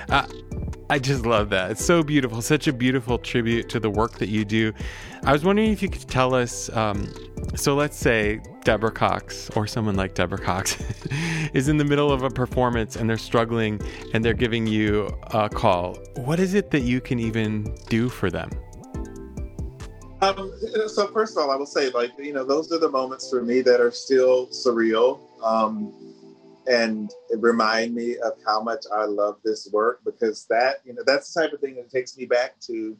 Uh, 0.10 0.28
I 0.90 1.00
just 1.00 1.26
love 1.26 1.50
that. 1.50 1.72
It's 1.72 1.84
so 1.84 2.04
beautiful. 2.04 2.42
Such 2.42 2.68
a 2.68 2.74
beautiful 2.74 3.18
tribute 3.18 3.70
to 3.70 3.80
the 3.80 3.90
work 3.90 4.14
that 4.20 4.30
you 4.30 4.46
do. 4.46 4.74
I 5.24 5.32
was 5.32 5.44
wondering 5.44 5.72
if 5.72 5.82
you 5.82 5.90
could 5.90 6.08
tell 6.08 6.36
us. 6.36 6.70
Um, 6.76 7.12
so 7.56 7.76
let's 7.76 7.98
say 7.98 8.42
Deborah 8.64 8.92
Cox 8.92 9.50
or 9.52 9.68
someone 9.68 9.96
like 9.96 10.14
Deborah 10.14 10.38
Cox 10.38 10.78
is 11.54 11.68
in 11.68 11.78
the 11.78 11.86
middle 11.86 12.12
of 12.12 12.24
a 12.24 12.30
performance 12.30 12.96
and 12.96 13.10
they're 13.10 13.18
struggling 13.18 13.80
and 14.14 14.24
they're 14.24 14.34
giving 14.34 14.68
you 14.68 15.08
a 15.32 15.50
call. 15.50 15.98
What 16.16 16.40
is 16.40 16.54
it 16.54 16.72
that 16.72 16.82
you 16.82 17.02
can 17.02 17.20
even 17.20 17.76
do 17.90 18.10
for 18.10 18.30
them? 18.30 18.50
Um, 20.22 20.54
so 20.88 21.08
first 21.08 21.36
of 21.36 21.44
all, 21.44 21.52
I 21.52 21.56
will 21.56 21.66
say, 21.66 21.90
like 21.90 22.12
you 22.18 22.34
know, 22.34 22.46
those 22.46 22.72
are 22.72 22.80
the 22.80 22.90
moments 22.90 23.30
for 23.30 23.42
me 23.42 23.62
that 23.62 23.82
are 23.82 23.92
still 23.92 24.48
surreal, 24.48 25.20
um, 25.44 25.94
and 26.68 27.12
remind 27.38 27.94
me 27.94 28.18
of 28.18 28.34
how 28.46 28.62
much 28.62 28.86
I 28.94 29.06
love 29.06 29.38
this 29.44 29.70
work 29.72 30.00
because 30.06 30.46
that 30.50 30.78
you 30.86 30.94
know 30.94 31.04
that's 31.06 31.34
the 31.34 31.42
type 31.42 31.54
of 31.54 31.60
thing 31.60 31.76
that 31.76 31.92
takes 31.92 32.18
me 32.18 32.26
back 32.26 32.60
to 32.62 32.98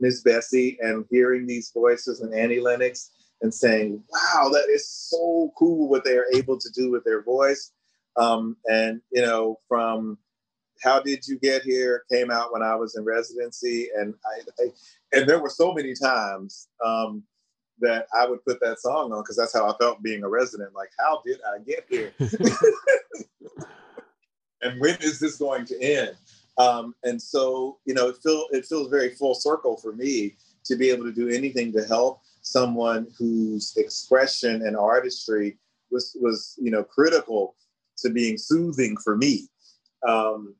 Miss 0.00 0.22
Bessie 0.22 0.78
and 0.80 1.04
hearing 1.10 1.46
these 1.46 1.72
voices 1.72 2.20
and 2.20 2.34
Annie 2.34 2.60
Lennox 2.60 3.10
and 3.40 3.52
saying, 3.52 4.02
"Wow, 4.12 4.50
that 4.52 4.68
is 4.68 4.88
so 4.88 5.52
cool 5.58 5.88
what 5.88 6.04
they 6.04 6.16
are 6.18 6.26
able 6.34 6.58
to 6.58 6.70
do 6.74 6.90
with 6.90 7.04
their 7.04 7.22
voice," 7.22 7.72
um, 8.16 8.56
and 8.66 9.00
you 9.10 9.22
know, 9.22 9.58
from 9.66 10.18
how 10.82 11.00
did 11.00 11.26
you 11.26 11.38
get 11.38 11.62
here 11.62 12.04
came 12.10 12.30
out 12.30 12.52
when 12.52 12.62
I 12.62 12.74
was 12.74 12.96
in 12.96 13.04
residency, 13.04 13.88
and 13.96 14.14
I, 14.24 14.40
I 14.62 14.66
and 15.12 15.28
there 15.28 15.40
were 15.40 15.50
so 15.50 15.72
many 15.72 15.94
times 15.94 16.68
um, 16.84 17.22
that 17.80 18.06
I 18.14 18.26
would 18.26 18.44
put 18.44 18.60
that 18.60 18.80
song 18.80 19.12
on 19.12 19.22
because 19.22 19.36
that's 19.36 19.54
how 19.54 19.68
I 19.68 19.76
felt 19.78 20.02
being 20.02 20.22
a 20.22 20.28
resident. 20.28 20.74
Like, 20.74 20.90
how 20.98 21.22
did 21.24 21.38
I 21.44 21.58
get 21.58 21.86
here? 21.88 22.12
and 24.62 24.80
when 24.80 24.96
is 25.00 25.18
this 25.18 25.36
going 25.36 25.64
to 25.66 25.82
end? 25.82 26.16
Um, 26.58 26.94
and 27.04 27.20
so, 27.20 27.78
you 27.86 27.94
know, 27.94 28.08
it 28.08 28.16
feel 28.22 28.46
it 28.50 28.66
feels 28.66 28.90
very 28.90 29.10
full 29.10 29.34
circle 29.34 29.76
for 29.76 29.92
me 29.92 30.36
to 30.64 30.76
be 30.76 30.90
able 30.90 31.04
to 31.04 31.12
do 31.12 31.28
anything 31.28 31.72
to 31.72 31.84
help 31.84 32.20
someone 32.42 33.06
whose 33.18 33.74
expression 33.76 34.62
and 34.66 34.76
artistry 34.76 35.58
was 35.90 36.16
was 36.20 36.58
you 36.60 36.70
know 36.70 36.82
critical 36.82 37.54
to 37.98 38.10
being 38.10 38.36
soothing 38.36 38.96
for 39.02 39.16
me. 39.16 39.48
Um, 40.06 40.54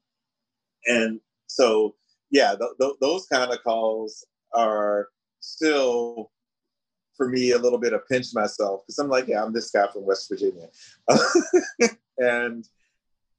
and 0.86 1.20
so, 1.46 1.94
yeah, 2.30 2.54
th- 2.58 2.72
th- 2.80 2.96
those 3.00 3.26
kind 3.26 3.52
of 3.52 3.62
calls 3.62 4.24
are 4.54 5.08
still 5.40 6.30
for 7.16 7.28
me 7.28 7.52
a 7.52 7.58
little 7.58 7.78
bit 7.78 7.92
of 7.92 8.08
pinch 8.08 8.28
myself 8.34 8.82
because 8.86 8.98
I'm 8.98 9.08
like, 9.08 9.28
yeah, 9.28 9.42
I'm 9.42 9.52
this 9.52 9.70
guy 9.70 9.86
from 9.92 10.06
West 10.06 10.28
Virginia, 10.28 10.68
and 12.18 12.66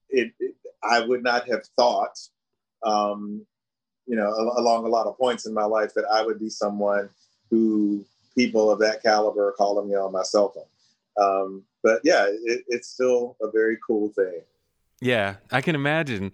it, 0.09 0.33
it, 0.39 0.55
I 0.83 0.99
would 0.99 1.23
not 1.23 1.47
have 1.47 1.65
thought, 1.77 2.17
um, 2.83 3.45
you 4.05 4.15
know, 4.15 4.29
along 4.57 4.85
a 4.85 4.89
lot 4.89 5.07
of 5.07 5.17
points 5.17 5.45
in 5.45 5.53
my 5.53 5.65
life 5.65 5.93
that 5.95 6.05
I 6.11 6.23
would 6.23 6.39
be 6.39 6.49
someone 6.49 7.09
who 7.49 8.05
people 8.35 8.71
of 8.71 8.79
that 8.79 9.01
caliber 9.03 9.49
are 9.49 9.53
calling 9.53 9.89
me 9.89 9.95
on 9.95 10.11
my 10.11 10.23
cell 10.23 10.49
phone. 10.49 10.65
Um, 11.17 11.63
but 11.83 12.01
yeah, 12.03 12.25
it, 12.27 12.63
it's 12.67 12.87
still 12.87 13.35
a 13.41 13.49
very 13.51 13.77
cool 13.85 14.09
thing. 14.09 14.41
Yeah, 15.01 15.35
I 15.51 15.61
can 15.61 15.75
imagine. 15.75 16.31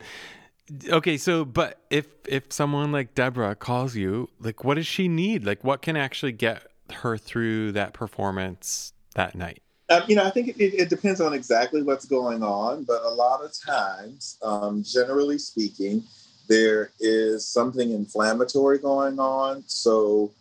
Okay, 0.90 1.18
so 1.18 1.46
but 1.46 1.80
if 1.90 2.08
if 2.28 2.52
someone 2.52 2.92
like 2.92 3.16
Deborah 3.16 3.56
calls 3.56 3.96
you, 3.96 4.30
like 4.40 4.64
what 4.64 4.76
does 4.76 4.88
she 4.88 5.08
need? 5.08 5.46
Like 5.46 5.64
what 5.64 5.82
can 5.82 5.96
actually 5.96 6.34
get 6.34 6.68
her 6.92 7.18
through 7.18 7.72
that 7.74 7.94
performance 7.94 8.94
that 9.16 9.36
night? 9.36 9.62
Um, 9.90 10.04
you 10.08 10.18
know, 10.18 10.26
I 10.26 10.32
think 10.32 10.50
it, 10.50 10.60
it, 10.60 10.90
depends 10.90 11.22
on 11.22 11.34
exactly 11.34 11.82
what's 11.82 12.04
going 12.04 12.44
on, 12.44 12.84
but 12.84 13.02
a 13.04 13.10
lot 13.10 13.42
of 13.42 13.54
times, 13.66 14.38
um, 14.42 14.84
generally 14.84 15.38
speaking, 15.38 16.04
there 16.50 16.92
is 17.00 17.48
something 17.48 17.92
inflammatory 17.92 18.80
going 18.80 19.18
on. 19.18 19.64
So, 19.68 20.34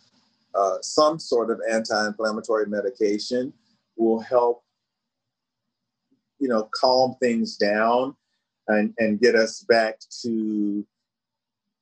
uh, 0.53 0.79
some 0.81 1.17
sort 1.17 1.49
of 1.49 1.61
anti-inflammatory 1.71 2.65
medication 2.65 3.53
will 3.95 4.19
help, 4.19 4.63
you 6.39 6.49
know, 6.49 6.67
calm 6.73 7.15
things 7.21 7.55
down 7.55 8.17
and, 8.67 8.93
and 8.97 9.19
get 9.19 9.35
us 9.35 9.61
back 9.61 9.99
to 10.21 10.85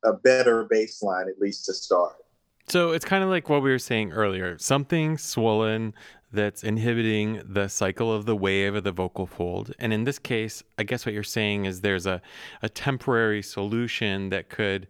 a 0.03 0.13
better 0.13 0.67
baseline, 0.71 1.27
at 1.29 1.39
least 1.39 1.65
to 1.65 1.73
start. 1.73 2.15
So 2.67 2.91
it's 2.91 3.05
kind 3.05 3.23
of 3.23 3.29
like 3.29 3.47
what 3.49 3.61
we 3.61 3.69
were 3.69 3.79
saying 3.79 4.11
earlier 4.11 4.57
something 4.57 5.17
swollen 5.17 5.93
that's 6.31 6.63
inhibiting 6.63 7.41
the 7.47 7.67
cycle 7.67 8.11
of 8.11 8.25
the 8.25 8.36
wave 8.36 8.75
of 8.75 8.83
the 8.83 8.91
vocal 8.91 9.25
fold. 9.25 9.73
And 9.79 9.93
in 9.93 10.03
this 10.03 10.19
case, 10.19 10.63
I 10.77 10.83
guess 10.83 11.05
what 11.05 11.13
you're 11.13 11.23
saying 11.23 11.65
is 11.65 11.81
there's 11.81 12.05
a, 12.05 12.21
a 12.61 12.67
temporary 12.67 13.41
solution 13.41 14.29
that 14.29 14.49
could 14.49 14.88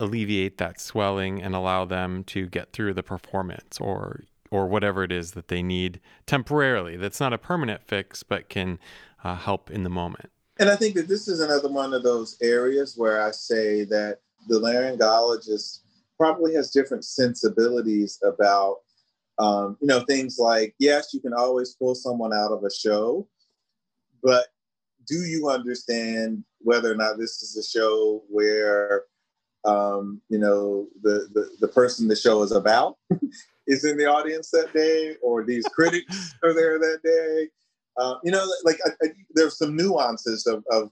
alleviate 0.00 0.58
that 0.58 0.80
swelling 0.80 1.42
and 1.42 1.54
allow 1.54 1.84
them 1.84 2.24
to 2.24 2.46
get 2.46 2.72
through 2.72 2.94
the 2.94 3.02
performance 3.02 3.78
or 3.80 4.24
or 4.50 4.66
whatever 4.66 5.04
it 5.04 5.12
is 5.12 5.32
that 5.32 5.48
they 5.48 5.62
need 5.62 6.00
temporarily. 6.24 6.96
That's 6.96 7.20
not 7.20 7.34
a 7.34 7.38
permanent 7.38 7.82
fix, 7.86 8.22
but 8.22 8.48
can 8.48 8.78
uh, 9.22 9.34
help 9.36 9.70
in 9.70 9.82
the 9.82 9.90
moment. 9.90 10.30
And 10.58 10.68
I 10.68 10.76
think 10.76 10.94
that 10.96 11.08
this 11.08 11.28
is 11.28 11.40
another 11.40 11.68
one 11.68 11.94
of 11.94 12.02
those 12.02 12.36
areas 12.42 12.94
where 12.96 13.22
I 13.22 13.30
say 13.30 13.84
that 13.84 14.18
the 14.48 14.60
laryngologist 14.60 15.80
probably 16.16 16.54
has 16.54 16.70
different 16.70 17.04
sensibilities 17.04 18.18
about, 18.24 18.78
um, 19.38 19.76
you 19.80 19.86
know, 19.86 20.00
things 20.00 20.36
like, 20.38 20.74
yes, 20.78 21.14
you 21.14 21.20
can 21.20 21.32
always 21.32 21.74
pull 21.74 21.94
someone 21.94 22.32
out 22.32 22.50
of 22.50 22.64
a 22.64 22.74
show, 22.74 23.28
but 24.22 24.46
do 25.06 25.24
you 25.24 25.48
understand 25.48 26.44
whether 26.58 26.90
or 26.90 26.96
not 26.96 27.18
this 27.18 27.40
is 27.42 27.56
a 27.56 27.78
show 27.78 28.24
where, 28.28 29.04
um, 29.64 30.20
you 30.28 30.38
know, 30.38 30.88
the, 31.02 31.28
the, 31.34 31.50
the 31.60 31.68
person 31.68 32.08
the 32.08 32.16
show 32.16 32.42
is 32.42 32.50
about 32.52 32.96
is 33.68 33.84
in 33.84 33.96
the 33.96 34.06
audience 34.06 34.50
that 34.50 34.72
day, 34.72 35.14
or 35.22 35.44
these 35.44 35.64
critics 35.66 36.34
are 36.42 36.52
there 36.52 36.78
that 36.78 36.98
day? 37.04 37.48
Uh, 37.98 38.14
you 38.22 38.30
know, 38.30 38.46
like 38.64 38.78
I, 38.84 38.90
I, 39.02 39.08
there's 39.34 39.58
some 39.58 39.76
nuances 39.76 40.46
of, 40.46 40.64
of 40.70 40.90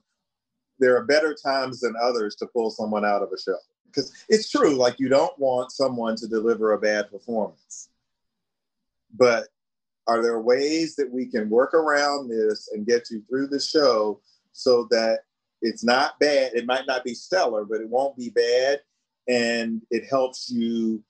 there 0.79 0.97
are 0.97 1.05
better 1.05 1.33
times 1.33 1.79
than 1.79 1.95
others 2.01 2.35
to 2.35 2.47
pull 2.47 2.69
someone 2.69 3.05
out 3.05 3.23
of 3.23 3.29
a 3.33 3.39
show 3.39 3.57
because 3.85 4.11
it's 4.29 4.49
true. 4.49 4.75
Like 4.75 4.99
you 4.99 5.09
don't 5.09 5.37
want 5.39 5.71
someone 5.71 6.15
to 6.17 6.27
deliver 6.27 6.73
a 6.73 6.79
bad 6.79 7.09
performance, 7.09 7.89
but 9.15 9.47
are 10.07 10.21
there 10.21 10.39
ways 10.39 10.95
that 10.95 11.11
we 11.11 11.25
can 11.25 11.49
work 11.49 11.73
around 11.73 12.29
this 12.29 12.69
and 12.73 12.85
get 12.85 13.09
you 13.09 13.21
through 13.27 13.47
the 13.47 13.59
show 13.59 14.21
so 14.53 14.87
that 14.91 15.19
it's 15.61 15.83
not 15.83 16.19
bad? 16.19 16.53
It 16.53 16.65
might 16.65 16.87
not 16.87 17.03
be 17.03 17.13
stellar, 17.13 17.65
but 17.65 17.81
it 17.81 17.89
won't 17.89 18.15
be 18.17 18.29
bad, 18.29 18.79
and 19.27 19.81
it 19.91 20.05
helps 20.09 20.49
you 20.49 21.03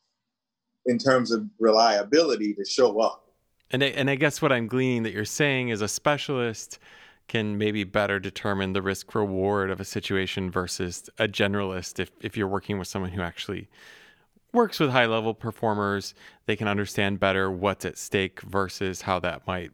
in 0.86 0.98
terms 0.98 1.32
of 1.32 1.46
reliability 1.60 2.54
to 2.54 2.66
show 2.66 3.00
up. 3.00 3.27
And 3.72 3.84
I, 3.84 3.88
and 3.88 4.10
I 4.10 4.16
guess 4.16 4.42
what 4.42 4.52
I'm 4.52 4.68
gleaning 4.68 5.04
that 5.04 5.14
you're 5.14 5.26
saying 5.26 5.70
is 5.70 5.82
a 5.82 5.88
specialist 5.88 6.80
can 7.28 7.58
maybe 7.58 7.84
better 7.84 8.20
determine 8.20 8.74
the 8.74 8.82
risk 8.82 9.14
reward 9.14 9.70
of 9.70 9.82
a 9.82 9.86
situation 9.86 10.50
versus 10.50 11.10
a 11.20 11.28
generalist. 11.28 12.00
If 12.00 12.12
if 12.22 12.38
you're 12.38 12.48
working 12.48 12.80
with 12.80 12.88
someone 12.88 13.12
who 13.12 13.22
actually 13.22 13.68
works 14.54 14.80
with 14.80 14.92
high 14.92 15.06
level 15.06 15.34
performers, 15.34 16.14
they 16.46 16.56
can 16.56 16.68
understand 16.68 17.20
better 17.20 17.52
what's 17.52 17.86
at 17.86 17.98
stake 17.98 18.42
versus 18.42 19.02
how 19.02 19.20
that 19.20 19.46
might 19.46 19.72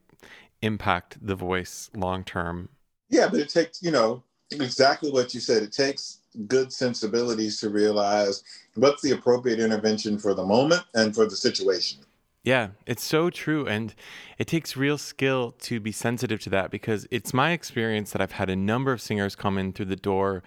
impact 0.61 1.17
the 1.21 1.35
voice 1.35 1.91
long 1.95 2.23
term. 2.23 2.69
Yeah, 3.09 3.27
but 3.27 3.39
it 3.39 3.49
takes, 3.49 3.83
you 3.83 3.91
know, 3.91 4.23
exactly 4.51 5.11
what 5.11 5.33
you 5.33 5.39
said. 5.39 5.61
It 5.61 5.71
takes 5.71 6.19
good 6.47 6.73
sensibilities 6.73 7.59
to 7.59 7.69
realize 7.69 8.43
what's 8.73 9.03
the 9.03 9.11
appropriate 9.11 9.59
intervention 9.59 10.17
for 10.17 10.33
the 10.33 10.43
moment 10.43 10.83
and 10.95 11.13
for 11.13 11.25
the 11.25 11.35
situation. 11.35 11.99
Yeah, 12.43 12.69
it's 12.85 13.03
so 13.03 13.29
true. 13.29 13.65
And 13.67 13.95
it 14.37 14.47
takes 14.47 14.75
real 14.75 14.97
skill 14.97 15.51
to 15.61 15.79
be 15.79 15.93
sensitive 15.93 16.41
to 16.41 16.49
that 16.49 16.71
because 16.71 17.07
it's 17.09 17.33
my 17.33 17.51
experience 17.51 18.11
that 18.11 18.21
I've 18.21 18.33
had 18.33 18.49
a 18.49 18.55
number 18.55 18.91
of 18.91 19.01
singers 19.01 19.35
come 19.35 19.57
in 19.57 19.71
through 19.71 19.85
the 19.85 19.95
door 19.95 20.43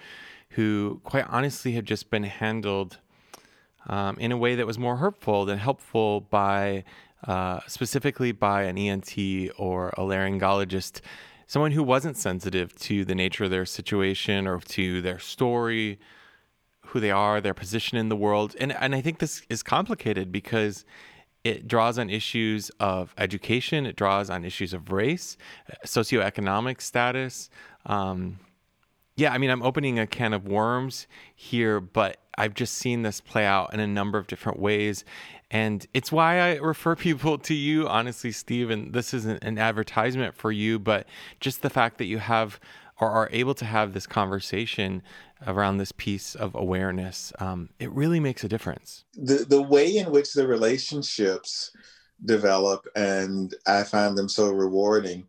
who, 0.51 1.01
quite 1.05 1.27
honestly, 1.29 1.73
have 1.73 1.85
just 1.85 2.11
been 2.11 2.25
handled 2.25 2.99
um, 3.87 4.19
in 4.19 4.31
a 4.31 4.37
way 4.37 4.55
that 4.57 4.67
was 4.67 4.79
more 4.79 4.97
hurtful 4.97 5.47
than 5.47 5.59
helpful 5.59 6.21
by, 6.21 6.85
uh, 7.27 7.61
specifically 7.67 8.33
by 8.33 8.65
an 8.65 8.77
ENT 8.77 9.17
or 9.57 9.89
a 9.91 10.01
laryngologist, 10.01 11.01
someone 11.47 11.73
who 11.73 11.83
wasn't 11.83 12.17
sensitive 12.19 12.75
to 12.81 13.07
the 13.07 13.15
nature 13.15 13.45
of 13.45 13.51
their 13.51 13.65
situation 13.65 14.47
or 14.47 14.61
to 14.61 15.01
their 15.01 15.19
story, 15.19 15.99
who 16.89 17.01
they 17.01 17.11
are, 17.11 17.41
their 17.41 17.55
position 17.55 17.97
in 17.97 18.11
the 18.11 18.17
world. 18.17 18.55
And, 18.61 18.73
and 18.73 18.95
I 18.95 19.01
think 19.01 19.19
this 19.19 19.43
is 19.49 19.63
complicated 19.63 20.31
because 20.31 20.85
it 21.47 21.69
draws 21.69 21.99
on 21.99 22.11
issues 22.11 22.71
of 22.81 23.15
education, 23.17 23.87
it 23.87 23.95
draws 23.95 24.29
on 24.31 24.45
issues 24.45 24.75
of 24.75 24.91
race, 24.91 25.37
socioeconomic 25.85 26.81
status. 26.81 27.51
Um, 27.87 28.41
yeah, 29.17 29.33
I 29.33 29.39
mean, 29.39 29.51
I'm 29.51 29.63
opening 29.63 29.99
a 29.99 30.07
can 30.07 30.33
of 30.33 30.47
worms 30.47 31.07
here, 31.35 31.81
but 31.81 32.19
I've 32.37 32.53
just 32.53 32.75
seen 32.75 33.03
this 33.03 33.21
play 33.21 33.47
out 33.47 33.73
in 33.73 33.81
a 33.81 33.87
number 33.87 34.19
of 34.19 34.27
different 34.27 34.59
ways. 34.59 35.05
And 35.51 35.87
it's 35.95 36.11
why 36.11 36.41
I 36.41 36.57
refer 36.57 36.97
people 37.07 37.39
to 37.39 37.55
you, 37.55 37.89
honestly, 37.89 38.33
Steve. 38.33 38.71
And 38.71 38.93
this 38.93 39.15
isn't 39.15 39.43
an 39.45 39.59
advertisement 39.59 40.35
for 40.35 40.51
you, 40.51 40.79
but 40.79 41.07
just 41.41 41.63
the 41.63 41.71
fact 41.71 41.99
that 41.99 42.07
you 42.07 42.19
have 42.19 42.59
or 43.01 43.11
are 43.11 43.29
able 43.31 43.55
to 43.55 43.65
have 43.65 43.93
this 43.93 44.07
conversation 44.07 45.03
around 45.47 45.79
this 45.79 45.93
piece 45.93 46.35
of 46.35 46.55
awareness, 46.55 47.33
um, 47.39 47.69
it 47.79 47.91
really 47.93 48.21
makes 48.21 48.45
a 48.45 48.49
difference. 48.49 49.05
The 49.15 49.45
the 49.49 49.63
way 49.63 49.97
in 49.97 50.11
which 50.11 50.33
the 50.33 50.47
relationships 50.47 51.71
develop, 52.25 52.87
and 52.97 53.55
I 53.67 53.83
find 53.85 54.17
them 54.17 54.29
so 54.29 54.51
rewarding, 54.51 55.27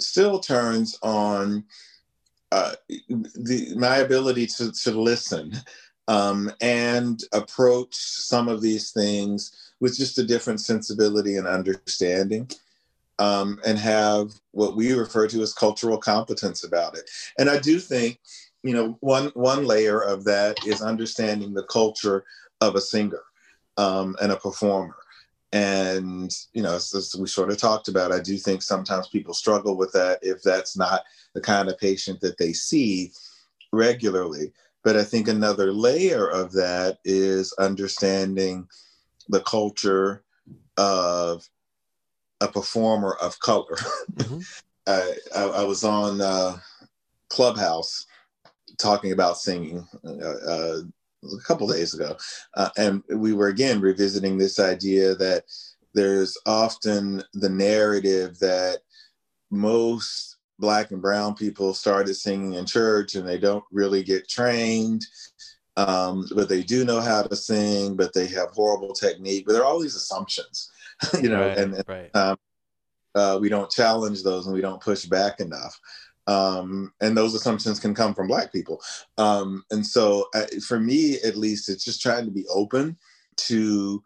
still 0.00 0.40
turns 0.40 0.98
on 1.02 1.64
uh, 2.52 2.74
the 3.08 3.74
my 3.76 3.98
ability 3.98 4.46
to 4.46 4.72
to 4.72 4.90
listen 4.90 5.52
um, 6.08 6.50
and 6.60 7.22
approach 7.32 7.94
some 7.94 8.48
of 8.48 8.60
these 8.60 8.90
things 8.90 9.72
with 9.80 9.96
just 9.96 10.18
a 10.18 10.24
different 10.24 10.60
sensibility 10.60 11.36
and 11.36 11.46
understanding. 11.46 12.50
Um, 13.18 13.58
and 13.64 13.78
have 13.78 14.32
what 14.50 14.76
we 14.76 14.92
refer 14.92 15.26
to 15.28 15.40
as 15.40 15.54
cultural 15.54 15.96
competence 15.96 16.64
about 16.64 16.98
it. 16.98 17.08
And 17.38 17.48
I 17.48 17.58
do 17.58 17.80
think 17.80 18.20
you 18.62 18.74
know, 18.74 18.96
one 19.00 19.30
one 19.34 19.64
layer 19.64 20.00
of 20.00 20.24
that 20.24 20.56
is 20.66 20.82
understanding 20.82 21.54
the 21.54 21.64
culture 21.64 22.24
of 22.60 22.74
a 22.74 22.80
singer 22.80 23.22
um, 23.76 24.16
and 24.20 24.32
a 24.32 24.36
performer. 24.36 24.96
And 25.52 26.30
you 26.52 26.62
know, 26.62 26.74
as, 26.74 26.92
as, 26.94 27.14
we 27.18 27.28
sort 27.28 27.50
of 27.50 27.58
talked 27.58 27.88
about, 27.88 28.12
I 28.12 28.20
do 28.20 28.36
think 28.36 28.62
sometimes 28.62 29.08
people 29.08 29.34
struggle 29.34 29.76
with 29.76 29.92
that 29.92 30.18
if 30.22 30.42
that's 30.42 30.76
not 30.76 31.02
the 31.34 31.40
kind 31.40 31.68
of 31.68 31.78
patient 31.78 32.20
that 32.20 32.38
they 32.38 32.52
see 32.52 33.12
regularly. 33.72 34.52
But 34.82 34.96
I 34.96 35.04
think 35.04 35.28
another 35.28 35.72
layer 35.72 36.28
of 36.28 36.52
that 36.52 36.98
is 37.04 37.52
understanding 37.54 38.68
the 39.28 39.40
culture 39.40 40.24
of 40.76 41.48
a 42.40 42.48
performer 42.48 43.14
of 43.20 43.38
color. 43.40 43.76
Mm-hmm. 44.14 44.40
I, 44.88 45.14
I, 45.34 45.42
I, 45.42 45.64
was 45.64 45.82
on 45.82 46.20
uh, 46.20 46.58
Clubhouse 47.28 48.06
talking 48.78 49.12
about 49.12 49.38
singing 49.38 49.86
uh, 50.04 50.10
uh, 50.48 50.80
a 51.24 51.42
couple 51.46 51.66
days 51.66 51.94
ago, 51.94 52.16
uh, 52.54 52.70
and 52.76 53.02
we 53.08 53.32
were 53.32 53.48
again 53.48 53.80
revisiting 53.80 54.38
this 54.38 54.60
idea 54.60 55.14
that 55.16 55.44
there's 55.94 56.36
often 56.46 57.22
the 57.32 57.48
narrative 57.48 58.38
that 58.38 58.80
most 59.50 60.36
black 60.58 60.90
and 60.90 61.02
brown 61.02 61.34
people 61.34 61.74
started 61.74 62.14
singing 62.14 62.54
in 62.54 62.66
church 62.66 63.14
and 63.14 63.26
they 63.26 63.38
don't 63.38 63.64
really 63.72 64.02
get 64.02 64.28
trained 64.28 65.04
um, 65.76 66.26
but 66.34 66.48
they 66.48 66.62
do 66.62 66.84
know 66.84 67.00
how 67.00 67.22
to 67.22 67.36
sing 67.36 67.96
but 67.96 68.12
they 68.12 68.26
have 68.26 68.50
horrible 68.50 68.92
technique 68.92 69.44
but 69.46 69.52
there 69.52 69.62
are 69.62 69.66
all 69.66 69.80
these 69.80 69.96
assumptions 69.96 70.70
you 71.22 71.28
know 71.28 71.46
right, 71.46 71.58
and, 71.58 71.74
and 71.74 71.84
right. 71.88 72.10
Um, 72.14 72.36
uh, 73.14 73.38
we 73.40 73.48
don't 73.48 73.70
challenge 73.70 74.22
those 74.22 74.46
and 74.46 74.54
we 74.54 74.60
don't 74.60 74.82
push 74.82 75.06
back 75.06 75.40
enough 75.40 75.78
um, 76.26 76.92
and 77.00 77.16
those 77.16 77.34
assumptions 77.34 77.78
can 77.78 77.94
come 77.94 78.14
from 78.14 78.26
black 78.26 78.52
people 78.52 78.80
um, 79.18 79.64
and 79.70 79.86
so 79.86 80.26
uh, 80.34 80.46
for 80.66 80.80
me 80.80 81.16
at 81.24 81.36
least 81.36 81.68
it's 81.68 81.84
just 81.84 82.02
trying 82.02 82.24
to 82.24 82.30
be 82.30 82.46
open 82.48 82.96
to 83.36 84.02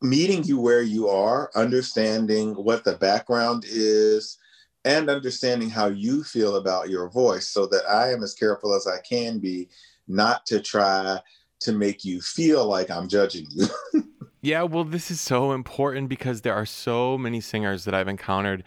meeting 0.00 0.44
you 0.44 0.60
where 0.60 0.82
you 0.82 1.08
are, 1.08 1.50
understanding 1.54 2.54
what 2.54 2.84
the 2.84 2.96
background 2.96 3.64
is, 3.66 4.38
and 4.84 5.10
understanding 5.10 5.68
how 5.68 5.86
you 5.86 6.22
feel 6.22 6.56
about 6.56 6.88
your 6.88 7.10
voice 7.10 7.48
so 7.48 7.66
that 7.66 7.82
I 7.88 8.12
am 8.12 8.22
as 8.22 8.34
careful 8.34 8.74
as 8.74 8.86
I 8.86 9.00
can 9.00 9.38
be 9.38 9.68
not 10.06 10.46
to 10.46 10.60
try 10.60 11.18
to 11.60 11.72
make 11.72 12.04
you 12.04 12.20
feel 12.20 12.66
like 12.66 12.90
I'm 12.90 13.08
judging 13.08 13.46
you. 13.50 13.66
yeah, 14.40 14.62
well, 14.62 14.84
this 14.84 15.10
is 15.10 15.20
so 15.20 15.52
important 15.52 16.08
because 16.08 16.42
there 16.42 16.54
are 16.54 16.66
so 16.66 17.18
many 17.18 17.40
singers 17.40 17.84
that 17.84 17.94
I've 17.94 18.08
encountered 18.08 18.62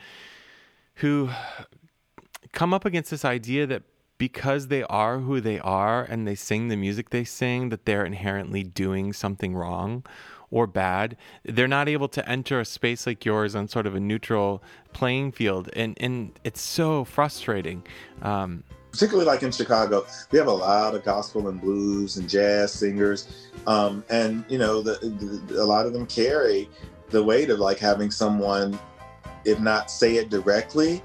who 0.95 1.29
come 2.51 2.73
up 2.73 2.85
against 2.85 3.11
this 3.11 3.25
idea 3.25 3.65
that 3.67 3.83
because 4.17 4.67
they 4.67 4.83
are 4.83 5.17
who 5.19 5.41
they 5.41 5.59
are 5.59 6.03
and 6.03 6.27
they 6.27 6.35
sing 6.35 6.67
the 6.67 6.75
music 6.75 7.09
they 7.09 7.23
sing, 7.23 7.69
that 7.69 7.85
they're 7.85 8.05
inherently 8.05 8.63
doing 8.63 9.13
something 9.13 9.55
wrong 9.55 10.03
or 10.51 10.67
bad. 10.67 11.17
They're 11.43 11.67
not 11.67 11.89
able 11.89 12.09
to 12.09 12.29
enter 12.29 12.59
a 12.59 12.65
space 12.65 13.07
like 13.07 13.25
yours 13.25 13.55
on 13.55 13.67
sort 13.67 13.87
of 13.87 13.95
a 13.95 13.99
neutral 13.99 14.61
playing 14.93 15.31
field, 15.31 15.69
and 15.73 15.97
and 15.99 16.37
it's 16.43 16.61
so 16.61 17.05
frustrating. 17.05 17.83
Um, 18.21 18.63
Particularly 18.91 19.25
like 19.25 19.41
in 19.41 19.53
Chicago, 19.53 20.05
we 20.31 20.37
have 20.37 20.47
a 20.47 20.51
lot 20.51 20.93
of 20.95 21.05
gospel 21.05 21.47
and 21.47 21.59
blues 21.61 22.17
and 22.17 22.29
jazz 22.29 22.73
singers, 22.73 23.49
um, 23.65 24.03
and 24.09 24.43
you 24.49 24.57
know, 24.57 24.81
the, 24.81 24.99
the, 25.47 25.61
a 25.61 25.63
lot 25.63 25.85
of 25.85 25.93
them 25.93 26.05
carry 26.05 26.69
the 27.09 27.23
weight 27.23 27.49
of 27.49 27.59
like 27.59 27.79
having 27.79 28.11
someone, 28.11 28.77
if 29.45 29.59
not 29.59 29.89
say 29.89 30.17
it 30.17 30.29
directly, 30.29 31.01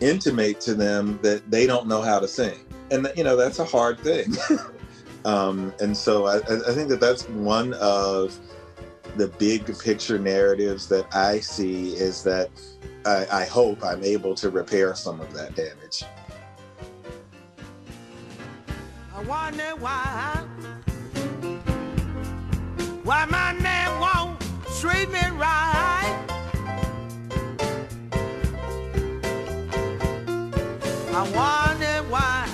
intimate 0.00 0.60
to 0.62 0.74
them 0.74 1.18
that 1.22 1.50
they 1.50 1.66
don't 1.66 1.86
know 1.86 2.02
how 2.02 2.18
to 2.18 2.28
sing, 2.28 2.58
and 2.90 3.10
you 3.16 3.24
know 3.24 3.36
that's 3.36 3.58
a 3.58 3.64
hard 3.64 3.98
thing. 4.00 4.34
um, 5.24 5.72
and 5.80 5.96
so 5.96 6.26
I, 6.26 6.36
I 6.36 6.74
think 6.74 6.88
that 6.88 7.00
that's 7.00 7.28
one 7.28 7.74
of 7.74 8.38
the 9.16 9.28
big 9.28 9.66
picture 9.78 10.18
narratives 10.18 10.88
that 10.88 11.06
I 11.14 11.40
see 11.40 11.92
is 11.94 12.22
that 12.24 12.50
I, 13.06 13.26
I 13.30 13.44
hope 13.44 13.84
I'm 13.84 14.02
able 14.02 14.34
to 14.36 14.50
repair 14.50 14.94
some 14.94 15.20
of 15.20 15.32
that 15.34 15.54
damage. 15.54 16.04
I 19.14 19.22
wonder 19.22 19.76
why, 19.78 20.44
why 23.04 23.24
my 23.26 23.52
man 23.52 24.00
won't 24.00 24.40
treat 24.80 25.08
me 25.10 25.20
right. 25.38 26.33
I 31.24 31.30
wonder 31.30 32.10
why, 32.10 32.46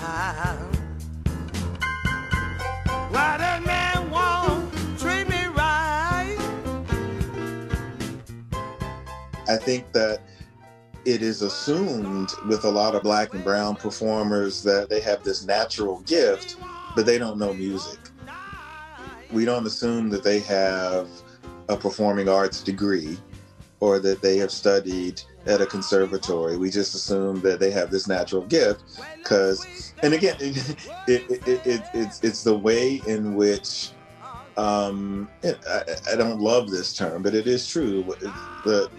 why 3.11 3.37
the 3.37 3.67
man 3.67 4.09
won't 4.11 4.73
treat 4.97 5.29
me 5.29 5.47
right. 5.47 6.37
I 9.49 9.57
think 9.57 9.91
that 9.93 10.21
it 11.05 11.21
is 11.21 11.43
assumed 11.43 12.29
with 12.47 12.65
a 12.65 12.71
lot 12.71 12.95
of 12.95 13.03
black 13.03 13.35
and 13.35 13.43
brown 13.43 13.75
performers 13.75 14.63
that 14.63 14.89
they 14.89 15.01
have 15.01 15.25
this 15.25 15.45
natural 15.45 15.99
gift, 16.03 16.55
but 16.95 17.07
they 17.07 17.19
don't 17.19 17.39
know 17.39 17.53
music. 17.53 17.99
We 19.33 19.45
don't 19.45 19.67
assume 19.67 20.11
that 20.11 20.23
they 20.23 20.39
have 20.41 21.09
a 21.69 21.77
performing 21.77 22.29
arts 22.29 22.63
degree 22.63 23.19
or 23.81 23.99
that 23.99 24.23
they 24.23 24.37
have 24.37 24.53
studied 24.53 25.21
at 25.47 25.61
a 25.61 25.67
conservatory. 25.67 26.57
We 26.57 26.71
just 26.71 26.95
assume 26.95 27.41
that 27.43 27.61
they 27.61 27.71
have 27.71 27.91
this 27.91 28.07
natural 28.07 28.47
gift 28.47 28.85
because, 29.23 29.95
and 30.03 30.15
again, 30.15 30.37
it, 30.41 30.77
it, 31.07 31.43
it, 31.47 31.67
it, 31.67 31.91
it's, 31.93 32.23
it's 32.23 32.43
the 32.43 32.57
way 32.57 33.03
in 33.07 33.35
which 33.35 33.93
um, 34.57 35.31
I, 35.45 35.83
I, 36.13 36.17
don't 36.17 36.41
love 36.41 36.71
this 36.71 36.93
term, 36.93 37.23
but 37.23 37.35
it 37.35 37.47
is 37.47 37.67
true. 37.67 38.15
The 38.65 38.91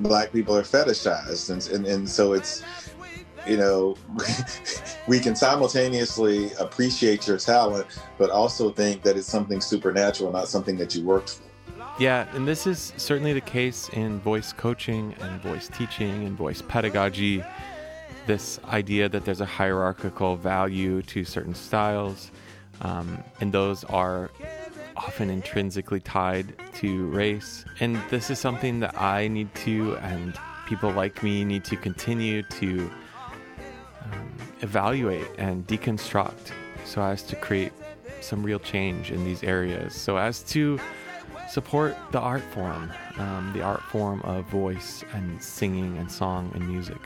black 0.00 0.32
people 0.32 0.56
are 0.56 0.62
fetishized 0.62 1.50
and, 1.50 1.66
and, 1.74 1.86
and 1.86 2.08
so 2.08 2.32
it's 2.32 2.94
you 3.44 3.56
know 3.56 3.96
we 5.06 5.18
can 5.18 5.34
simultaneously 5.34 6.52
appreciate 6.60 7.26
your 7.26 7.38
talent 7.38 7.86
but 8.16 8.30
also 8.30 8.70
think 8.70 9.02
that 9.02 9.16
it's 9.16 9.26
something 9.26 9.60
supernatural 9.60 10.30
not 10.32 10.48
something 10.48 10.76
that 10.76 10.94
you 10.94 11.04
worked 11.04 11.30
for 11.30 11.47
yeah 11.98 12.26
and 12.34 12.46
this 12.46 12.66
is 12.66 12.92
certainly 12.96 13.32
the 13.32 13.40
case 13.40 13.88
in 13.90 14.20
voice 14.20 14.52
coaching 14.52 15.14
and 15.20 15.40
voice 15.40 15.68
teaching 15.68 16.24
and 16.24 16.36
voice 16.36 16.62
pedagogy 16.62 17.42
this 18.26 18.60
idea 18.68 19.08
that 19.08 19.24
there's 19.24 19.40
a 19.40 19.46
hierarchical 19.46 20.36
value 20.36 21.02
to 21.02 21.24
certain 21.24 21.54
styles 21.54 22.30
um, 22.80 23.22
and 23.40 23.52
those 23.52 23.84
are 23.84 24.30
often 24.98 25.30
intrinsically 25.30 26.00
tied 26.00 26.54
to 26.74 27.06
race. 27.06 27.64
And 27.80 27.96
this 28.10 28.30
is 28.30 28.38
something 28.38 28.80
that 28.80 29.00
I 29.00 29.28
need 29.28 29.54
to, 29.56 29.96
and 29.98 30.36
people 30.66 30.90
like 30.90 31.22
me 31.22 31.44
need 31.44 31.64
to 31.64 31.76
continue 31.76 32.42
to 32.42 32.90
um, 34.02 34.32
evaluate 34.60 35.28
and 35.38 35.66
deconstruct 35.66 36.52
so 36.84 37.02
as 37.02 37.22
to 37.24 37.36
create 37.36 37.72
some 38.20 38.42
real 38.42 38.58
change 38.58 39.12
in 39.12 39.24
these 39.24 39.44
areas, 39.44 39.94
so 39.94 40.16
as 40.18 40.42
to 40.42 40.80
support 41.48 41.96
the 42.12 42.20
art 42.20 42.42
form, 42.52 42.92
um, 43.18 43.50
the 43.54 43.62
art 43.62 43.82
form 43.82 44.20
of 44.22 44.44
voice 44.46 45.04
and 45.14 45.42
singing 45.42 45.96
and 45.98 46.10
song 46.10 46.50
and 46.54 46.68
music. 46.68 46.98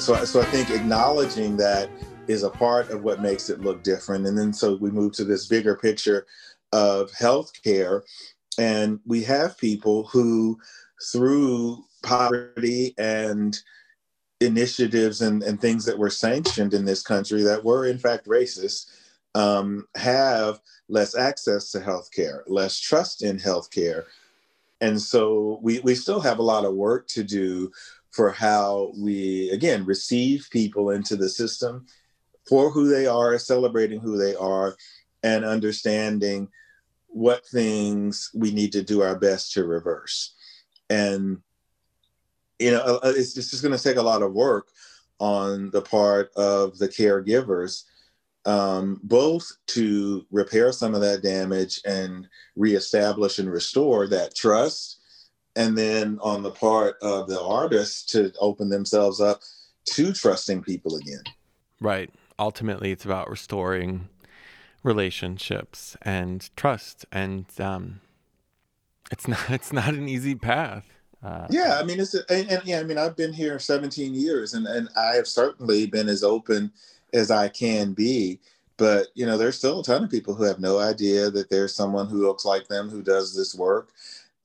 so 0.00 0.24
so 0.24 0.40
I 0.40 0.44
think 0.46 0.70
acknowledging 0.70 1.56
that 1.58 1.88
is 2.26 2.42
a 2.42 2.50
part 2.50 2.90
of 2.90 3.02
what 3.02 3.20
makes 3.20 3.50
it 3.50 3.60
look 3.60 3.82
different. 3.82 4.26
And 4.26 4.36
then 4.36 4.52
so 4.52 4.76
we 4.76 4.90
move 4.90 5.12
to 5.14 5.24
this 5.24 5.46
bigger 5.46 5.76
picture 5.76 6.26
of 6.72 7.10
healthcare, 7.12 8.02
and 8.58 9.00
we 9.06 9.22
have 9.24 9.58
people 9.58 10.04
who, 10.04 10.58
through 11.12 11.84
poverty 12.02 12.94
and 12.98 13.58
initiatives 14.40 15.20
and, 15.20 15.42
and 15.42 15.60
things 15.60 15.84
that 15.84 15.98
were 15.98 16.10
sanctioned 16.10 16.74
in 16.74 16.84
this 16.84 17.02
country 17.02 17.42
that 17.42 17.64
were 17.64 17.86
in 17.86 17.98
fact 17.98 18.26
racist, 18.26 18.90
um, 19.34 19.86
have 19.96 20.60
less 20.88 21.14
access 21.14 21.70
to 21.70 21.78
healthcare, 21.78 22.40
less 22.46 22.78
trust 22.80 23.22
in 23.22 23.38
healthcare. 23.38 24.04
And 24.80 25.00
so 25.00 25.58
we, 25.62 25.80
we 25.80 25.94
still 25.94 26.20
have 26.20 26.38
a 26.38 26.42
lot 26.42 26.64
of 26.64 26.74
work 26.74 27.06
to 27.08 27.22
do 27.22 27.70
for 28.10 28.30
how 28.30 28.92
we, 28.96 29.50
again, 29.50 29.84
receive 29.84 30.48
people 30.50 30.90
into 30.90 31.16
the 31.16 31.28
system 31.28 31.86
for 32.48 32.70
who 32.70 32.88
they 32.88 33.06
are, 33.06 33.38
celebrating 33.38 34.00
who 34.00 34.16
they 34.16 34.34
are, 34.34 34.74
and 35.22 35.44
understanding 35.44 36.48
what 37.12 37.46
things 37.46 38.30
we 38.34 38.52
need 38.52 38.72
to 38.72 38.82
do 38.82 39.02
our 39.02 39.18
best 39.18 39.52
to 39.52 39.64
reverse. 39.64 40.34
And, 40.88 41.38
you 42.58 42.70
know, 42.70 43.00
uh, 43.02 43.12
it's, 43.16 43.36
it's 43.36 43.50
just 43.50 43.62
going 43.62 43.76
to 43.76 43.82
take 43.82 43.96
a 43.96 44.02
lot 44.02 44.22
of 44.22 44.32
work 44.32 44.68
on 45.18 45.70
the 45.70 45.82
part 45.82 46.30
of 46.36 46.78
the 46.78 46.88
caregivers, 46.88 47.84
um, 48.46 49.00
both 49.02 49.50
to 49.68 50.26
repair 50.30 50.72
some 50.72 50.94
of 50.94 51.00
that 51.02 51.22
damage 51.22 51.80
and 51.84 52.28
reestablish 52.56 53.38
and 53.38 53.50
restore 53.50 54.06
that 54.08 54.34
trust 54.34 55.00
and 55.56 55.76
then 55.76 56.18
on 56.22 56.42
the 56.42 56.50
part 56.50 56.96
of 57.02 57.28
the 57.28 57.40
artists 57.40 58.04
to 58.04 58.32
open 58.40 58.68
themselves 58.68 59.20
up 59.20 59.40
to 59.84 60.12
trusting 60.12 60.62
people 60.62 60.96
again. 60.96 61.22
Right. 61.80 62.10
Ultimately, 62.38 62.92
it's 62.92 63.04
about 63.04 63.28
restoring 63.28 64.08
relationships 64.82 65.96
and 66.02 66.48
trust, 66.56 67.06
and 67.12 67.46
um, 67.58 68.00
it's 69.10 69.28
not 69.28 69.50
it's 69.50 69.72
not 69.72 69.94
an 69.94 70.08
easy 70.08 70.34
path. 70.34 70.86
Uh, 71.22 71.46
yeah, 71.50 71.78
I 71.78 71.84
mean, 71.84 72.00
it's 72.00 72.14
a, 72.14 72.20
and, 72.30 72.50
and, 72.50 72.62
yeah, 72.64 72.80
I 72.80 72.82
mean, 72.82 72.96
I've 72.96 73.14
been 73.14 73.32
here 73.32 73.58
17 73.58 74.14
years, 74.14 74.54
and 74.54 74.66
and 74.66 74.88
I 74.96 75.14
have 75.16 75.28
certainly 75.28 75.86
been 75.86 76.08
as 76.08 76.24
open 76.24 76.72
as 77.12 77.30
I 77.30 77.48
can 77.48 77.92
be. 77.92 78.40
But 78.76 79.08
you 79.14 79.26
know, 79.26 79.36
there's 79.36 79.58
still 79.58 79.80
a 79.80 79.84
ton 79.84 80.04
of 80.04 80.10
people 80.10 80.34
who 80.34 80.44
have 80.44 80.58
no 80.58 80.78
idea 80.78 81.30
that 81.30 81.50
there's 81.50 81.74
someone 81.74 82.08
who 82.08 82.26
looks 82.26 82.44
like 82.44 82.68
them 82.68 82.88
who 82.88 83.02
does 83.02 83.36
this 83.36 83.54
work 83.54 83.90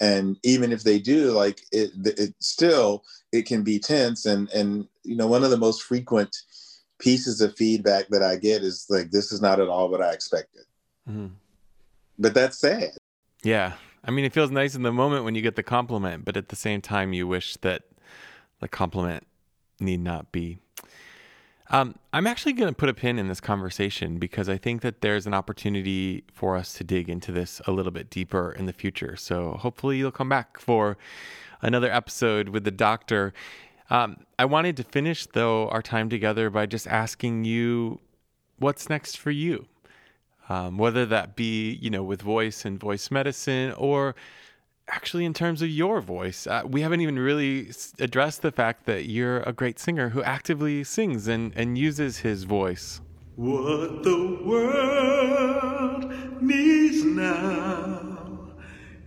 and 0.01 0.38
even 0.43 0.71
if 0.71 0.83
they 0.83 0.99
do 0.99 1.31
like 1.31 1.61
it 1.71 1.91
it 2.05 2.33
still 2.39 3.03
it 3.31 3.45
can 3.45 3.63
be 3.63 3.79
tense 3.79 4.25
and 4.25 4.49
and 4.49 4.88
you 5.03 5.15
know 5.15 5.27
one 5.27 5.43
of 5.43 5.51
the 5.51 5.57
most 5.57 5.83
frequent 5.83 6.36
pieces 7.00 7.41
of 7.41 7.56
feedback 7.56 8.08
that 8.10 8.24
i 8.24 8.36
get 8.36 8.64
is 8.64 8.86
like 8.89 9.12
this 9.12 9.32
is 9.32 9.41
not 9.41 9.60
at 9.60 9.68
all 9.68 9.89
what 9.89 10.02
i 10.02 10.12
expected 10.12 10.64
mm-hmm. 11.10 11.28
but 12.18 12.34
that's 12.34 12.60
sad 12.60 12.91
yeah 13.43 13.74
i 14.04 14.12
mean 14.12 14.26
it 14.26 14.34
feels 14.34 14.52
nice 14.52 14.76
in 14.76 14.84
the 14.84 14.91
moment 14.91 15.26
when 15.26 15.36
you 15.36 15.41
get 15.41 15.56
the 15.56 15.64
compliment 15.64 16.24
but 16.26 16.38
at 16.38 16.50
the 16.50 16.56
same 16.56 16.82
time 16.82 17.14
you 17.14 17.28
wish 17.28 17.58
that 17.58 17.84
the 18.62 18.68
compliment 18.68 19.26
need 19.80 20.00
not 20.00 20.32
be 20.32 20.58
Um, 21.70 21.96
I'm 22.14 22.28
actually 22.28 22.54
going 22.54 22.70
to 22.70 22.76
put 22.76 22.89
a 22.89 22.93
pin 22.93 23.18
in 23.18 23.28
this 23.28 23.41
conversation 23.41 24.20
because 24.20 24.48
I 24.48 24.58
think 24.58 24.82
that 24.82 25.02
there's 25.02 25.26
an 25.26 25.34
opportunity 25.34 26.24
for 26.32 26.56
us 26.56 26.74
to 26.74 26.84
dig 26.84 27.10
into 27.10 27.32
this 27.32 27.60
a 27.66 27.72
little 27.72 27.91
bit 27.91 28.10
deeper 28.10 28.52
in 28.52 28.68
the 28.68 28.74
future. 28.74 29.16
So 29.16 29.54
hopefully 29.54 29.98
you'll 29.98 30.12
come 30.12 30.30
back 30.30 30.60
for 30.60 30.96
another 31.62 31.91
episode 31.91 32.50
with 32.50 32.64
the 32.66 32.72
doctor. 32.72 33.34
Um, 33.89 34.17
I 34.39 34.45
wanted 34.45 34.77
to 34.77 34.83
finish, 34.83 35.25
though, 35.27 35.69
our 35.69 35.81
time 35.81 36.09
together 36.09 36.49
by 36.49 36.65
just 36.65 36.88
asking 36.88 37.45
you 37.45 37.99
what's 38.57 38.89
next 38.89 39.17
for 39.17 39.31
you. 39.31 39.67
Um, 40.47 40.77
whether 40.77 41.05
that 41.07 41.36
be, 41.36 41.73
you 41.81 41.89
know, 41.89 42.03
with 42.03 42.21
voice 42.21 42.65
and 42.65 42.79
voice 42.79 43.09
medicine 43.09 43.73
or 43.77 44.15
actually 44.88 45.25
in 45.25 45.33
terms 45.33 45.61
of 45.61 45.69
your 45.69 46.01
voice. 46.01 46.45
Uh, 46.45 46.61
we 46.65 46.81
haven't 46.81 47.01
even 47.01 47.17
really 47.17 47.71
addressed 47.99 48.41
the 48.43 48.51
fact 48.51 48.86
that 48.86 49.05
you're 49.05 49.39
a 49.41 49.53
great 49.53 49.79
singer 49.79 50.09
who 50.09 50.21
actively 50.23 50.83
sings 50.83 51.27
and, 51.27 51.51
and 51.55 51.77
uses 51.77 52.19
his 52.19 52.43
voice. 52.43 53.01
What 53.36 54.03
the 54.03 54.39
world 54.45 56.13
needs 56.41 57.03
now 57.03 58.19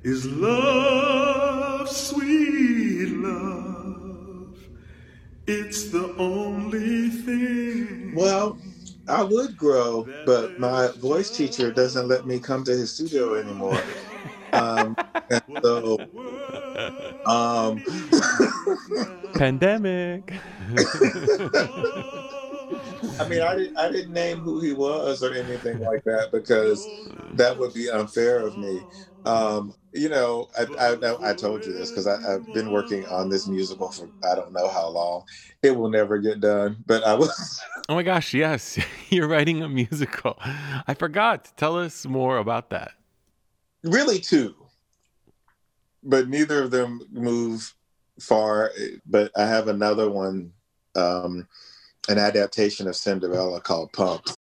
is 0.02 0.26
love, 0.26 1.88
sweet 1.88 3.10
love. 3.10 3.57
It's 5.48 5.90
the 5.90 6.14
only 6.18 7.08
thing. 7.10 8.12
Well, 8.12 8.60
I 9.08 9.24
would 9.24 9.56
grow, 9.56 10.12
but 10.24 10.58
my 10.58 10.90
voice 10.98 11.30
teacher 11.30 11.72
doesn't 11.72 12.08
let 12.08 12.26
me 12.26 12.40
come 12.40 12.64
to 12.64 12.72
his 12.72 12.92
studio 12.94 13.34
anymore. 13.36 13.80
Um, 14.52 14.96
so, 15.64 15.98
um, 17.26 17.82
pandemic. 19.34 20.32
I 23.20 23.28
mean, 23.28 23.42
I 23.42 23.54
didn't, 23.56 23.78
I 23.78 23.90
didn't 23.90 24.12
name 24.12 24.40
who 24.40 24.60
he 24.60 24.72
was 24.72 25.22
or 25.22 25.34
anything 25.34 25.80
like 25.80 26.04
that 26.04 26.30
because 26.32 26.88
that 27.34 27.58
would 27.58 27.74
be 27.74 27.90
unfair 27.90 28.40
of 28.46 28.56
me. 28.56 28.86
Um, 29.24 29.74
you 29.92 30.08
know, 30.08 30.48
I, 30.58 30.66
I, 30.80 31.30
I 31.30 31.34
told 31.34 31.66
you 31.66 31.72
this 31.72 31.90
because 31.90 32.06
I've 32.06 32.50
been 32.52 32.70
working 32.70 33.06
on 33.06 33.28
this 33.28 33.46
musical 33.46 33.90
for 33.90 34.08
I 34.28 34.34
don't 34.34 34.52
know 34.52 34.68
how 34.68 34.88
long. 34.88 35.24
It 35.62 35.76
will 35.76 35.90
never 35.90 36.18
get 36.18 36.40
done, 36.40 36.76
but 36.86 37.04
I 37.04 37.14
was. 37.14 37.60
oh 37.88 37.94
my 37.94 38.02
gosh! 38.02 38.32
Yes, 38.32 38.78
you're 39.10 39.28
writing 39.28 39.62
a 39.62 39.68
musical. 39.68 40.38
I 40.40 40.94
forgot. 40.94 41.52
Tell 41.56 41.78
us 41.78 42.06
more 42.06 42.38
about 42.38 42.70
that 42.70 42.92
really 43.82 44.18
two, 44.18 44.54
but 46.02 46.28
neither 46.28 46.62
of 46.62 46.70
them 46.70 47.00
move 47.10 47.74
far. 48.20 48.72
But 49.06 49.30
I 49.36 49.46
have 49.46 49.68
another 49.68 50.10
one, 50.10 50.52
um, 50.94 51.46
an 52.08 52.18
adaptation 52.18 52.86
of 52.88 52.96
Cinderella 52.96 53.60
called 53.60 53.92
Pumps. 53.92 54.36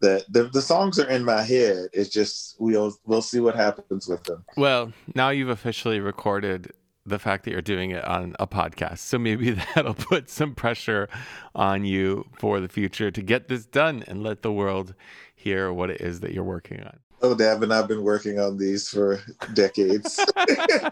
That 0.00 0.24
the, 0.32 0.44
the 0.44 0.62
songs 0.62 0.98
are 0.98 1.08
in 1.08 1.24
my 1.24 1.42
head. 1.42 1.88
It's 1.92 2.08
just 2.08 2.56
we'll 2.58 2.96
we'll 3.04 3.20
see 3.20 3.40
what 3.40 3.54
happens 3.54 4.08
with 4.08 4.24
them. 4.24 4.44
Well, 4.56 4.92
now 5.14 5.28
you've 5.28 5.50
officially 5.50 6.00
recorded 6.00 6.72
the 7.04 7.18
fact 7.18 7.44
that 7.44 7.50
you're 7.50 7.62
doing 7.62 7.90
it 7.90 8.04
on 8.04 8.34
a 8.38 8.46
podcast. 8.46 8.98
So 8.98 9.18
maybe 9.18 9.50
that'll 9.74 9.94
put 9.94 10.30
some 10.30 10.54
pressure 10.54 11.08
on 11.54 11.84
you 11.84 12.26
for 12.38 12.60
the 12.60 12.68
future 12.68 13.10
to 13.10 13.22
get 13.22 13.48
this 13.48 13.66
done 13.66 14.04
and 14.06 14.22
let 14.22 14.42
the 14.42 14.52
world 14.52 14.94
hear 15.34 15.72
what 15.72 15.90
it 15.90 16.00
is 16.00 16.20
that 16.20 16.32
you're 16.32 16.44
working 16.44 16.82
on. 16.82 16.98
Oh, 17.22 17.34
Davin, 17.34 17.70
I've 17.70 17.86
been 17.86 18.02
working 18.02 18.38
on 18.38 18.56
these 18.56 18.88
for 18.88 19.20
decades. 19.52 20.18
I 20.36 20.90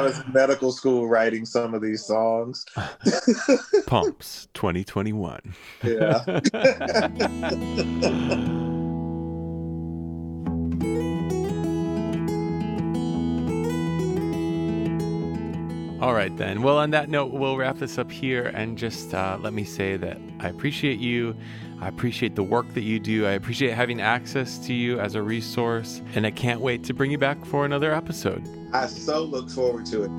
was 0.00 0.20
in 0.20 0.32
medical 0.32 0.70
school 0.70 1.08
writing 1.08 1.44
some 1.44 1.74
of 1.74 1.82
these 1.82 2.04
songs. 2.04 2.64
Pumps 3.86 4.46
2021. 4.54 5.52
Yeah. 5.82 6.22
All 16.00 16.14
right, 16.14 16.34
then. 16.36 16.62
Well, 16.62 16.78
on 16.78 16.92
that 16.92 17.08
note, 17.08 17.32
we'll 17.32 17.56
wrap 17.56 17.78
this 17.78 17.98
up 17.98 18.12
here 18.12 18.52
and 18.54 18.78
just 18.78 19.12
uh, 19.12 19.36
let 19.40 19.52
me 19.52 19.64
say 19.64 19.96
that 19.96 20.18
I 20.38 20.48
appreciate 20.48 21.00
you. 21.00 21.34
I 21.80 21.88
appreciate 21.88 22.34
the 22.34 22.42
work 22.42 22.74
that 22.74 22.82
you 22.82 22.98
do. 22.98 23.26
I 23.26 23.32
appreciate 23.32 23.72
having 23.72 24.00
access 24.00 24.58
to 24.66 24.74
you 24.74 24.98
as 24.98 25.14
a 25.14 25.22
resource. 25.22 26.02
And 26.14 26.26
I 26.26 26.30
can't 26.30 26.60
wait 26.60 26.84
to 26.84 26.94
bring 26.94 27.10
you 27.10 27.18
back 27.18 27.44
for 27.44 27.64
another 27.64 27.92
episode. 27.94 28.42
I 28.72 28.86
so 28.86 29.22
look 29.22 29.48
forward 29.48 29.86
to 29.86 30.04
it. 30.04 30.10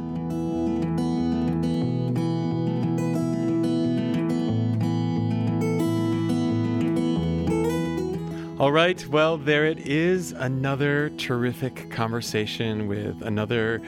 All 8.60 8.74
right, 8.74 9.08
well, 9.08 9.38
there 9.38 9.66
it 9.66 9.80
is. 9.80 10.34
Another 10.34 11.12
terrific 11.12 11.90
conversation 11.90 12.90
with 12.90 13.22
another 13.22 13.82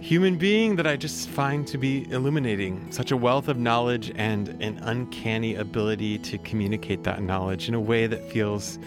human 0.00 0.36
being 0.36 0.76
that 0.76 0.86
I 0.86 0.96
just 0.96 1.28
find 1.28 1.66
to 1.66 1.76
be 1.78 2.08
illuminating. 2.10 2.92
Such 2.92 3.10
a 3.10 3.16
wealth 3.16 3.48
of 3.48 3.58
knowledge 3.58 4.12
and 4.14 4.48
an 4.62 4.78
uncanny 4.82 5.56
ability 5.56 6.18
to 6.18 6.38
communicate 6.38 7.02
that 7.04 7.22
knowledge 7.22 7.68
in 7.68 7.74
a 7.74 7.80
way 7.80 8.06
that 8.06 8.30
feels 8.30 8.78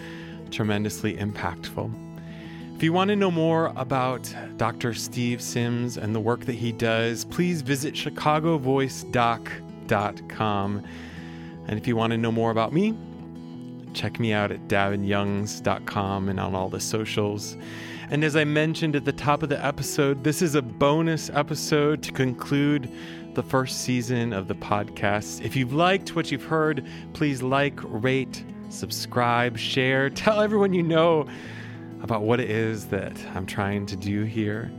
tremendously 0.50 1.16
impactful. 1.16 1.92
If 2.74 2.82
you 2.82 2.92
want 2.92 3.10
to 3.10 3.16
know 3.16 3.30
more 3.30 3.72
about 3.76 4.34
Dr. 4.56 4.94
Steve 4.94 5.40
Sims 5.40 5.96
and 5.96 6.12
the 6.14 6.20
work 6.20 6.46
that 6.46 6.54
he 6.54 6.72
does, 6.72 7.24
please 7.24 7.62
visit 7.62 7.94
chicagovoicedoc.com. 7.94 10.84
And 11.68 11.78
if 11.78 11.86
you 11.86 11.94
want 11.94 12.10
to 12.10 12.18
know 12.18 12.32
more 12.32 12.50
about 12.50 12.72
me, 12.72 12.96
check 13.94 14.18
me 14.18 14.32
out 14.32 14.50
at 14.50 14.66
davinyoungs.com 14.66 16.28
and 16.28 16.40
on 16.40 16.56
all 16.56 16.68
the 16.68 16.80
socials. 16.80 17.56
And 18.12 18.24
as 18.24 18.36
I 18.36 18.44
mentioned 18.44 18.94
at 18.94 19.06
the 19.06 19.12
top 19.12 19.42
of 19.42 19.48
the 19.48 19.64
episode, 19.64 20.22
this 20.22 20.42
is 20.42 20.54
a 20.54 20.60
bonus 20.60 21.30
episode 21.30 22.02
to 22.02 22.12
conclude 22.12 22.92
the 23.32 23.42
first 23.42 23.84
season 23.84 24.34
of 24.34 24.48
the 24.48 24.54
podcast. 24.54 25.42
If 25.42 25.56
you've 25.56 25.72
liked 25.72 26.14
what 26.14 26.30
you've 26.30 26.44
heard, 26.44 26.86
please 27.14 27.42
like, 27.42 27.80
rate, 27.84 28.44
subscribe, 28.68 29.56
share, 29.56 30.10
tell 30.10 30.42
everyone 30.42 30.74
you 30.74 30.82
know 30.82 31.26
about 32.02 32.20
what 32.20 32.38
it 32.38 32.50
is 32.50 32.88
that 32.88 33.18
I'm 33.34 33.46
trying 33.46 33.86
to 33.86 33.96
do 33.96 34.24
here. 34.24 34.70